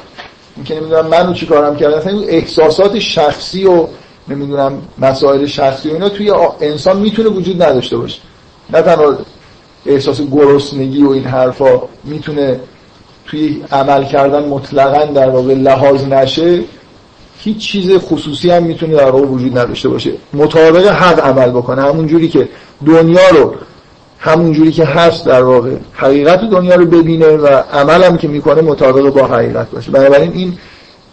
[0.56, 2.08] اینکه نمی‌دونم منو چی کارم کردن.
[2.08, 3.86] این احساسات شخصی و
[4.28, 8.20] نمی‌دونم مسائل شخصی و اینا توی انسان می‌تونه وجود نداشته باشه.
[8.72, 9.18] نه تنها
[9.86, 12.60] احساس گرسنگی و این حرفا می‌تونه
[13.26, 16.60] توی عمل کردن مطلقا در واقع لحاظ نشه
[17.38, 20.12] هیچ چیز خصوصی هم می‌تونه در واقع وجود نداشته باشه.
[20.32, 21.82] مطابق حق عمل بکنه.
[21.82, 22.48] همون جوری که
[22.86, 23.54] دنیا رو
[24.18, 25.76] همون جوری که هست در واقع.
[25.92, 29.90] حقیقت دنیا رو ببینه و عمل هم که می‌کنه مطابق با حقیقت باشه.
[29.90, 30.58] بنابراین این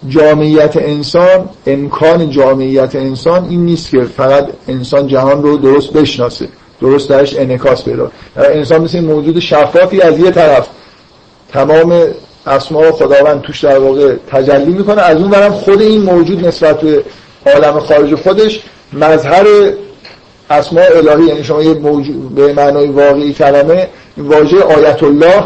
[0.07, 6.47] جامعیت انسان امکان جامعیت انسان این نیست که فقط انسان جهان رو درست بشناسه.
[6.81, 8.11] درست درش انکاس پیدا.
[8.35, 10.67] انسان مثل موجود شفافی از یه طرف
[11.53, 12.03] تمام
[12.47, 17.03] اسماء خداوند توش در واقع تجلی می‌کنه از اون برم خود این موجود نسبت به
[17.45, 18.61] عالم خارج خودش
[18.93, 19.45] مظهر
[20.49, 23.87] اسماء الهی یعنی شما یه موجود به معنای واقعی کلمه
[24.17, 25.43] واژه آیت الله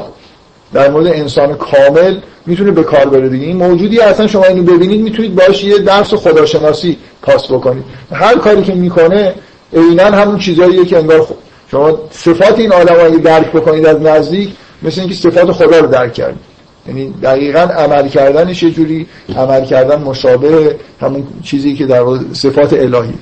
[0.74, 3.46] در مورد انسان کامل می‌تونه به کار بره دیگه.
[3.46, 7.84] این موجودی اصلا شما اینو ببینید می‌تونید باش یه درس خداشناسی پاس بکنید.
[8.12, 9.34] هر کاری که می‌کنه
[9.74, 11.38] عینا همون چیزاییه که انگار خود.
[11.72, 14.50] شما صفات این آدم درک بکنید از نزدیک
[14.84, 16.52] مثل اینکه صفات خدا رو درک کردید.
[16.88, 19.08] یعنی دقیقا عمل کردنش یه جوری
[19.38, 22.04] عمل کردن مشابه همون چیزی که در
[22.34, 23.14] صفات الهی.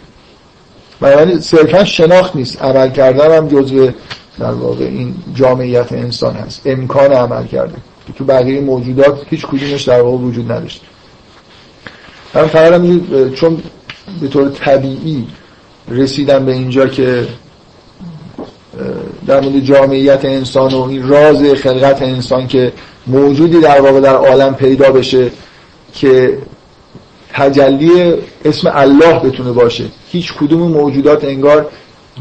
[1.01, 2.61] بنابراین صرفا شناخت نیست.
[2.61, 3.89] عمل کردن هم جزو
[4.39, 6.61] در واقع این جامعیت انسان هست.
[6.65, 7.75] امکان عمل کرده
[8.17, 10.81] تو بقیه موجودات هیچ کدومش در واقع وجود نداشت.
[12.33, 12.81] من فقط
[13.35, 13.63] چون
[14.21, 15.27] به طور طبیعی
[15.91, 17.27] رسیدم به اینجا که
[19.27, 22.71] در مورد جامعیت انسان و این راز خلقت انسان که
[23.07, 25.31] موجودی در واقع در عالم پیدا بشه
[25.93, 26.37] که
[27.33, 28.13] تجلی
[28.45, 29.83] اسم الله بتونه باشه.
[30.11, 31.65] هیچ کدوم موجودات انگار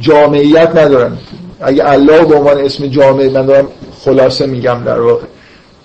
[0.01, 1.19] جامعیت ندارن.
[1.61, 3.69] اگه الله به عنوان اسم جامعه من دارم
[4.05, 5.25] خلاصه میگم در واقع.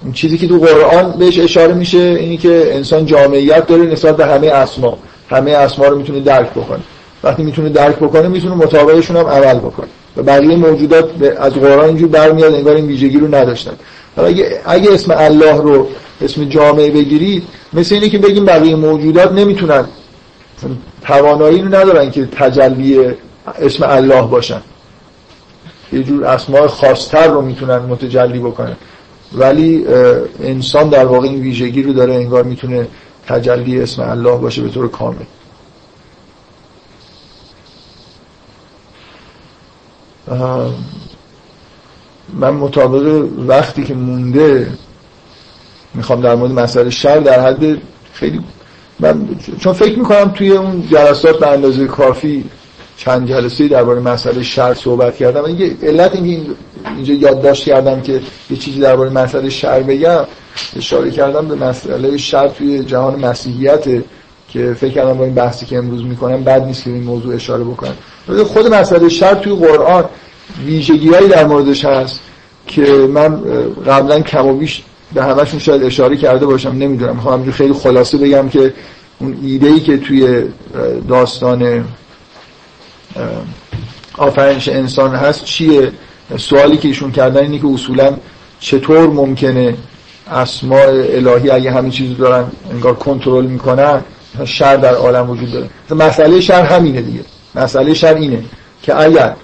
[0.03, 4.25] این چیزی که تو قرآن بهش اشاره میشه اینی که انسان جامعیت داره نسبت به
[4.25, 4.97] همه اسما.
[5.29, 6.79] همه اسما رو می‌تونه درک بکنه.
[7.23, 9.87] وقتی می‌تونه درک بکنه می‌تونه مطابقشون هم عمل بکنه.
[10.17, 13.73] و بقیه موجودات از قرآن اینجور برمیاد انگار این ویژگی رو نداشتن.
[14.17, 15.87] اگه, اگه اسم الله رو
[16.21, 17.43] اسم جامعه بگیرید
[17.73, 19.85] مثل اینه که بگیم بقیه موجودات نمی‌تونن
[21.01, 22.99] توانایی رو ندارن که تجلی
[23.61, 24.61] اسم الله باشن.
[25.93, 28.75] یه جور اسماء خاصتر رو می‌تونن متجلی بکنن.
[29.33, 29.85] ولی
[30.43, 32.87] انسان در واقع این ویژگی رو داره انگار می‌تونه
[33.27, 35.15] تجلی اسم الله باشه به طور کامل.
[42.33, 44.71] من مطابق وقتی که مونده
[45.93, 47.77] می‌خوام در مورد مسئله شر در حد
[48.13, 48.41] خیلی
[48.99, 49.27] من
[49.59, 52.45] چون فکر می‌کنم توی اون جلسات به اندازه کافی
[52.97, 55.43] چند جلسه درباره مسئله شر صحبت کردم.
[55.43, 56.51] اینکه علت اینکه
[56.95, 60.25] اینجا یادداشت کردم که یه چیزی درباره مسئله شر بگم
[60.75, 64.03] اشاره کردم به مسئله شر توی جهان مسیحیت
[64.53, 67.63] که فکر کردم با این بحثی که امروز می‌کنم بد نیست که این موضوع اشاره
[67.63, 67.93] بکنم.
[68.45, 70.05] خود مسئله شر توی قرآن
[70.65, 72.19] ویژگیهایی در موردش هست
[72.67, 72.81] که
[73.13, 73.41] من
[73.87, 77.15] قبلا کم و بیش به همشون شاید اشاره کرده باشم نمی‌دونم.
[77.15, 78.73] می‌خوام خیلی خلاصه بگم که
[79.19, 80.43] اون ایده ای که توی
[81.07, 81.85] داستان
[84.17, 85.91] آفرینش انسان هست چیه؟
[86.37, 88.17] سوالی که ایشون کردن اینه که اصولا
[88.59, 89.77] چطور ممکنه
[90.31, 94.01] اسماء الهی اگه همین چیزی دارن انگار کنترل می‌کنن
[94.45, 95.69] شر در عالم وجود داره.
[95.89, 97.19] مسئله شر همینه دیگه.
[97.55, 98.43] مسئله شر اینه
[98.81, 99.35] که اگر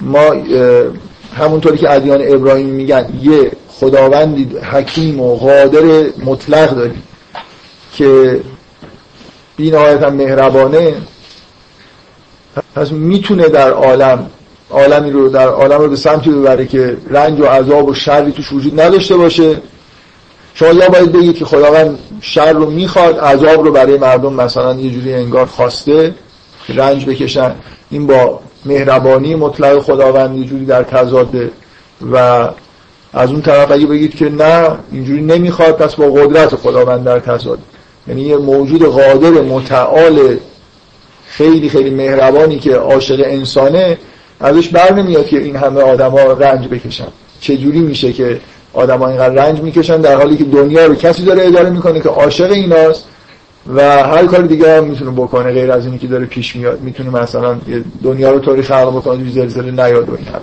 [0.00, 0.34] ما
[1.38, 7.02] همونطوری که ادیان ابراهیم میگن یه خداوندی حکیم و قادر مطلق داریم
[7.96, 8.40] که
[9.56, 10.94] این آیت هم مهربانه
[12.74, 14.30] پس می‌تونه در عالم
[14.70, 18.52] عالمی رو در عالم رو به سمتی ببره که رنج و عذاب و شری توش
[18.52, 19.60] وجود نداشته باشه.
[20.54, 24.90] شما یا باید بگید که خداوند شر رو می‌خواد عذاب رو برای مردم مثلا یه
[24.90, 26.14] جوری انگار خواسته
[26.68, 27.54] رنج بکشن.
[27.90, 31.50] این با مهربانی مطلق خداوند یه جوری در تضاده.
[32.12, 32.48] و
[33.12, 37.58] از اون طرف اگه بگید که نه اینجوری نمی‌خواد پس با قدرت خداوند در تضاد
[38.08, 40.36] یعنی یه موجود قادر متعال
[41.26, 43.98] خیلی خیلی مهربانی که عاشق انسانه
[44.40, 47.08] ازش بر نمیاد که این همه آدما رنج بکشن.
[47.40, 48.40] چجوری میشه که
[48.74, 52.50] آدما اینقدر رنج می‌کشن در حالی که دنیا رو کسی داره اداره می‌کنه که عاشق
[52.50, 53.04] ایناست
[53.74, 56.80] و هر کار دیگه هم می‌تونه بکنه غیر از اینی که داره پیش میاد.
[56.80, 57.56] می‌تونه مثلا
[58.02, 60.42] دنیا رو طوری خلق بکنه زلزله نیاد و این حرف.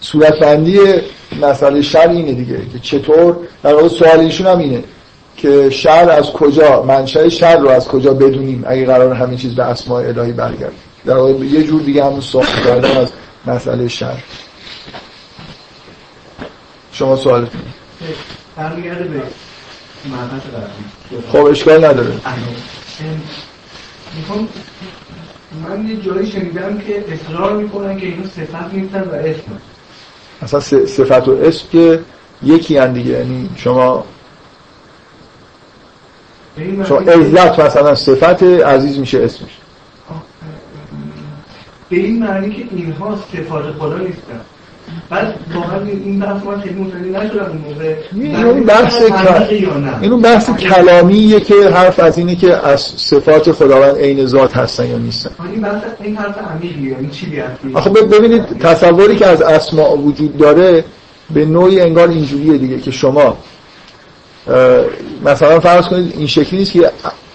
[0.00, 0.78] صورت بندی
[1.42, 4.84] مسئله شر اینه دیگه که چطور؟ در واقع سوال ایشون هم اینه
[5.36, 9.62] که شر از کجا؟ منشأ شر رو از کجا بدونیم اگه قرار همین چیز به
[9.62, 10.72] اسماء الهی برگرد
[11.06, 12.46] در واقع یه جور دیگه هم سوال
[12.96, 13.08] از
[13.46, 14.22] مسئله شر
[16.96, 17.60] شما سوالتون
[18.56, 19.22] برمیگرده به
[21.32, 22.12] خب اشکال نداره.
[24.16, 24.48] می‌خوام
[25.64, 29.60] من یه جایی شنیدم که اصرار می‌کنن که اینو صفت نیستن و اسم
[30.42, 32.00] اصلا صفت و اسم که
[32.42, 33.10] یکی هن دیگه.
[33.10, 34.04] یعنی شما
[36.58, 39.50] معنی که- عزت مثلا صفت عزیز میشه اسمش
[41.88, 44.40] به این معنی که اینها صفات خدا نیستن.
[45.10, 48.94] بعد واقعا این بحث من خیلی متوجه نشدم اون موقع این اون بحث
[50.00, 54.86] این اون بحث کلامیه که حرف از اینه که از صفات خداوند عین ذات هستن
[54.86, 59.26] یا نیستن این بحث این حرف عمیقیه این چی بیاتی آخه ب- ببینید تصوری که
[59.26, 60.84] از اسماء وجود داره
[61.34, 63.36] به نوعی انگار اینجوریه دیگه که شما
[65.24, 66.90] مثلا فرض کنید این شکلی نیست که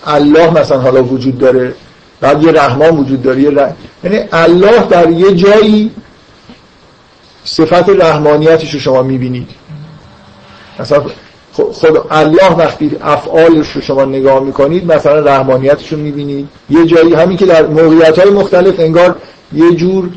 [0.06, 1.74] الله مثلا حالا وجود داره
[2.22, 3.42] بعد یه رحمان وجود داره.
[4.04, 5.92] یعنی الله در یه جایی
[7.44, 9.48] صفت رحمانیتش رو شما می‌بینید.
[10.80, 11.04] مثلا
[11.54, 16.48] خود الله وقتی افعالش رو شما نگاه می‌کنید مثلا رحمانیتش رو می‌بینید.
[16.70, 19.16] یه جایی همین که در موقعیت های مختلف انگار
[19.54, 20.10] یه جور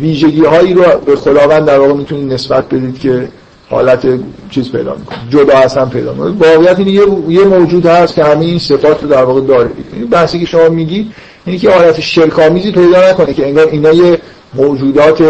[0.00, 3.28] ویژگی هایی رو به خداوند در واقع می‌تونید نسبت بدید که
[3.70, 4.06] حالت
[4.50, 6.52] چیز پیدا می‌کنه جدا از پیدا می‌کنه.
[6.52, 9.70] واقعیت اینه یه, یه موجود هست که همه این صفات رو در واقع داره.
[9.92, 11.12] این بحثی که شما میگید
[11.44, 14.18] اینه که حالت شرکامیزی پیدا نکنه که انگار اینا یه
[14.54, 15.22] موجودات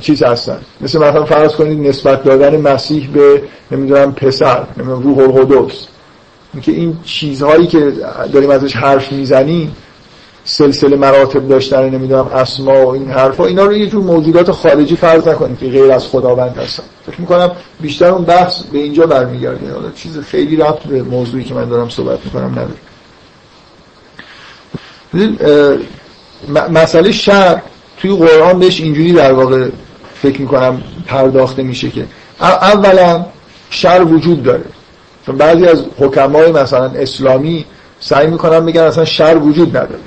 [0.00, 0.58] چیز هستن.
[0.80, 5.86] مثل مثلا فرض کنید نسبت دادن مسیح به نمی‌دونم پسر نمی‌دونم روح القدس.
[6.54, 7.92] اینکه این چیزهایی که
[8.32, 9.76] داریم ازش حرف می‌زنیم
[10.44, 15.28] سلسله مراتب داشتن نمی‌دونم اسما و این حرفا اینا رو یه جور موجودات خارجی فرض
[15.28, 16.82] نکنید که غیر از خداوند هستن.
[17.06, 19.72] فکر می‌کنم بیشتر اون بحث به اینجا برمیگرده.
[19.72, 22.74] حالا چیز خیلی ربط به موضوعی که من دارم صحبت می‌کنم نداره.
[26.70, 27.62] مسئله شر
[28.04, 29.68] توی قرآن بهش اینجوری در واقع
[30.22, 32.06] فکر می‌کنم پرداخته میشه که
[32.40, 33.26] اولا
[33.70, 34.64] شر وجود داره.
[35.26, 37.64] چون بعضی از حکمای مثلا اسلامی
[38.00, 40.00] سعی می‌کنن بگن اصلا شر وجود نداره.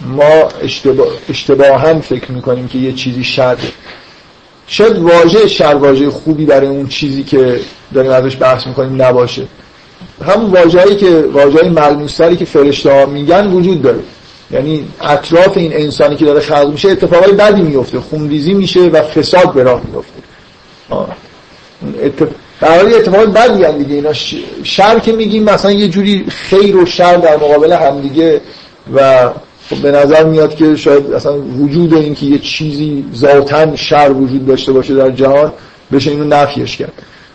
[0.00, 3.56] ما اشتباه اشتباها فکر می‌کنیم که یه چیزی شر
[4.66, 7.60] شاید واژه شر واژه خوبی برای اون چیزی که
[7.94, 9.42] داریم ازش بحث می‌کنیم نباشه.
[10.26, 14.00] همون واژه‌ای که واژه‌های ملموس‌تری که فرشته ها میگن وجود داره.
[14.50, 19.52] یعنی اطراف این انسانی که داره خلق میشه اتفاقای بدی میفته خونریزی میشه و فساد
[19.52, 20.18] به راه میفته.
[22.60, 24.12] در حالی اتفاق بدی هم دیگه اینا.
[24.62, 28.40] شر که میگیم مثلا یه جوری خیر و شر در مقابل همدیگه
[28.94, 29.30] و
[29.70, 34.46] خب به نظر میاد که شاید اصلا وجود این که یه چیزی ذاتا شر وجود
[34.46, 35.52] داشته باشه در جهان
[35.92, 36.92] بشه اینو نفیش کرد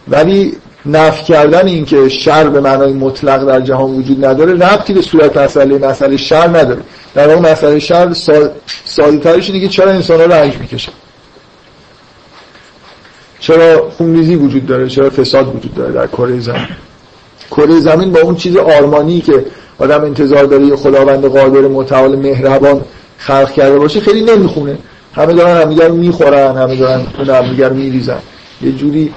[0.08, 0.54] ولی
[0.86, 5.38] نفی کردن این که شر به معنای مطلق در جهان وجود نداره ربطی به صورت
[5.38, 6.82] مسئله مسئله شر نداره.
[7.16, 8.50] در واقع مسئله شر سا...
[8.86, 10.92] ساده ترش که چرا انسان ها رنج می‌کشن
[13.40, 16.68] چرا خونریزی وجود داره؟ چرا فساد وجود داره در کره زمین؟
[17.52, 19.46] کره زمین با اون چیز آرمانی که
[19.80, 22.82] آدم انتظار داره یه خداوند قادر متعال مهربان
[23.18, 24.78] خلق کرده باشه خیلی نمی‌خونه.
[25.14, 28.20] همه دارن همدیگر می‌خورن همه دارن همدیگر میریزن.
[28.62, 29.14] یه جوری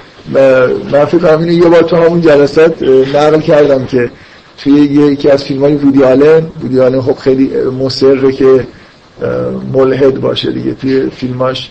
[0.91, 2.83] من فکر کنم اینو یه بار تو همون جلسات
[3.15, 4.11] نقل کردم که
[4.57, 8.67] توی یکی از فیلم های وودی آلن وودی آلن خب خیلی مصره که
[9.73, 11.69] ملحد باشه دیگه توی فیلماش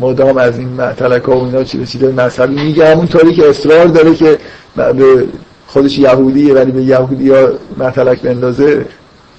[0.00, 2.88] مدام از این معتلک ها و اینا چیز چیزای مذهبی میگه.
[2.88, 4.38] همونطوری که اصرار داره که
[4.76, 5.24] به
[5.66, 8.86] خودش یهودیه ولی به یهودی ها معتلک بندازه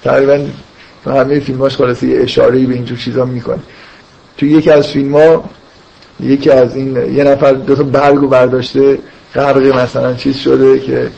[0.04, 0.40] تقریبا
[1.06, 3.58] همه فیلماش خلاصه یه اشاره‌ای به اینجور چیزا می‌کنه.
[4.38, 5.44] توی یکی از فیلم ها
[6.20, 8.98] یکی از این یه نفر دو تا برگو برداشته
[9.34, 11.10] غرق مثلا چیز شده که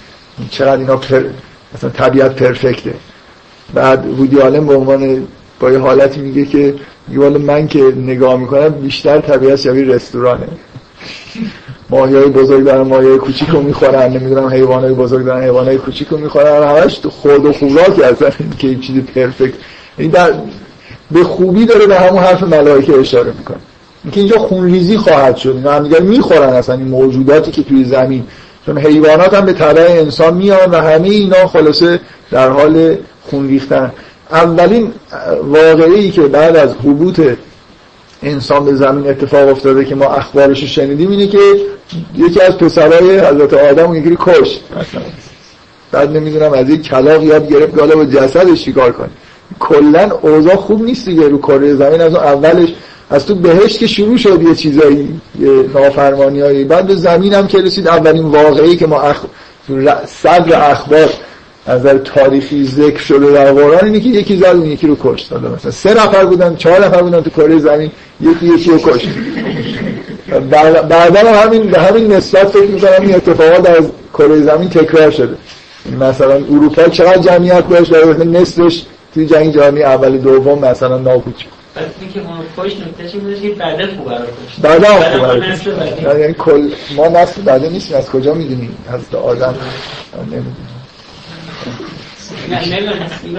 [0.51, 1.25] چقدر اینا پر
[1.75, 2.95] مثلا طبیعت پرفکته.
[3.75, 5.27] بعد وودی آلن به عنوان
[5.61, 6.75] با یه حالتی میگه که
[7.09, 10.49] میگه والا من که نگاه می‌کنم بیشتر طبیعت شبیه رستورانه.
[11.91, 16.09] ماهی بزرگ دارن ماهی کوچیک رو می‌خورن نمی‌دونم حیوان های بزرگ دارن حیوان های کوچیک
[16.09, 19.55] رو می‌خورن همش خود و خوراکی هستن که این چیزی پرفکت.
[19.99, 20.33] این در
[21.11, 23.59] به خوبی داره به همون حرف ملائکه اشاره می‌کنه.
[24.05, 25.49] اینکه اینجا خونریزی خواهد شد.
[25.49, 28.25] اینا هم دیگر می‌خورن اصلا این موجوداتی که توی زمین.
[28.67, 32.01] چون حیوانات هم به طبع انسان میان و همه اینا خلاصه
[32.31, 32.97] در حال
[33.31, 33.93] خون ریختن.
[34.33, 34.93] اولین
[35.43, 37.21] واقعی که بعد از حبوط
[38.23, 41.39] انسان به زمین اتفاق افتاده که ما اخبارش شنیدیم اینه که
[42.17, 44.59] یکی از پسرای حضرت آدم یکی کش
[45.93, 49.09] بعد نمی‌دونم از یک کلاق یاد گرفت گاله با جسدش چیکار کنه.
[49.59, 52.75] کلا اوضاع خوب نیست دیگه رو کره زمین از اولش
[53.11, 57.47] از تو بهشت که شروع شد یه چیزایی یه نافرمانی هایی بعد به زمین هم
[57.47, 59.25] که رسید اولین واقعی که ما اخ...
[60.07, 61.09] صدر اخبار
[61.67, 65.33] از تاریخی ذکر شده در قرآن اینه که یکی زد اون یکی رو کشت.
[65.33, 67.91] مثلا سه نفر بودن چهار نفر بودن تو کره زمین
[68.21, 69.09] یکی یکی رو کشت.
[70.89, 73.83] بعدا همین به همین نسبت فکر می‌کنم این اتفاقات در
[74.15, 75.37] کره زمین تکرار شده.
[76.01, 78.83] مثلا اروپا چقدر جمعیت داشت در نصفش
[79.15, 81.58] توی جنگ جهانی اول دوم مثلا نابود شد.
[81.79, 85.47] بعد اینکه اون خوش نکتهش این بعدا خوب قرار کشت بعدا بعد خوب ما قرار
[85.47, 86.21] نسل بعدی.
[86.21, 89.55] یعنی کل ما نسل بعدا نیستیم از کجا می‌دونیم؟ از آدم.
[90.23, 90.57] نمی‌دونیم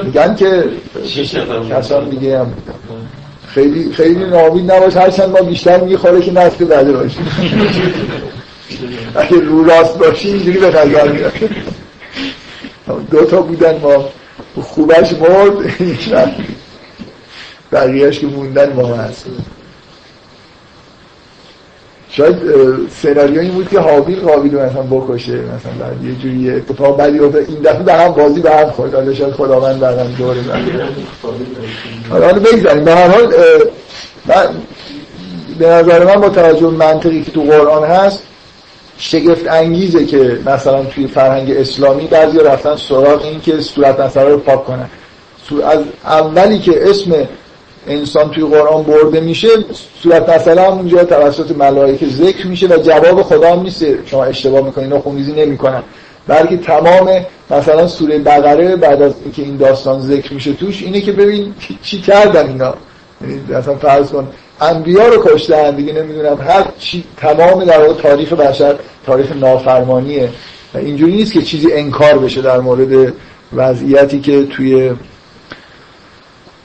[0.04, 0.64] میگن که
[1.70, 2.54] کسان دیگه هم
[3.48, 7.28] خیلی خیلی نامید نباش هرچند ما بیشتر می‌خوره که نفت بده باشیم.
[9.16, 11.34] اگه رو راست باشی اینجوری به نظر میاد.
[13.12, 14.10] دو تا بودن ما.
[14.62, 15.72] خوبش مرد
[17.72, 19.26] بقیهش که موندن ما هست.
[22.12, 22.36] شاید
[23.02, 27.84] سناریو این بود که حابیل قابیل مثلا بکشه مثلا یه جوری اتفاق بدی این دفعه
[27.84, 28.96] به هم بازی به هم خورد.
[28.96, 30.40] حالا شاید خداوند بعدم دوره
[32.10, 32.84] حالا بگذاریم.
[32.84, 33.34] به هر حال
[35.60, 38.24] به نظر من با توجه منطقی که تو قرآن هست
[38.98, 44.38] شگفت انگیزه که مثلا توی فرهنگ اسلامی بعضی رفتن سراغ این که صورت مسئله رو
[44.38, 44.90] پاک کنن.
[45.68, 47.12] از اولی که اسم
[47.90, 49.48] انسان توی قرآن برده میشه
[50.04, 54.92] صورت هم اونجا توسط ملائکه ذکر میشه و جواب خدا هم نیست شما اشتباه می‌کنین
[54.92, 55.84] و خونریزی نمی‌کنن.
[56.28, 57.10] بلکه تمام
[57.52, 61.54] مثلا سوره بقره بعد از اینکه این داستان ذکر میشه توش اینه که ببین
[61.84, 62.74] چی کردن اینا.
[63.22, 64.28] یعنی مثلا فرض کن
[64.62, 68.76] انبیا رو کشتن دیگه نمی‌دونم هر چی تمام در واقع تاریخ بشر
[69.06, 70.30] تاریخ نافرمانیه.
[70.74, 73.14] و اینجوری نیست که چیزی انکار بشه در مورد
[73.56, 74.92] وضعیتی که توی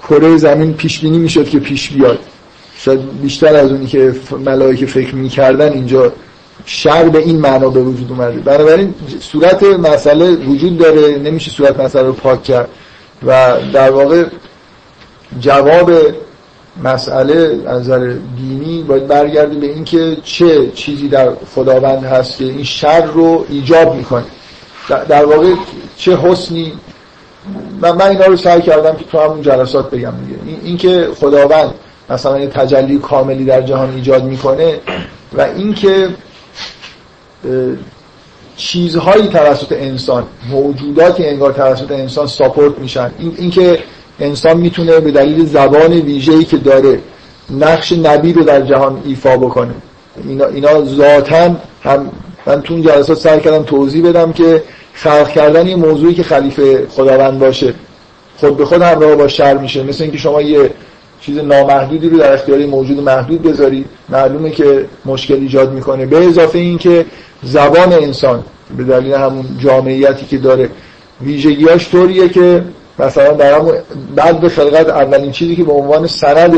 [0.09, 2.19] کره زمین پیش بینی می‌شد که پیش بیاد.
[2.77, 4.15] شاید بیشتر از اونی که
[4.45, 6.13] ملائکه فکر می‌کردن اینجا
[6.65, 8.41] شر به این معنا به وجود اومده.
[8.41, 12.69] بنابراین صورت مسئله وجود داره نمیشه صورت مسئله رو پاک کرد.
[13.27, 14.25] و در واقع
[15.41, 15.93] جواب
[16.85, 22.65] مسئله از نظر دینی باید برگرده به اینکه چه چیزی در خداوند هست که این
[22.65, 24.25] شر رو ایجاب می‌کنه.
[25.09, 25.55] در واقع
[25.97, 26.73] چه حسنی
[27.81, 30.61] من, من اینا رو سعی کردم که تو همون جلسات بگم دیگه.
[30.65, 31.75] اینکه خداوند
[32.11, 34.81] مثلا یه تجلی کاملی در جهان ایجاد می‌کنه
[35.33, 36.09] و اینکه
[38.57, 43.11] چیزهایی توسط انسان موجوداتی انگار توسط انسان ساپورت میشن.
[43.19, 43.79] این اینکه
[44.21, 46.99] انسان می‌تونه به دلیل زبان ویژه‌ای که داره
[47.51, 49.75] نقش نبی رو در جهان ایفا بکنه.
[50.29, 52.11] اینا, اینا ذاتا هم
[52.47, 54.62] من تو اون جلسات سعی کردم توضیح بدم که
[54.95, 57.75] خلق کردن یه موضوعی که خلیفه خداوند باشه
[58.37, 59.83] خود به خود همراه با شر میشه.
[59.83, 60.71] مثل اینکه شما یه
[61.21, 66.07] چیز نامحدودی رو در اختیار موجود محدود بذاری معلومه که مشکل ایجاد می‌کنه.
[66.07, 67.07] به اضافه اینکه
[67.43, 68.45] زبان انسان
[68.77, 70.71] به دلیل همون جامعیتی که داره
[71.21, 72.65] ویژگیاش طوریه که
[72.99, 73.75] مثلا در همون
[74.16, 76.57] بعد به خلقت اولین چیزی که به عنوان سند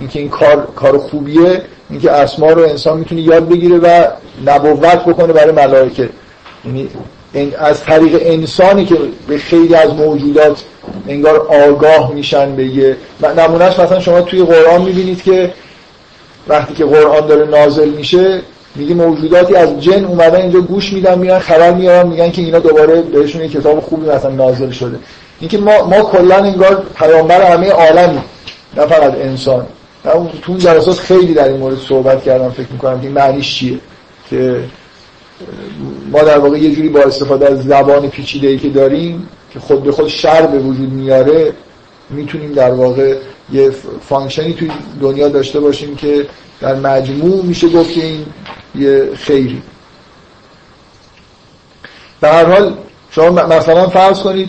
[0.00, 4.04] اینکه این کار کار خوبیه اینکه اسما رو انسان می‌تونه یاد بگیره و
[4.46, 6.08] نبوت بکنه برای ملائکه.
[6.64, 6.88] یعنی
[7.58, 8.96] از طریق انسانی که
[9.28, 10.62] به خیلی از موجودات
[11.08, 12.96] انگار آگاه میشن به یه
[13.38, 15.52] نمونهش مثلا شما توی قرآن می‌بینید که
[16.48, 18.42] وقتی که قرآن داره نازل میشه
[18.74, 23.02] میگه موجوداتی از جن اومدن اینجا گوش میدن میرن خبر میارن میگن که اینا دوباره
[23.02, 24.98] بهشون یه کتاب خوبی مثلا نازل شده.
[25.40, 28.22] اینکه ما ما کلا انگار پیامبر همه عالم
[28.76, 29.66] نه فقط انسان.
[30.04, 33.78] تو اون جلسات خیلی در این مورد صحبت کردم فکر می‌کنم که معنیش چیه؟
[34.30, 34.60] که
[36.12, 39.82] ما در واقع یه جوری با استفاده از زبان پیچیده ای که داریم که خود
[39.82, 41.52] به خود شر به وجود میاره
[42.10, 43.16] می‌تونیم در واقع
[43.52, 43.70] یه
[44.08, 46.26] فانکشنی توی دنیا داشته باشیم که
[46.60, 48.26] در مجموع میشه گفت که این
[48.74, 49.62] یه خیری.
[52.20, 52.74] به هر حال
[53.10, 54.48] شما مثلا فرض کنید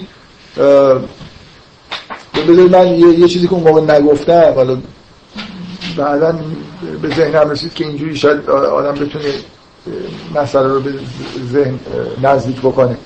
[2.48, 4.78] بذارید من یه،, یه چیزی که اون موقع نگفتم حالا
[5.98, 6.40] بعدا
[7.02, 9.26] به ذهنم رسید که اینجوری شاید آدم بتونه
[10.36, 10.94] مسئله رو به
[11.52, 11.80] ذهن
[12.24, 12.98] نزدیک بکنه.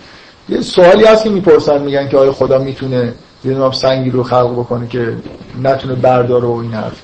[0.49, 3.13] یه سوالی هست که می‌پرسن میگن که آیا خدا می‌تونه
[3.45, 5.15] یه نام سنگی رو خلق بکنه که
[5.63, 7.01] نتونه برداره و این حرف.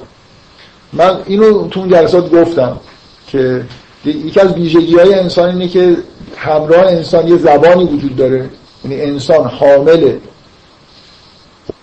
[0.94, 2.80] من اینو تو اون جلسات گفتم
[3.28, 3.66] که
[4.06, 5.98] یکی از ویژگی های انسان اینه که
[6.38, 8.50] همراه انسان یه زبانی وجود داره.
[8.84, 10.14] یعنی انسان حامل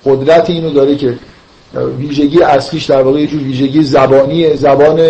[0.05, 1.19] قدرت اینو داره که
[1.99, 5.01] ویژگی اصلیش در واقع یه جور ویژگی زبانیه زبان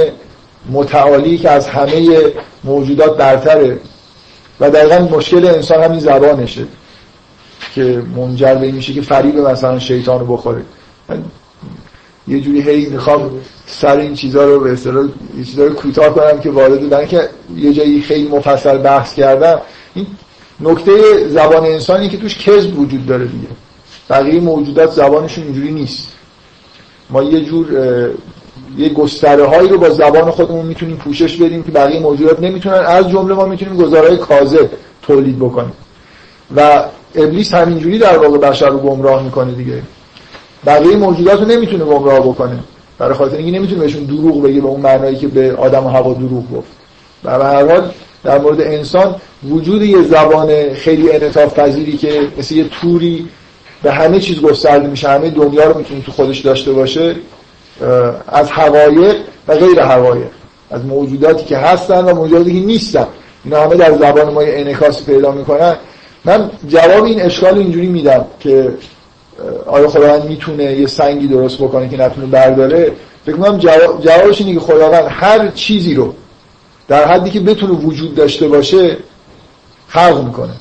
[0.71, 2.21] متعالی که از همه
[2.65, 3.81] موجودات برتره
[4.61, 6.65] و دقیقا مشکل انسان همین زبانشه
[7.75, 10.63] که منجر به میشه که فریب مثلا شیطان رو بخوره.
[12.29, 13.31] یه جوری هی می‌خوام
[13.67, 15.05] سر این چیزها رو به اصطلاح
[15.39, 19.61] یه چیزا رو کوتاه کنم که وارد بودن که یه جایی خیلی مفصل بحث کردم.
[19.95, 20.07] این
[20.61, 23.49] نکته زبان انسانی که توش کذب وجود داره دیگه.
[24.11, 26.09] بقیه موجودات زبانشون اینجوری نیست.
[27.11, 27.67] ما یه جور
[28.79, 32.75] یه گستره هایی رو با زبان خودمون می‌تونیم پوشش بدیم که بقیه موجودات نمی‌تونن.
[32.75, 34.69] از جمله ما می‌تونیم گزارهای کاذب
[35.03, 35.73] تولید بکنیم.
[36.57, 36.85] و
[37.15, 39.83] ابلیس همینجوری در واقع بشر رو گمراه می‌کنه دیگه.
[40.67, 42.59] بقیه موجودات رو نمی‌تونه گمراه بکنه.
[42.99, 46.13] برای خاطر اینکه نمی‌تونه بهشون دروغ بگه به اون معنایی که به آدم و هوا
[46.13, 46.69] دروغ گفت.
[47.25, 47.91] و به هر حال
[48.25, 49.15] در مورد انسان
[49.49, 53.29] وجود یه زبان خیلی انعطاف پذیری که مثل یه توری
[53.83, 57.17] به همه چیز گسترده میشه همه دنیا رو می‌تونه تو خودش داشته باشه
[58.29, 59.17] از حقایق
[59.49, 60.27] و غیر حقایق
[60.71, 63.07] از موجوداتی که هستن و موجوداتی که نیستن.
[63.45, 65.77] اینا همه در زبان ما یه انعکاس پیدا می‌کنن.
[66.25, 68.75] من جواب این اشکال اینجوری میدم که
[69.67, 72.93] آیا خداوند می‌تونه یه سنگی درست بکنه که نتونه برداره؟
[73.27, 76.15] فکر کنم جواب جوابش اینه که خداوند هر چیزی رو
[76.89, 78.97] در حدی که بتونه وجود داشته باشه
[79.89, 80.53] خلق می‌کنه.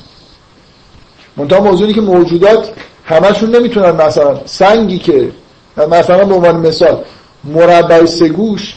[1.37, 2.69] منتها موضوعی که موجودات
[3.05, 5.29] همشون نمی‌تونن مثلا سنگی که
[5.77, 7.03] مثلا به عنوان مثال
[7.43, 8.75] مربع سگوش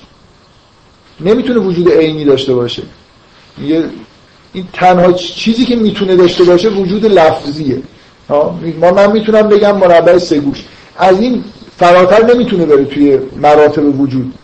[1.20, 2.82] نمی‌تونه وجود عینی داشته باشه.
[4.52, 7.82] این تنها چیزی که می‌تونه داشته باشه وجود لفظیه.
[8.80, 10.64] ما من می‌تونم بگم مربع سگوش.
[10.98, 11.44] از این
[11.78, 14.34] فراتر نمی‌تونه بره توی مراتب وجود.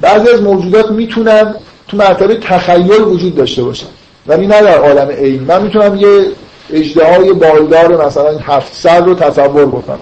[0.00, 1.54] بعضی از موجودات می‌تونن
[1.88, 3.86] تو مرتبه تخیل وجود داشته باشن.
[4.26, 5.42] ولی نه در عالم عین.
[5.42, 6.26] من می‌تونم یه
[6.70, 9.98] اجده بالدار مثلا هفت سر رو تصور بکنم.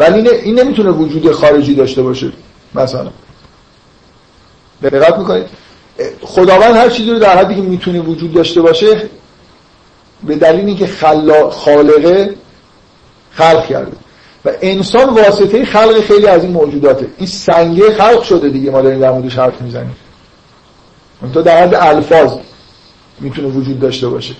[0.00, 2.32] ولی این نمی‌تونه وجود خارجی داشته باشه
[2.74, 3.10] مثلا.
[4.82, 5.46] دقت می‌کنید؟
[6.20, 9.08] خداوند هر چیزی رو در حدی که می‌تونه وجود داشته باشه
[10.26, 10.86] به دلیل اینکه
[11.50, 12.34] خالقه
[13.30, 13.92] خلق کرده.
[14.44, 17.06] و انسان واسطه خلق خیلی از این موجوداته.
[17.18, 19.96] این سنگه خلق شده دیگه ما داریم در موردش حرف می‌زنیم.
[21.34, 22.32] تو در حد الفاظ
[23.20, 24.34] می‌تونه وجود داشته باشه.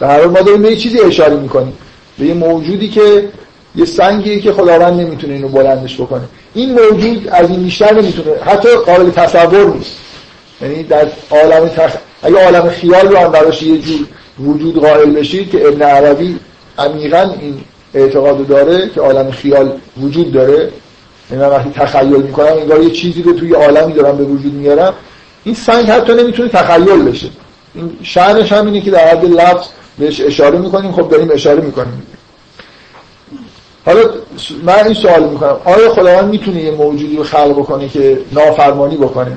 [0.00, 1.72] در حال ما داریم به یه چیزی اشاره می‌کنیم.
[2.18, 3.28] به یه موجودی که
[3.76, 6.22] یه سنگیه که خداوند نمی‌تونه اینو بلندش بکنه.
[6.54, 9.96] این موجود از این بیشتر نمی‌تونه حتی قابل تصور نیست.
[10.62, 11.96] یعنی در عالم تخ...
[12.22, 14.06] اگه عالم خیال رو هم براش یه جور
[14.40, 16.38] وجود قائل بشید که ابن عربی
[16.78, 17.60] عمیقا این
[17.94, 19.72] اعتقاد داره که عالم خیال
[20.02, 20.70] وجود داره.
[21.30, 24.94] یعنی وقتی تخیل می‌کنم انگار یه چیزی رو توی عالمی دارم به وجود میارم.
[25.44, 27.26] این سنگ حتی نمی‌تونه تخیل بشه.
[27.74, 29.66] این شأنش هم اینه که در حد لفظ
[29.98, 30.92] بهش اشاره می‌کنیم.
[30.92, 32.02] خب داریم اشاره می‌کنیم.
[33.86, 34.00] حالا
[34.62, 35.56] من این سوال می‌کنم.
[35.64, 39.36] آیا خداوند می‌تونه یه موجودی رو خلق بکنه که نافرمانی بکنه؟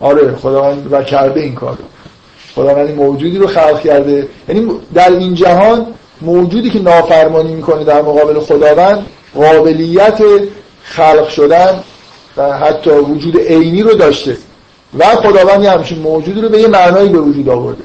[0.00, 1.78] آره خداوند و کرده این کار.
[2.54, 4.28] خداوند موجودی رو خلق کرده.
[4.48, 5.86] یعنی در این جهان
[6.20, 10.20] موجودی که نافرمانی می‌کنه در مقابل خداوند قابلیت
[10.82, 11.82] خلق شدن
[12.36, 14.36] و حتی وجود عینی رو داشته.
[14.98, 17.82] و خداوند همچین موجودی رو به یه معنایی به وجود آورده.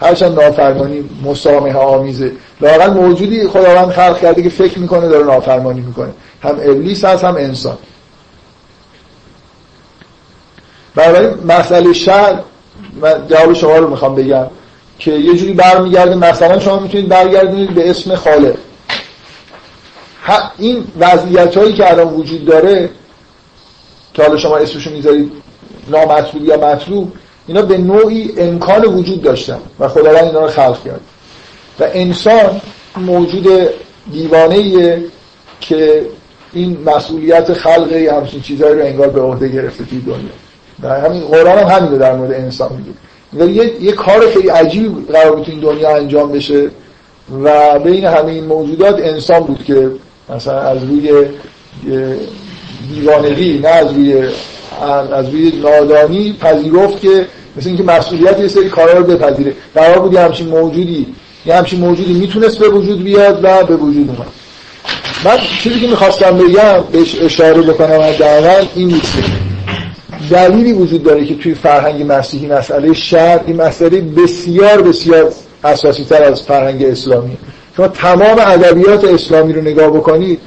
[0.00, 2.32] هرچند نافرمانی مسامحه آمیزه.
[2.60, 6.10] لاقل موجودی خداوند خلق کرده که فکر می‌کنه داره نافرمانی می‌کنه.
[6.42, 7.78] هم ابلیس هست هم انسان.
[10.94, 12.38] برای مسئله شر
[13.00, 14.46] من جواب شما رو می‌خوام بگم
[14.98, 18.54] که یه جوری برمیگرده مثلا شما می‌تونید برگردونید به اسم خالق.
[20.58, 22.90] این وضعیت هایی که الان وجود داره
[24.14, 25.32] که حالا شما اسمشو می‌ذارید
[25.88, 27.12] نامطلوب یا مطلوب
[27.46, 31.00] اینا به نوعی امکان وجود داشتن و خداوند اینا رو خلق کرد.
[31.80, 32.60] و انسان
[32.96, 33.68] موجود
[34.12, 35.02] دیوانه
[35.60, 36.06] که
[36.52, 40.16] این مسئولیت خلق همچین چیزهایی رو انگار به عهده گرفته توی دنیا.
[40.82, 43.52] در همین قرآن هم همین در مورد انسان میگه.
[43.52, 46.70] یه،, یه کار خیلی عجیب قرار بود این دنیا انجام بشه
[47.44, 49.90] و بین همه این موجودات انسان بود که
[50.28, 51.12] مثلا از روی
[52.88, 54.28] دیوانگی نه از روی
[55.12, 59.52] از روی نادانی پذیرفت که مثل اینکه مسئولیت یه سری کارا رو بپذیره.
[59.74, 61.06] قرار بود همچین موجودی
[61.46, 64.26] یه همچین موجودی می‌تونست به وجود بیاد و به وجود اومد.
[65.24, 69.12] من چیزی که می‌خواستم بگم بهش اشاره بکنم حداقل این نیست.
[70.30, 75.32] دلیلی وجود داره که توی فرهنگ مسیحی مسئله شر این مسئله بسیار بسیار
[75.64, 77.36] اساسی تر از فرهنگ اسلامی.
[77.76, 80.40] شما تمام ادبیات اسلامی رو نگاه بکنید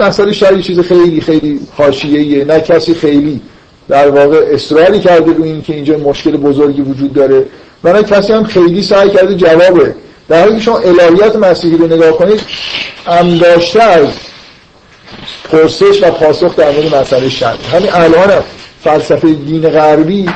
[0.00, 2.44] مسئله شر یه چیز خیلی خیلی حاشیه‌ایه.
[2.44, 3.40] نه کسی خیلی
[3.88, 7.46] در واقع اصراری کرده رو این که اینجا مشکل بزرگی وجود داره.
[7.84, 9.94] نه کسی هم خیلی سعی کرده جوابه.
[10.28, 12.40] در حالی که شما الهیات مسیحی رو نگاه کنید
[13.06, 14.08] ام داشته از
[15.52, 18.42] پرسش و پاسخ در مورد مسئله شر همین الان
[18.84, 20.30] فلسفه دین غربی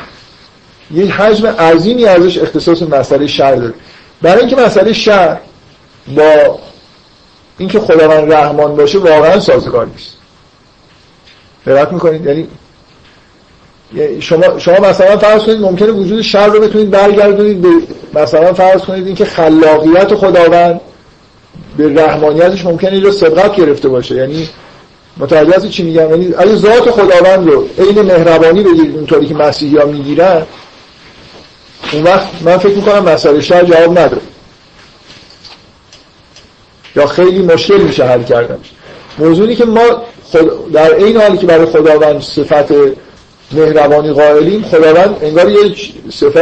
[0.91, 3.73] یه حجم عظیمی ازش اختصاص مسئله شر داره.
[4.21, 5.37] برای اینکه مسئله شر
[6.15, 6.59] با
[7.57, 10.17] اینکه خداوند رحمان باشه واقعا سازگار نیست.
[11.65, 12.47] دقت می‌کنید؟ یعنی
[14.19, 17.69] شما شما مثلا فرض کنید ممکنه وجود شر رو بتونید برگردونید به
[18.13, 20.81] مثلا فرض کنید اینکه خلاقیت خداوند
[21.77, 24.15] به رحمانیتش ممکنه رو سبقت گرفته باشه.
[24.15, 24.49] یعنی
[25.17, 29.85] متوجه چی میگم؟ یعنی اگه ذات خداوند رو عین مهربانی بگیرید اونطوری که مسیحی ها
[29.85, 30.41] می‌گیرن
[31.93, 34.21] اون وقت من فکر می‌کنم مسئله شر جواب نداره.
[36.95, 38.57] یا خیلی مشکل میشه حل کردن
[39.19, 39.81] موضوعی که ما
[40.73, 42.71] در این حالی که برای خداوند صفت
[43.53, 45.75] مهربانی قائلیم خداوند انگار یه
[46.11, 46.37] صفت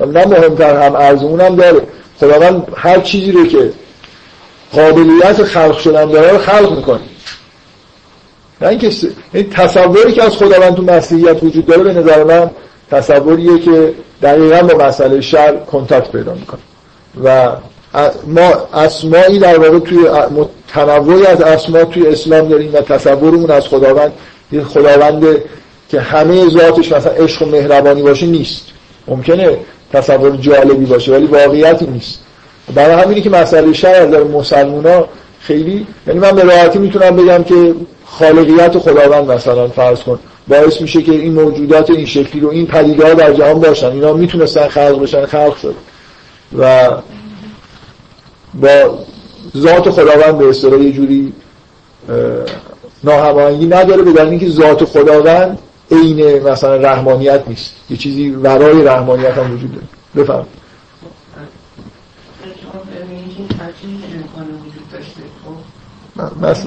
[0.00, 1.82] نه مهمتر هم ارزمون هم داره.
[2.20, 3.72] خداوند هر چیزی رو که
[4.72, 7.00] قابلیت خلق شدن داره رو خلق می‌کنه.
[8.60, 8.90] نه اینکه
[9.32, 12.50] این تصوری که از خداوند تو مسیحیت وجود داره به نظر من
[12.90, 16.60] تصوریه که دقیقا با مسئله شر کنتاکت پیدا می‌کنه.
[17.24, 17.48] و
[18.26, 20.08] ما اسمایی در واقع توی
[20.68, 24.12] تنوعی از اسما توی اسلام داریم و تصورمون از خداوند
[24.52, 25.24] یه خداوند
[25.88, 28.66] که همه ذاتش مثلا عشق و مهربانی باشه نیست.
[29.08, 29.58] ممکنه
[29.92, 32.20] تصور جالبی باشه ولی واقعیتی نیست.
[32.74, 35.04] برای همینی که مسئله شر از مسلمونا
[35.40, 40.18] خیلی یعنی من به راحتی می‌تونم بگم که خالقیت خداوند مثلا فرض کن.
[40.48, 43.92] باعث میشه که این موجودات این شکلی رو این پدیده در جهان باشن.
[43.92, 45.74] اینا می‌تونستن خلق بشن خلق شد.
[46.58, 46.90] و
[48.54, 48.98] با
[49.56, 51.32] ذات خداوند به اصطلاح یه جوری
[53.04, 55.58] ناهماهنگی نداره به دلیل اینکه ذات خداوند
[55.90, 57.74] عین مثلا رحمانیت نیست.
[57.90, 59.86] یه چیزی ورای رحمانیت هم وجود داره.
[60.16, 60.46] بفهم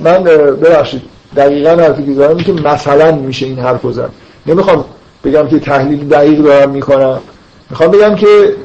[0.04, 1.02] من ببخشید.
[1.36, 4.10] دقیقا حرفی که دارم که مثلا میشه این حرف زد.
[4.46, 4.86] نمی‌خوام
[5.24, 7.22] بگم که تحلیل دقیق دارم می‌کنم.
[7.70, 8.56] می‌خوام بگم که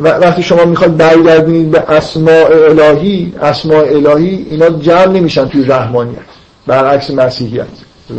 [0.00, 6.18] وقتی شما می‌خواد برگردونید به اسماء الهی اسماء الهی اینا جمع نمیشن توی رحمانیت.
[6.66, 7.66] برعکس مسیحیت.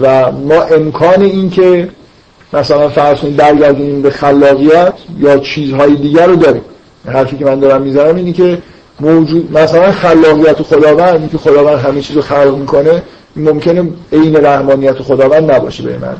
[0.02, 1.90] و ما امکان این که
[2.54, 6.62] مثلا فرض کنید برگردونیم به خلاقیت یا چیزهای دیگر رو داریم.
[7.06, 8.62] حرفی که من دارم می‌زنم اینه که
[9.00, 13.04] موجود مثلا خلاقیت خداوند که خداوند همه چیز رو خلق می‌کنه
[13.36, 16.16] ممکنه عین رحمانیت خداوند نباشه به من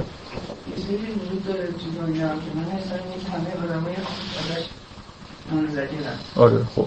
[6.36, 6.86] آره خب.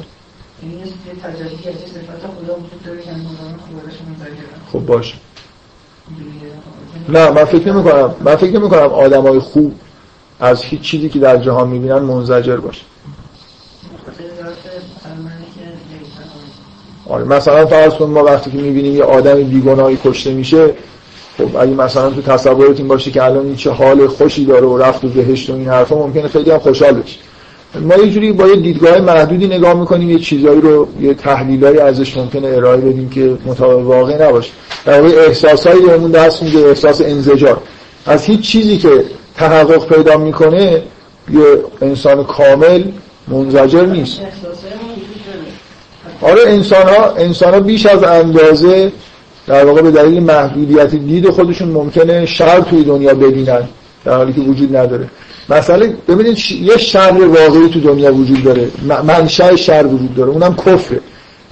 [4.72, 5.14] خب باشه.
[7.08, 9.74] نه من فکر نمی کنم من فکر نمی کنم آدمای خوب
[10.40, 12.82] از هیچ چیزی که در جهان می‌بینن منزجر باشه.
[17.08, 20.74] آره مثلا فرض کن ما وقتی که می‌بینیم یه آدم بیگناهی کشته میشه
[21.38, 25.04] خب اگه مثلا تو تصورت این باشه که الان چه حال خوشی داره و رفت
[25.04, 27.18] و بهشت و این حرفا ممکنه خیلی هم خوشحال بشه.
[27.74, 32.16] ما یه جوری با یه دیدگاه محدودی نگاه می‌کنیم یه چیزایی رو یه تحلیلایی ازش
[32.16, 34.50] ممکنه ارائه بدیم که مطابق واقع نباشه.
[34.84, 37.60] در واقع احساسایی بهمون دست میده احساس انزجار
[38.06, 39.04] از هیچ چیزی که
[39.36, 40.82] تحقق پیدا می‌کنه
[41.32, 41.42] یه
[41.82, 42.84] انسان کامل
[43.28, 44.20] منزجر نیست.
[46.22, 48.92] آره انسان ها, انسان ها بیش از اندازه
[49.46, 53.68] در واقع به دلیل محدودیت دید خودشون ممکنه شر توی دنیا ببینن
[54.04, 55.08] در حالی که وجود نداره.
[55.48, 58.70] مثلا ببینید یه شر واقعی تو دنیا وجود داره.
[59.04, 60.30] منشأ شر وجود داره.
[60.30, 61.00] اونم کفره.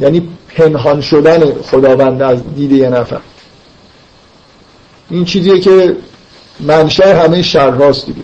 [0.00, 3.20] یعنی پنهان شدن خداوند از دید یه نفر.
[5.10, 5.96] این چیزیه که
[6.60, 8.20] منشأ همه شر راست دیگه.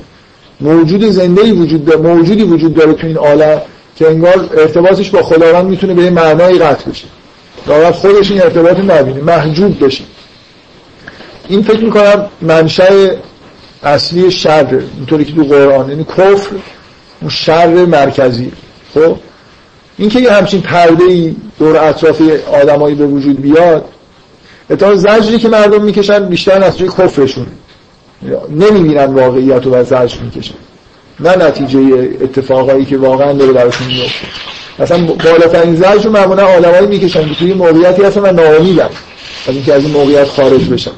[0.61, 3.61] موجود زنده وجود داره موجودی وجود داره تو این عالم
[3.97, 7.07] که انگار ارتباطش با خداوند می‌تونه به یه معنای قطع بشه.
[7.67, 10.05] دارد خودش این ارتباط نبینه محجوب بشه.
[11.49, 13.15] این فکر می‌کنم منشأ
[13.83, 16.51] اصلی شر اینطوری که تو قرآن یعنی کفر
[17.21, 18.53] اون شر مرکزی.
[18.95, 19.17] خب؟
[19.99, 22.23] این که یه همچین پرده ای دور اطراف
[22.63, 23.85] آدمایی به وجود بیاد
[24.71, 27.47] اتفاق زجری که مردم می‌کشن بیشتر نتیجه کفرشون.
[28.51, 30.55] نمی‌بینن واقعیت رو و زجر می‌کشن
[31.21, 31.79] نه نتیجه
[32.21, 34.27] اتفاقایی که واقعا داره براشون میفته
[34.79, 38.89] مثلا بالاترین زجر رو معمولا آدمایی می‌کشن که توی موقعیتی هستن و ناامیدن.
[39.49, 40.91] از اینکه از این موقعیت خارج بشن.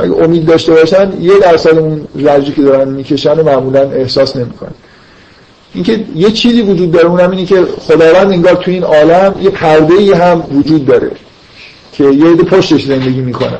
[0.00, 4.74] اگه امید داشته باشن یه درصد اون زجری که دارن می‌کشن و معمولا احساس نمی‌کنن.
[5.74, 9.94] اینکه یه چیزی وجود داره اونم اینه که خداوند انگار توی این عالم یه پرده
[9.94, 11.10] ای هم وجود داره
[11.92, 13.58] که یه پشتش زندگی می‌کنن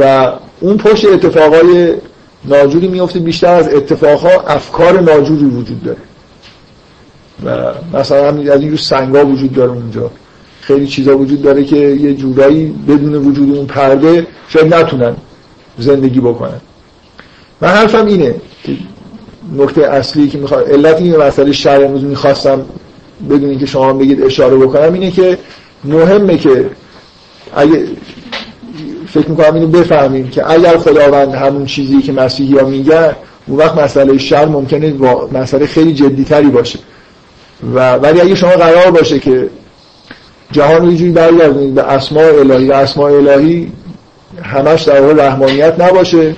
[0.00, 1.94] و اون پشت اتفاقای
[2.44, 5.98] ناجوری میفته بیشتر از اتفاقها افکار ناجوری وجود داره.
[7.44, 10.10] و مثلا از این سنگا وجود داره اونجا.
[10.60, 15.16] خیلی چیزا وجود داره که یه جورایی بدون وجود اون پرده شاید نتونن
[15.78, 16.60] زندگی بکنن
[17.60, 18.34] من حرفم اینه
[18.64, 18.76] که
[19.56, 22.64] نکته اصلی که می‌خواد علت این مسئله شر امروز می‌خواستم
[23.30, 25.38] بدون اینکه شما بگید اشاره بکنم اینه که
[25.84, 26.70] مهمه که
[27.56, 27.84] اگه
[29.08, 33.12] فکر می‌کنم اینو بفهمیم که اگر خداوند همون چیزی که مسیحی ها میگن
[33.46, 34.94] اون وقت مسئله شر ممکنه
[35.32, 36.78] مسئله خیلی جدیتری باشه.
[37.74, 39.50] و ولی اگه شما قرار باشه که
[40.52, 43.72] جهان رو اینجوری برگردونید به اسماء الهی و اسماء الهی
[44.42, 46.36] همش در واقع رحمانیت نباشه.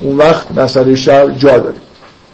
[0.00, 1.74] اون وقت مسئله شر جا داره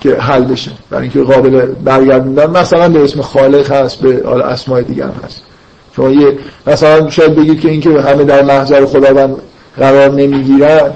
[0.00, 0.70] که حل بشه.
[0.90, 5.42] برای اینکه قابل برگردوندن مثلا به اسم خالق هست به اسماء دیگر هم هست.
[5.96, 9.36] شما یه مثلا شاید بگید که اینکه همه در محضر خداوند
[9.76, 10.90] قرار نمی‌گیرن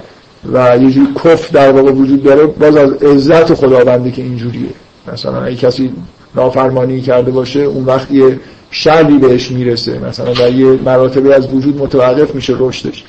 [0.52, 4.68] و یه جوری کف در واقع وجود داره باز از عزت خداونده که اینجوریه.
[5.12, 5.92] مثلا اگه کسی
[6.34, 9.98] نافرمانی کرده باشه اون وقت یه شری بهش می‌رسه.
[9.98, 13.04] مثلا در یه مراتبی از وجود متوقف میشه رشدش.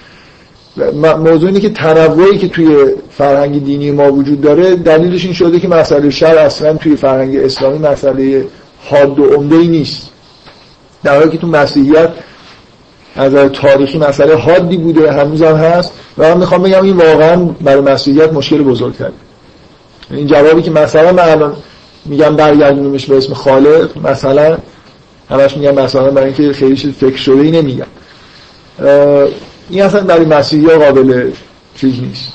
[1.18, 5.68] موضوع اینه که تنوعی که توی فرهنگ دینی ما وجود داره دلیلش این شده که
[5.68, 8.46] مسئله شر اصلا توی فرهنگ اسلامی مسئله
[8.84, 10.10] حاد و عمده ای نیست.
[11.04, 12.10] در حالی که تو مسیحیت
[13.16, 15.92] از تاریخی مسئله حادی بوده هنوز هم هست.
[16.18, 18.94] و من می‌خوام بگم این واقعا برای مسیحیت مشکل بزرگ
[20.12, 21.54] این جوابی که مثلا من الان
[22.06, 24.58] میگم برگردونیمش به اسم خالق مثلا
[25.30, 27.86] همش میگم مثلا برای اینکه خیلی فکر شده ای نمیگم.
[29.72, 31.32] این اصلا برای مسیحی قابل
[31.76, 32.34] چیز نیست.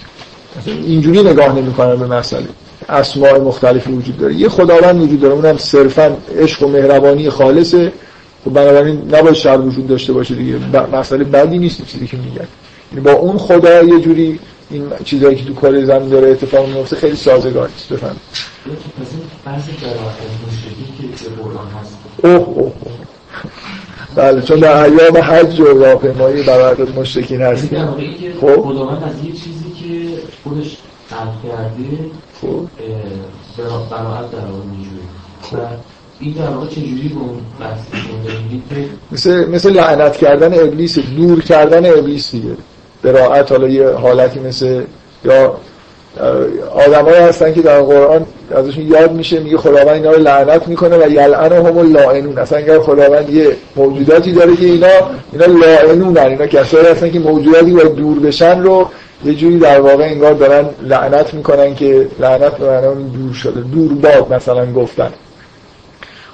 [0.67, 2.47] اینجوری نگاه نمی‌کنن به مسئله.
[2.89, 4.35] اسماء مختلفی وجود داره.
[4.35, 5.35] یه خداوند وجود داره.
[5.35, 7.93] اونم صرفا عشق و مهربانی خالصه.
[8.45, 10.59] خب بنابراین نباید شر وجود داشته باشه دیگه.
[10.93, 12.47] مسئله بدی نیست چیزی که میگن.
[12.93, 14.41] یعنی با اون خدا یه جوری
[14.71, 18.17] این چیزایی که تو کره زمین داره اتفاق میفته خیلی سازگار است بفهم
[22.23, 22.73] اوه اوه.
[24.16, 27.86] بله چون در ایام حج و راهپیمایی برای مشرکین هستیم
[28.40, 28.60] خب.
[28.60, 30.76] خداوند از یه چیزی که خودش
[31.10, 32.10] خلق کرده
[32.40, 32.68] خب.
[33.90, 35.68] براعت در آن میجوره
[36.20, 37.38] این در واقع چجوری به اون
[39.12, 42.56] مثل مثل لعنت کردن ابلیس دور کردن ابلیس دیگه.
[43.02, 44.82] براعت حالا یه حالتی مثل
[45.24, 45.56] یا
[46.74, 51.10] آدمایی هستن که در قرآن ازشون یاد میشه میگه خداوند اینا رو لعنت می‌کنه و
[51.10, 54.88] یلعنهم اللاعنون اصلا اگر خداوند یه موجوداتی داره که اینا
[55.32, 58.88] اینا لاعنون اینا کسایی هستن که موجوداتی باید دور بشن رو
[59.24, 62.80] یه جوری در واقع انگار دارن لعنت می‌کنن که لعنت به
[63.14, 65.10] دور شده دور باد مثلا گفتن.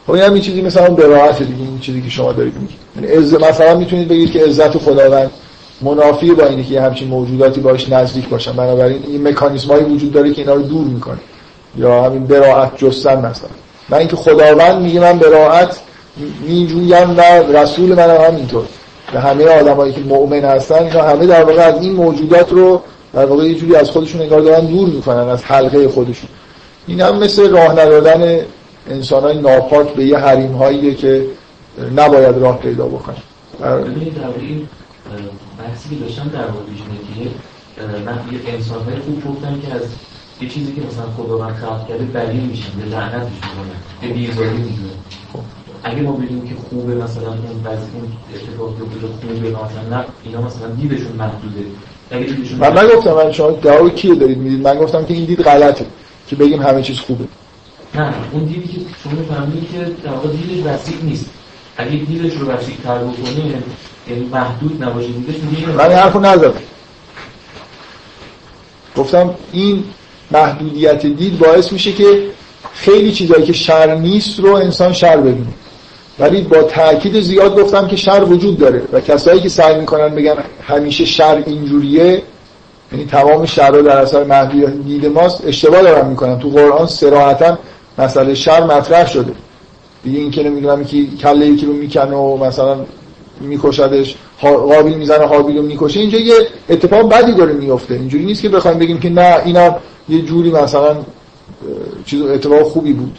[0.07, 2.79] خب این هم چیزی مثلا براعت دیگه این چیزی که شما دارید میگید.
[3.13, 5.31] یعنی مثلا می‌تونید بگید که عزت خداوند
[5.83, 8.53] منافی با اینه که همچین موجوداتی باش نزدیک باشن.
[8.53, 11.19] بنابراین این مکانیزم هایی وجود داره که اینا رو دور می‌کنه.
[11.77, 13.49] یا همین براعت جستن مثلا.
[13.89, 15.81] من اینکه خداوند میگه من براعت
[16.47, 17.23] میجویم و
[17.57, 18.65] رسول من هم اینطور
[19.15, 22.83] و همه آدمایی که مؤمن هستن اینا همه در واقع از این موجودات رو
[23.15, 26.29] در واقع یه جوری از خودشون انگار دارن دور می‌کنن از حلقه خودشون.
[26.87, 28.41] این هم مثل راه ندادن
[28.91, 31.27] انسان های ناپاک به یه حریم هایی که
[31.97, 33.17] نباید راه پیدا بکنن.
[35.59, 37.23] بحثی که داشتم در مورد که
[38.07, 39.83] من یه انسان های خوب گفتم که از
[40.41, 44.99] یه چیزی که مثلا خداوند خلق کرده بری میشن به لعنتش می‌کنن به بیزاری می‌دونن
[45.33, 45.39] خب،
[45.85, 50.41] اگه ما بگیم که خوبه مثلا اون بعضی اون اتفاق که خوبه مثلا نه اینا
[50.41, 51.65] مثلا دیدشون محدوده.
[52.59, 55.87] من نگفتم من شما دعای کیه دارید می‌دید؟ من گفتم که این دید غلطه
[56.27, 57.25] که بگیم همه چیز خوبه.
[57.95, 61.27] نه اون دیدی که شما فهمیدید که در واقع دیدش وسیع نیست.
[61.77, 63.63] اگه دیدش رو وسیع تر بکنه
[64.11, 65.09] یعنی محدود نباشه.
[65.77, 66.55] من این حرفو نزدم.
[68.97, 69.85] گفتم این
[70.31, 72.23] محدودیت دید باعث میشه که
[72.73, 75.47] خیلی چیزایی که شر نیست رو انسان شر ببینه.
[76.19, 80.35] ولی با تاکید زیاد گفتم که شر وجود داره و کسایی که سعی می‌کنن بگن
[80.69, 82.23] همیشه شر اینجوریه
[82.93, 86.39] یعنی تمام شر رو در اثر محدودیت دید ماست اشتباه دارن می‌کنن.
[86.39, 87.59] تو قرآن سراحتا
[87.99, 89.33] مسئله شر مطرح شده.
[90.05, 92.77] دیگه این که نمی‌دونم که کله یکی رو می‌کنه و مثلا
[93.41, 96.35] میکشدش قابل می‌زنه حابیل رو می‌کشه اینجا یه
[96.69, 99.77] اتفاق بدی داره میفته اینجوری نیست که بخوایم بگیم که نه اینا
[100.09, 100.97] یه جوری مثلا
[102.07, 103.19] چیز اتفاق خوبی بود.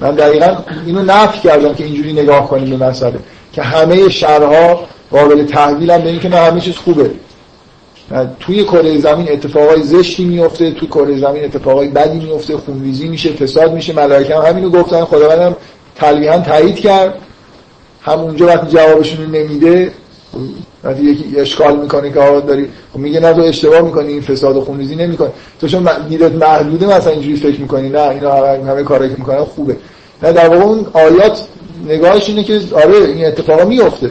[0.00, 0.56] من دقیقا
[0.86, 3.18] اینو نفی کردم که اینجوری نگاه کنیم به مسئله.
[3.52, 7.10] که همه شرها قابل تحویل هم به اینکه نه همه چیز خوبه.
[8.40, 13.74] توی کره زمین اتفاقای زشتی میفته توی کره زمین اتفاقای بدی میفته خونریزی میشه فساد
[13.74, 15.56] میشه ملائکه هم همینو گفتن خداوندم
[15.94, 17.14] تلویحا تایید کرد.
[18.06, 19.92] همونجا وقتی جوابشون نمیده
[20.84, 24.56] وقتی یکی اشکال می‌کنه که آقا داری خب میگه نه تو اشتباه می‌کنی این فساد
[24.56, 25.28] و خونریزی نمی‌کنی.
[25.60, 27.88] تو چون دیدت محدوده مثلا اینجوری فکر می‌کنی.
[27.88, 29.76] نه اینا همه, همه کارایی که می‌کنن خوبه.
[30.22, 31.44] نه در واقع اون آیات
[31.86, 34.10] نگاهش اینه که آره این اتفاقا میفته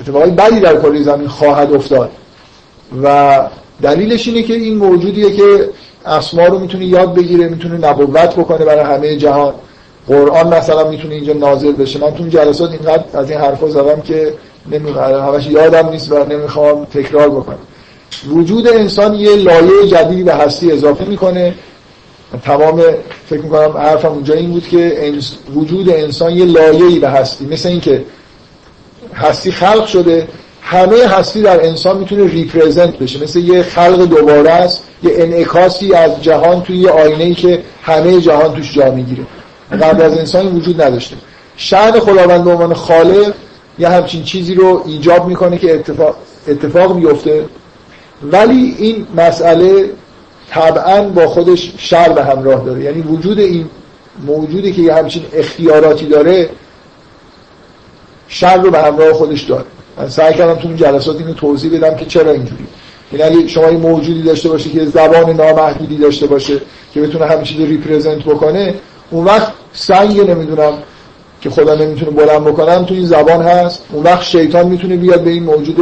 [0.00, 2.10] اتفاقی بدی در کره زمین خواهد افتاد.
[3.02, 3.38] و
[3.82, 5.68] دلیلش اینه که این موجودیه که
[6.06, 9.54] اسما رو می‌تونه یاد بگیره می‌تونه نبوت بکنه برای همه جهان.
[10.08, 11.98] قرآن مثلا می‌تونه اینجا نازل بشه.
[11.98, 14.34] من تو جلسات اینقدر از این حرفا زدم که
[14.70, 17.58] نمی‌خوام همش یادم نیست و نمی‌خوام تکرار بکنم.
[18.28, 21.54] وجود انسان یه لایه جدیدی به هستی اضافه می‌کنه.
[22.44, 22.82] تمام
[23.26, 25.12] فکر می‌کنم حرفم اونجا این بود که
[25.54, 27.46] وجود انسان یه لایه‌ای به هستی.
[27.46, 28.04] مثل اینکه
[29.14, 30.28] هستی خلق شده
[30.60, 33.22] همه هستی در انسان می‌تونه ریپرزنت بشه.
[33.22, 38.20] مثل یه خلق دوباره است یه انعکاسی از جهان توی یه آینه ای که همه
[38.20, 39.22] جهان توش جا می‌گیره.
[39.72, 41.16] قبل از انسان وجود نداشته.
[41.56, 43.34] شأن خداوند به عنوان خالق
[43.78, 46.16] یه همچین چیزی رو ایجاب می‌کنه که اتفاق,
[46.48, 47.44] اتفاق میفته
[48.22, 49.90] ولی این مسئله
[50.50, 52.84] طبعا با خودش شر به همراه داره.
[52.84, 53.66] یعنی وجود این
[54.26, 56.50] موجودی که یه همچین اختیاراتی داره
[58.28, 59.64] شر رو به همراه خودش داره.
[59.98, 62.66] من سعی کردم تو اون جلسات اینو توضیح بدم که چرا اینجوری.
[63.12, 66.60] یعنی اگه شما این موجودی داشته باشه که زبان نامحدودی داشته باشه
[66.94, 68.74] که بتونه همه چیز ریپرزنت بکنه
[69.10, 70.72] اون وقت سنگ نمی‌دونم
[71.40, 72.84] که خدا نمی‌تونه بلند بکنم.
[72.84, 73.84] تو این زبان هست.
[73.92, 75.78] اون وقت شیطان می‌تونه بیاد به این موجود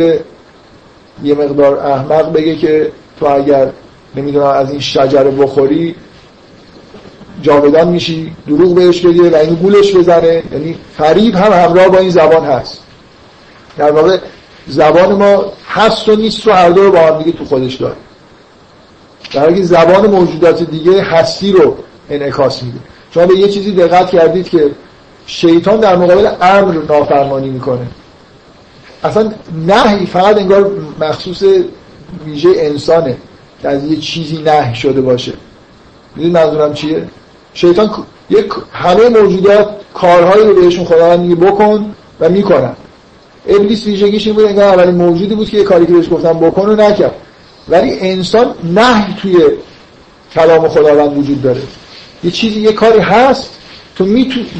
[1.25, 3.71] یه مقدار احمق بگه که تو اگر
[4.17, 5.95] نمی‌دونم از این شجره بخوری
[7.43, 10.43] جاودان میشی دروغ بهش بگه و این گولش بزنه.
[10.53, 12.83] یعنی فریب هم همراه با این زبان هست.
[13.79, 14.19] در واقع
[14.67, 17.95] زبان ما هست و نیست و هر دو با هم دیگه تو خودش داره.
[19.33, 21.77] در زبان موجودات دیگه هستی رو
[22.11, 22.79] انعکاس میده.
[23.15, 24.71] شما به یه چیزی دقت کردید که
[25.27, 27.87] شیطان در مقابل امر نافرمانی می‌کنه.
[29.05, 29.33] اصلا
[29.67, 30.71] نهی فقط انگار
[31.01, 31.43] مخصوص
[32.27, 33.17] ویژه انسانه
[33.63, 35.33] که از یه چیزی نهی شده باشه.
[36.17, 37.09] می‌دونی منظورم چیه؟
[37.55, 37.91] شیطان
[38.31, 42.73] یک همه موجودات کارهایی رو بهشون خداوند میگه بکن و می‌کنن.
[43.49, 46.69] ابلیس ویژگیش این بود انگار اولین موجودی بود که یه کاری که بهش گفتم بکن
[46.69, 47.15] و نکرد.
[47.69, 49.37] ولی انسان نهی توی
[50.35, 51.61] کلام خداوند وجود داره.
[52.25, 53.51] یه چیزی یه کاری هست
[53.97, 54.05] تو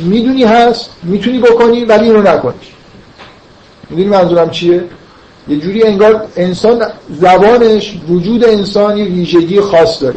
[0.05, 2.55] می‌دونی هست می‌تونی بکنی ولی اینو نکنی
[3.91, 4.85] می‌دونی منظورم چیه؟
[5.49, 10.17] یه جوری انگار انسان زبانش وجود انسان یه ویژگی خاص داره.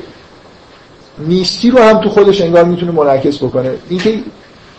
[1.20, 3.72] نیستی رو هم تو خودش انگار می‌تونه منعکس بکنه.
[3.90, 4.20] اینکه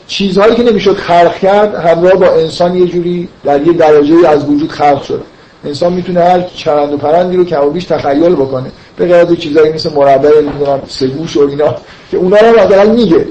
[0.07, 4.70] چیزهایی که نمی‌شد خلق کرد همراه با انسان یه جوری در یه درجه از وجود
[4.70, 5.23] خلق شده
[5.65, 8.73] انسان می‌تونه هر چرند و پرندی رو کم و بیش تخیل بکنه.
[8.97, 11.75] به غیر چیزایی مثل مربع نمی‌دونم سگوش و اینا
[12.11, 13.27] که اونا رو مثلا میگه.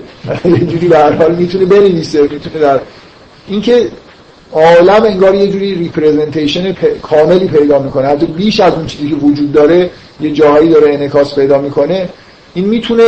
[0.45, 2.79] یه جوری به هر حال می‌تونه بنویسه می‌تونه در
[3.47, 3.87] اینکه
[4.53, 8.07] عالم انگار یه جوری representation کاملی پیدا می‌کنه.
[8.07, 9.89] حتی بیش از اون چیزی که وجود داره
[10.21, 12.09] یه جاهایی داره انعکاس پیدا می‌کنه.
[12.53, 13.03] این می‌تونه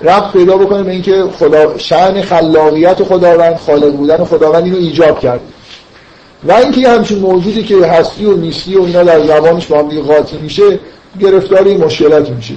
[0.00, 5.40] ربط پیدا بکنه به اینکه خدا شأن خلاقیت خداوند خالق بودن خداوند اینو ایجاب کرد.
[6.44, 10.00] و اینکه یه همچین موجودی که هستی و نیستی و اینا در زبانش با هم
[10.00, 10.78] قاطی میشه
[11.20, 12.54] گرفتار این مشکلاتی میشه.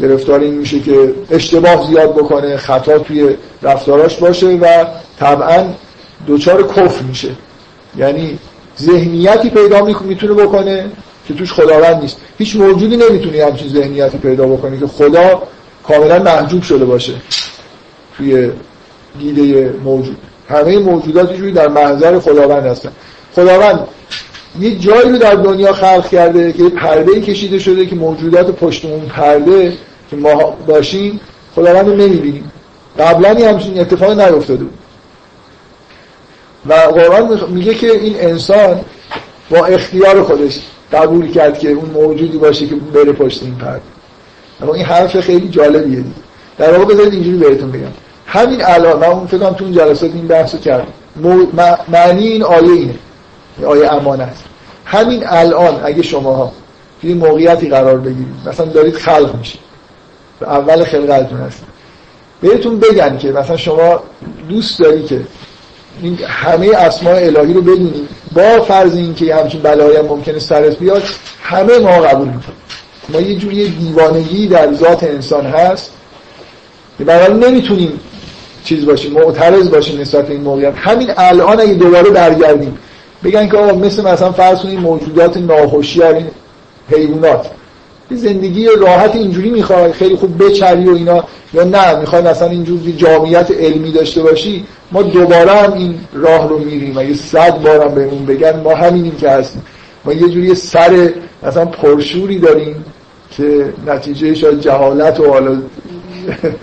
[0.00, 4.84] گرفتار این میشه که اشتباه زیاد بکنه خطا توی رفتاراش باشه و
[5.18, 5.64] طبعا
[6.26, 7.28] دوچار کفر میشه.
[7.96, 8.38] یعنی
[8.80, 10.90] ذهنیتی پیدا می‌تونه بکنه
[11.28, 12.16] که توش خداوند نیست.
[12.38, 15.42] هیچ موجودی نمی‌تونه همچین ذهنیتی پیدا بکنه که خدا
[15.88, 17.12] کاملا محجوب شده باشه
[18.16, 18.50] توی
[19.18, 20.16] دیده موجود.
[20.48, 22.92] همه موجودات جوری در محضر خداوند هستن.
[23.34, 23.88] خداوند
[24.60, 28.84] یه جایی رو در دنیا خلق کرده که یه پرده کشیده شده که موجودات پشت
[28.84, 29.72] اون پرده
[30.10, 31.20] که ما باشیم
[31.54, 32.52] خداوند رو نمی‌بینیم.
[32.98, 34.78] قبلا همچین اتفاقی نیفتاده بود.
[36.66, 38.80] و قرآن میگه که این انسان
[39.50, 40.60] با اختیار خودش
[40.92, 43.82] قبول کرد که اون موجودی باشه که بره پشت این پرده.
[44.62, 46.10] اما این حرف خیلی جالبیه دیگه.
[46.58, 47.92] در واقع بذارید اینجوری بهتون بگم.
[48.26, 50.86] همین الان من اون فکر تو اون جلسات این بحثو کردم.
[51.88, 52.94] معنی این آیه اینه.
[53.64, 54.36] آیه امانت
[54.84, 56.52] همین الان اگه شماها
[57.00, 59.60] توی موقعیتی قرار بگیرید مثلا دارید خلق میشید.
[60.42, 61.62] اول خلقتون هست.
[62.40, 64.02] بهتون بگن که مثلا شما
[64.48, 65.20] دوست داری که
[66.02, 70.78] این همه اسماء الهی رو بدونید با فرض اینکه که همچین بلایی هم ممکنه سرت
[70.78, 71.02] بیاد
[71.42, 72.56] همه ما قبول می‌کنیم.
[73.08, 75.92] ما یه جوری دیوانگی در ذات انسان هست
[76.98, 78.00] که برای نمی‌تونیم
[78.64, 80.74] چیز باشیم معترض باشیم نسبت این موقعیت.
[80.76, 82.78] همین الان اگه دوباره برگردیم
[83.24, 86.26] بگن که مثل مثلا فرض کنید موجودات ناهوشیار این
[86.88, 87.50] حیوانات.
[88.10, 91.24] زندگی راحت اینجوری می‌خوای خیلی خوب بچری و اینا.
[91.54, 96.58] یا نه می‌خوای مثلا اینجوری جامعیت علمی داشته باشی ما دوباره هم این راه رو
[96.58, 96.98] میریم.
[96.98, 99.62] اگه صد بارم بهمون بگن ما همینیم که هستیم.
[100.04, 102.84] ما یه جوری سر مثلا پرشوری داریم
[103.30, 105.50] که نتیجه شاید جهالت و حالا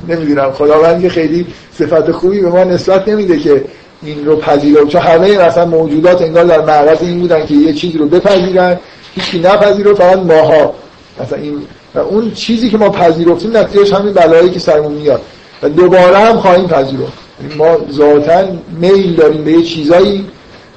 [0.10, 0.52] نمی‌دونم.
[0.52, 3.66] خداوند که خیلی صفت خوبی به ما نسبت نمیده که
[4.04, 4.88] این رو پذیرم.
[4.88, 8.80] چون همه مثلا موجودات انگار در معرض این بودن که یه چیزی رو بپذیرن.
[9.16, 10.74] هیچی نپذیره فقط ماها.
[11.22, 11.62] مثلا این
[11.96, 15.22] و اون چیزی که ما پذیرفتیم نتیجهش همین بلایی که سرمون میاد.
[15.64, 17.14] و دوباره هم خواهیم پذیرفت.
[17.44, 18.44] یعنی ما ذاتا
[18.80, 20.28] میل داریم به یه چیزایی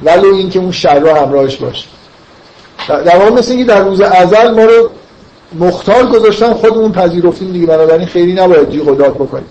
[0.03, 1.87] ولو اینکه اون شر را همراهش باشه.
[2.89, 4.91] در واقع مثل اینکه در روز ازل ما رو
[5.59, 7.67] مختار گذاشتن خودمون پذیرفتیم دیگه.
[7.67, 9.47] بنابراین خیلی نباید جیغ و داد بکنیم.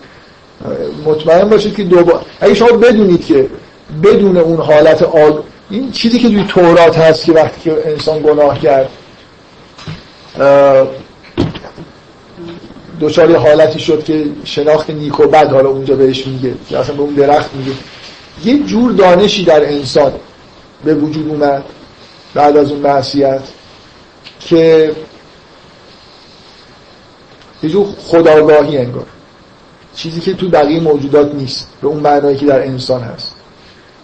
[1.05, 3.47] مطمئن باشید که دوباره اگه شما بدونید که
[4.03, 8.59] بدون اون حالت آل این چیزی که توی تورات هست که وقتی که انسان گناه
[8.59, 8.89] کرد
[12.99, 17.13] دوچاری حالتی شد که شناخت نیک و بد حالا اونجا بهش میگه اصلا به اون
[17.13, 17.71] درخت میگه.
[18.45, 20.13] یه جور دانشی در انسان
[20.83, 21.63] به وجود اومد
[22.33, 23.41] بعد از اون معصیت
[24.39, 24.91] که
[27.63, 29.05] یه جور خداگاهی انگار.
[29.95, 33.35] چیزی که تو بقیه موجودات نیست به اون معنایی که در انسان هست.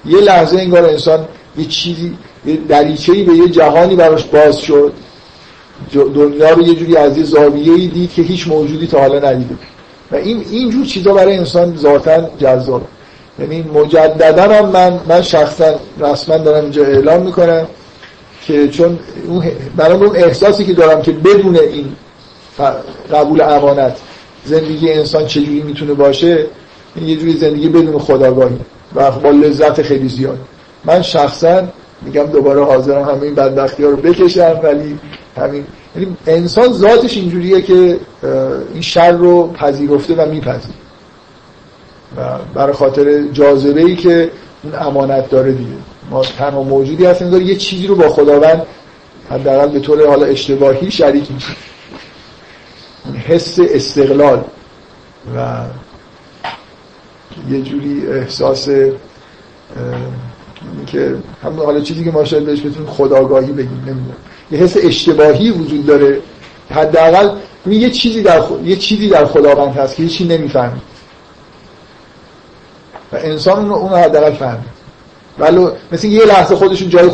[0.06, 4.94] یه لحظه انگار انسان یه چیزی یه دریچه‌ای به یه جهانی براش باز شد.
[5.94, 9.56] دنیا رو یه جوری از یه زاویه‌ای دید که هیچ موجودی تا حالا ندیده.
[10.12, 12.82] و این اینجور چیزا برای انسان ذاتا جذاب
[13.40, 17.68] یعنی مجددا من من شخصا رسما دارم اینجا اعلام می‌کنم
[18.48, 19.00] که چون
[19.76, 21.96] برای اون احساسی که دارم که بدون این
[23.12, 23.98] قبول امانت
[24.46, 26.46] زندگی انسان چجوری می‌تونه باشه
[26.96, 28.58] این یه جوری زندگی بدون خداگاهی
[28.96, 30.38] و با لذت خیلی زیاد.
[30.86, 31.64] من شخصا
[32.02, 35.00] میگم دوباره حاضرم همه این بدبختی ها رو بکشم ولی
[35.38, 35.66] همین
[35.96, 38.00] یعنی انسان ذاتش اینجوریه که
[38.74, 40.76] این شر رو پذیرفته و میپذیر
[42.18, 42.22] و
[42.54, 44.32] برای خاطر جاذبه ای که
[44.64, 45.70] اون امانت داره دیگه.
[46.12, 48.66] ما تنها موجودی هستیم داره یه چیزی رو با خداوند
[49.30, 51.48] حداقل به طور حالا اشتباهی شریک میشه
[53.14, 54.44] حس استقلال
[55.36, 55.66] و
[57.50, 58.70] یه جوری احساس
[60.88, 64.16] که هم حالا چیزی که ما شاید بهش بتونیم خداگاهی بگیم نمی‌دونم.
[64.52, 66.22] یه حس اشتباهی وجود داره.
[66.70, 67.30] حداقل
[67.68, 68.68] یه چیزی در خود...
[68.68, 70.82] یه چیزی در خداوند هست که هیچی نمی‌فهمه.
[73.14, 74.64] و انسان اون اون حداقل فهمه
[75.40, 77.10] ولی مثل یه لحظه خودشون جای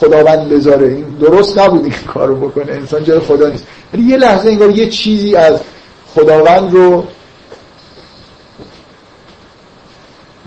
[0.00, 0.86] خداوند بذاره.
[0.86, 2.72] این درست نبود این کارو بکنه.
[2.72, 3.64] انسان جای خدا نیست.
[3.94, 5.60] ولی یه لحظه انگار یه چیزی از
[6.14, 7.04] خداوند رو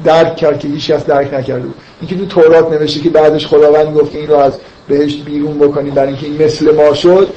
[0.04, 1.76] درک کرد که هیچ کس درک نکرده بود.
[2.02, 4.54] اینکه تو تورات نوشته که بعدش خداوند گفت این رو از
[4.88, 7.28] بهشت بیرون بکنیم برای اینکه این مثل ما شد.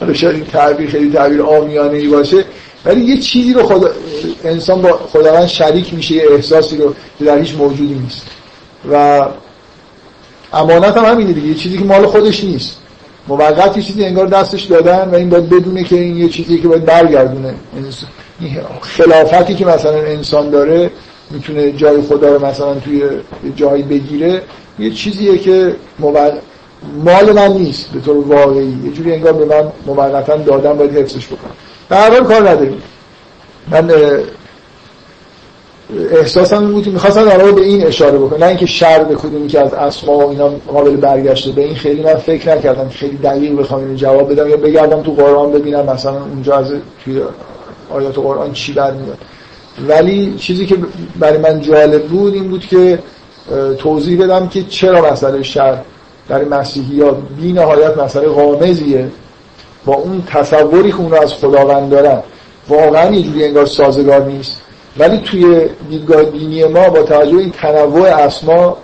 [0.00, 2.44] حالا شاید این تعبیر خیلی تعبیر آمیانه ای باشه.
[2.84, 3.90] ولی یه چیزی رو خدا...
[4.44, 8.26] انسان با خداوند شریک میشه یه احساسی رو که در هیچ موجودی نیست.
[8.92, 9.26] و
[10.52, 11.48] امانت هم همینه دیگه.
[11.48, 12.78] یه چیزی که مال خودش نیست.
[13.28, 16.68] موقت یه چیزی انگار دستش دادن و این باید بدونه که این یه چیزی که
[16.68, 17.54] باید برگردونه.
[18.80, 20.90] خلافتی که مثلا انسان داره
[21.30, 23.02] می‌تونه جای خدا رو مثلا توی
[23.56, 24.42] جایی بگیره
[24.78, 25.76] یه چیزیه که
[27.04, 28.76] مال من نیست به طور واقعی.
[28.84, 31.52] یه جوری انگار به من موقتا دادم باید حفظش بکنم.
[31.88, 32.82] به هر کار نداریم.
[33.70, 33.90] من
[36.10, 39.48] احساسم این بود که می‌خواستم در به این اشاره بکنم نه اینکه شر به کدومی
[39.48, 41.52] که از اسما و اینا قابل برگشته.
[41.52, 42.88] به این خیلی من فکر نکردم.
[42.88, 46.72] خیلی دقیق بخوام اینو جواب بدم یا بگردم تو قرآن ببینم مثلا اونجا از
[47.04, 47.20] توی
[47.90, 49.18] آیات قرآن چی برمیاد.
[49.88, 50.76] ولی چیزی که
[51.20, 52.98] برای من جالب بود این بود که
[53.78, 55.78] توضیح بدم که چرا مسئله شر
[56.28, 59.08] در مسیحی ها بی نهایت مسئله غامزیه
[59.84, 62.22] با اون تصوری که اون از خداوند دارن
[62.68, 64.61] واقعا اینجوری انگار سازگار نیست.
[64.98, 68.76] ولی توی دیدگاه دینی ما با توجه این تنوع اسما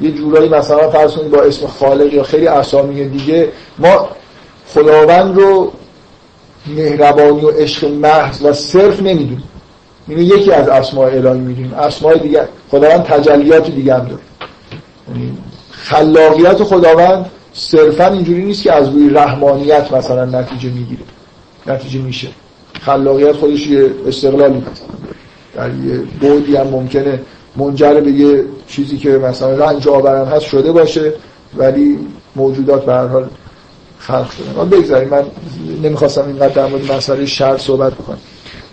[0.00, 3.48] یه جورایی مثلا فرض با اسم خالق یا خیلی اسامی دیگه
[3.78, 4.08] ما
[4.66, 5.72] خداوند رو
[6.66, 9.44] مهربانی و عشق محض و صرف نمی‌دونیم.
[10.08, 11.74] اینو یکی از اسماء الهی می‌دونیم.
[11.74, 14.22] اسماء دیگه خداوند تجلیات دیگه هم داره.
[15.08, 15.38] یعنی
[15.70, 21.02] خلاقیت خداوند صرفا اینجوری نیست که از روی رحمانیت مثلا نتیجه می‌گیره.
[21.66, 22.28] نتیجه میشه.
[22.80, 24.62] خلاقیت خودش یه استقلالی
[25.54, 27.20] در یه بودی هم ممکنه
[27.56, 31.12] منجر به یه چیزی که مثلا رنج آورن هست شده باشه
[31.56, 31.98] ولی
[32.36, 33.28] موجودات به هر حال
[33.98, 34.56] خلق شده.
[34.56, 35.22] من بگذاریم من
[35.82, 38.18] نمی‌خواستم اینقدر در مورد مسئله شر صحبت بکنم.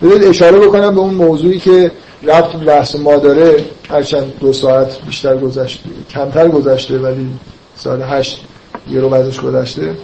[0.01, 1.91] بذارید اشاره بکنم به اون موضوعی که
[2.23, 3.65] رفت بحث ما داره.
[3.89, 7.27] هرچند دو ساعت بیشتر گذشته کمتر گذشته ولی
[7.75, 8.45] ساعت هشت
[8.91, 9.95] یه رو بعدش گذشته.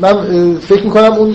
[0.00, 1.34] من فکر می‌کنم اون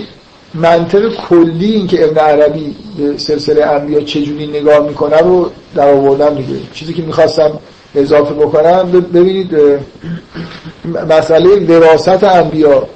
[0.54, 6.34] منطق کلی این که ابن عربی به سلسله انبیا چجوری نگاه می‌کنه رو در آوردم
[6.34, 6.60] دیگه.
[6.74, 7.58] چیزی که می‌خواستم
[7.94, 9.56] اضافه بکنم ببینید
[11.08, 12.86] مسئله وراثت انبیا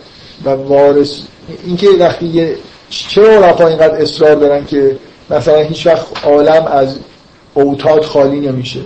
[0.44, 1.20] و وارث
[1.66, 2.56] اینکه وقتی یه
[2.90, 4.96] چه عرفا اینقدر اصرار دارن که
[5.30, 6.98] مثلا هیچ وقت عالم از
[7.54, 8.80] اوتاد خالی نمیشه؟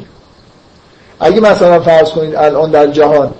[1.20, 3.30] اگه مثلا فرض کنید الان در جهان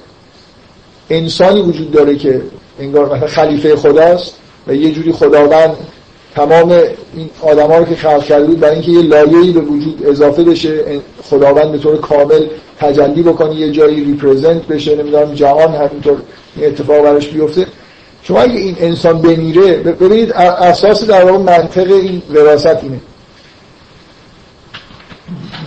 [1.11, 2.43] انسانی وجود داره که
[2.81, 5.76] انگار مثلا خلیفه خداست و یه جوری خداوند
[6.34, 6.70] تمام
[7.16, 10.44] این آدم ها رو که خلق کرده بود برای اینکه یه لایه‌ای به وجود اضافه
[10.44, 12.46] بشه خداوند به طور کامل
[12.78, 16.18] تجلی بکنه یه جایی ریپرزنت بشه نمی‌دونم جهان همینطور
[16.56, 17.66] این اتفاق براش بیفته.
[18.22, 23.00] شما اگه این انسان بمیره ببینید اساس در واقع منطق این وراثت اینه.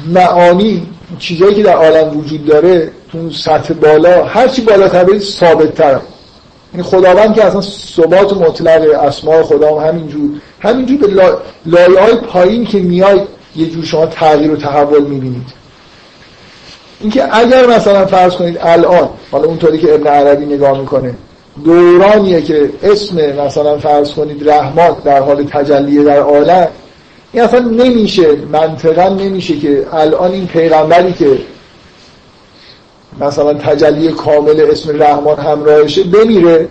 [0.08, 0.88] معانی
[1.20, 6.00] چیزایی که در عالم وجود داره تو سطح بالا هرچی بالاتر برید ثابت تر
[6.74, 7.62] این خداوند که اصلا
[7.96, 10.30] ثبات مطلق اسماء خدا هم همینجور
[10.60, 11.08] همینجور به
[11.66, 15.64] لایه های پایین که میاد یه جور شما تغییر و تحول می‌بینید.
[17.02, 21.16] اینکه اگر مثلا فرض کنید الان حالا اونطوری که ابن عربی نگاه می‌کنه
[21.66, 26.68] دورانیه که اسم مثلا فرض کنید رحمان در حال تجلیه در عالم
[27.34, 31.38] این اصلا نمیشه منطقا نمیشه که الان این پیغمبری که
[33.22, 36.68] مثلا تجلی کامل اسم رحمان همراهشه بمیره.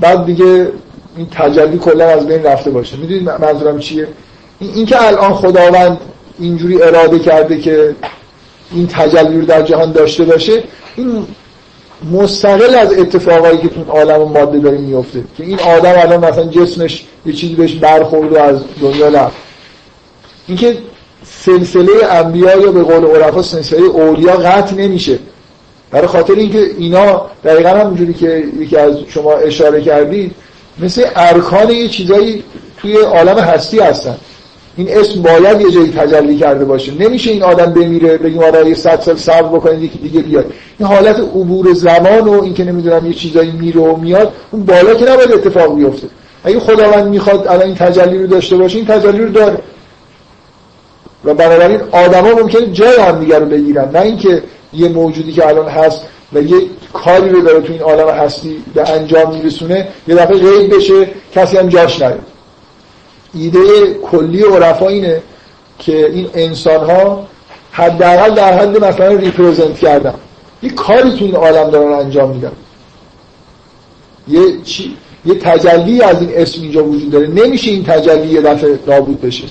[0.00, 0.68] بعد دیگه
[1.16, 2.96] این تجلی کلا از بین رفته باشه.
[2.96, 4.08] می‌دونید منظورم چیه؟
[4.60, 5.98] این که الان خداوند
[6.38, 7.94] اینجوری اراده کرده که
[8.72, 10.62] این تجلی رو در جهان داشته باشه
[10.96, 11.26] این
[12.12, 17.04] مستقل از اتفاقایی که تو عالم ماده داره میفته که این آدم الان مثلا جسمش
[17.26, 19.36] یه چیزی بهش برخورد و از دنیا رفت.
[20.46, 20.76] اینکه
[21.46, 25.18] سلسله انبیا یا به قول عرفا سلسله اولیا قطع نمیشه.
[25.90, 30.32] برای خاطر اینکه اینا دقیقا همونجوری که یکی از شما اشاره کردید
[30.78, 32.44] مثل ارکان یه چیزایی
[32.78, 34.16] توی عالم هستی هستن.
[34.76, 36.92] این اسم باید یه جایی تجلی کرده باشه.
[36.94, 40.44] نمیشه این آدم بمیره بگیم آره یه صد سال صبر بکنید یکی دیگه بیاد.
[40.78, 45.04] این حالت عبور زمان و اینکه نمی‌دونم یه چیزایی میره و میاد اون بالا که
[45.04, 46.06] نباید اتفاق بیفته.
[46.44, 49.58] اگه خداوند می‌خواد الان این تجلی رو داشته باشه این تجلی رو داره.
[51.24, 53.90] و بنابراین آدما ممکنه جای هم دیگر رو بگیرن.
[53.94, 54.42] نه اینکه
[54.72, 56.00] یه موجودی که الان هست
[56.32, 56.56] و یه
[56.92, 61.56] کاری رو داره تو این عالم هستی به انجام میرسونه یه دفعه غیب بشه کسی
[61.56, 62.20] هم جاش نیاد.
[63.34, 65.22] ایده کلی عرفا اینه
[65.78, 67.26] که این انسان ها
[67.72, 70.14] حداقل در حد مثلا ریپرزنت کردن.
[70.62, 72.52] یه کاری تو این عالم دارن انجام میدن.
[74.28, 74.96] یه چی
[75.26, 77.26] یه تجلی از این اسم اینجا وجود داره.
[77.26, 79.44] نمیشه این تجلی یه دفعه نابود بشه.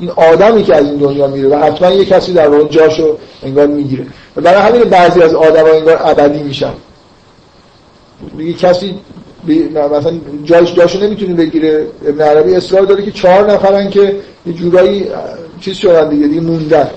[0.00, 3.66] این آدمی که از این دنیا میره و حتما یه کسی در واقع جاشو انگار
[3.66, 4.06] می‌گیره.
[4.36, 6.72] و برای همین بعضی از آدم انگار ابدی میشن.
[8.38, 8.94] یه کسی
[9.74, 10.12] مثلا
[10.44, 11.86] جاش جاشو نمی‌تونه بگیره.
[12.06, 14.16] ابن عربی اصرار داره که چهار نفرن که
[14.46, 15.06] یه جورایی
[15.60, 16.90] چیز شدن دیگه دیگه موندن.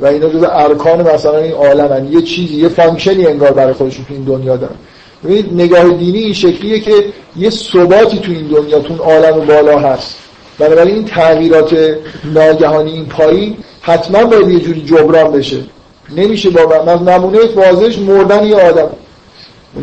[0.00, 2.12] و اینا جزء ارکان مثلا این عالمن.
[2.12, 4.74] یه چیزی یه function ی انگار برای خودشون تو این دنیا دارن.
[5.24, 6.92] ببینید نگاه دینی این شکلیه که
[7.36, 10.16] یه ثباتی تو این دنیا تو اون عالم بالا هست.
[10.58, 11.76] بنابراین این تغییرات
[12.34, 15.56] ناگهانی این پایین حتما باید یه جوری جبران بشه.
[16.16, 18.90] نمیشه با نمونه واضحش مردن یه آدم.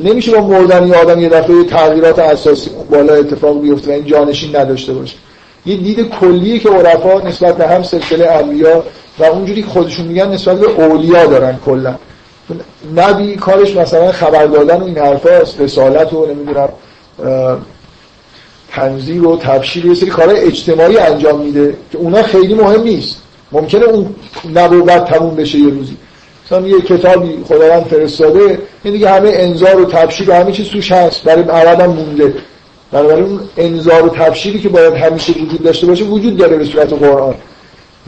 [0.03, 4.56] نمیشه با مردن یه آدم یه دفعه تغییرات اساسی بالا اتفاق بیفته و این جانشین
[4.56, 5.15] نداشته باشه.
[5.65, 8.84] یه دید کلیه که عرفا نسبت به هم سلسله انبیا
[9.19, 11.95] و اونجوری خودشون میگن نسبت به اولیا دارن کلا.
[12.95, 16.69] نبی کارش مثلا خبر دادن و این حرفاست رسالت و نمی‌دونم
[18.76, 23.22] تنظیر و تبشیر یه سری کارهای اجتماعی انجام میده که اونا خیلی مهم نیست.
[23.52, 24.15] ممکنه اون
[24.56, 25.97] نبوت تموم بشه یه روزی.
[26.45, 30.91] مثلا یه کتابی خداوند فرستاده این دیگه همه انذار و تبشیر و همه چیز توش
[30.91, 31.23] هست.
[31.23, 32.34] برای عربم مونده.
[32.91, 36.93] بنابراین اون انذار و تبشیری که باید همیشه وجود داشته باشه وجود داره به صورت
[36.93, 37.35] قرآن.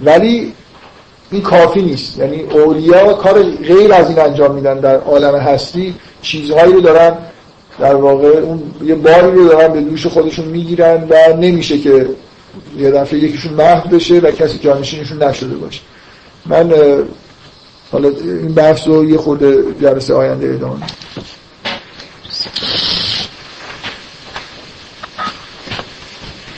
[0.03, 0.53] ولی
[1.31, 2.19] این کافی نیست.
[2.19, 5.95] یعنی اولیا کار غیر از این انجام میدن در عالم هستی.
[6.22, 7.18] چیزهایی رو دارن
[7.79, 12.09] در واقع اون یه باری رو دارن به دوش خودشون می‌گیرن و نمیشه که
[12.77, 15.81] یه دفعه یکیشون محو بشه و کسی جانشینشون نشده باشه.
[16.45, 16.73] من
[17.91, 19.43] حالا این بحث رو یه خود
[19.81, 20.85] جلسه آینده ادامه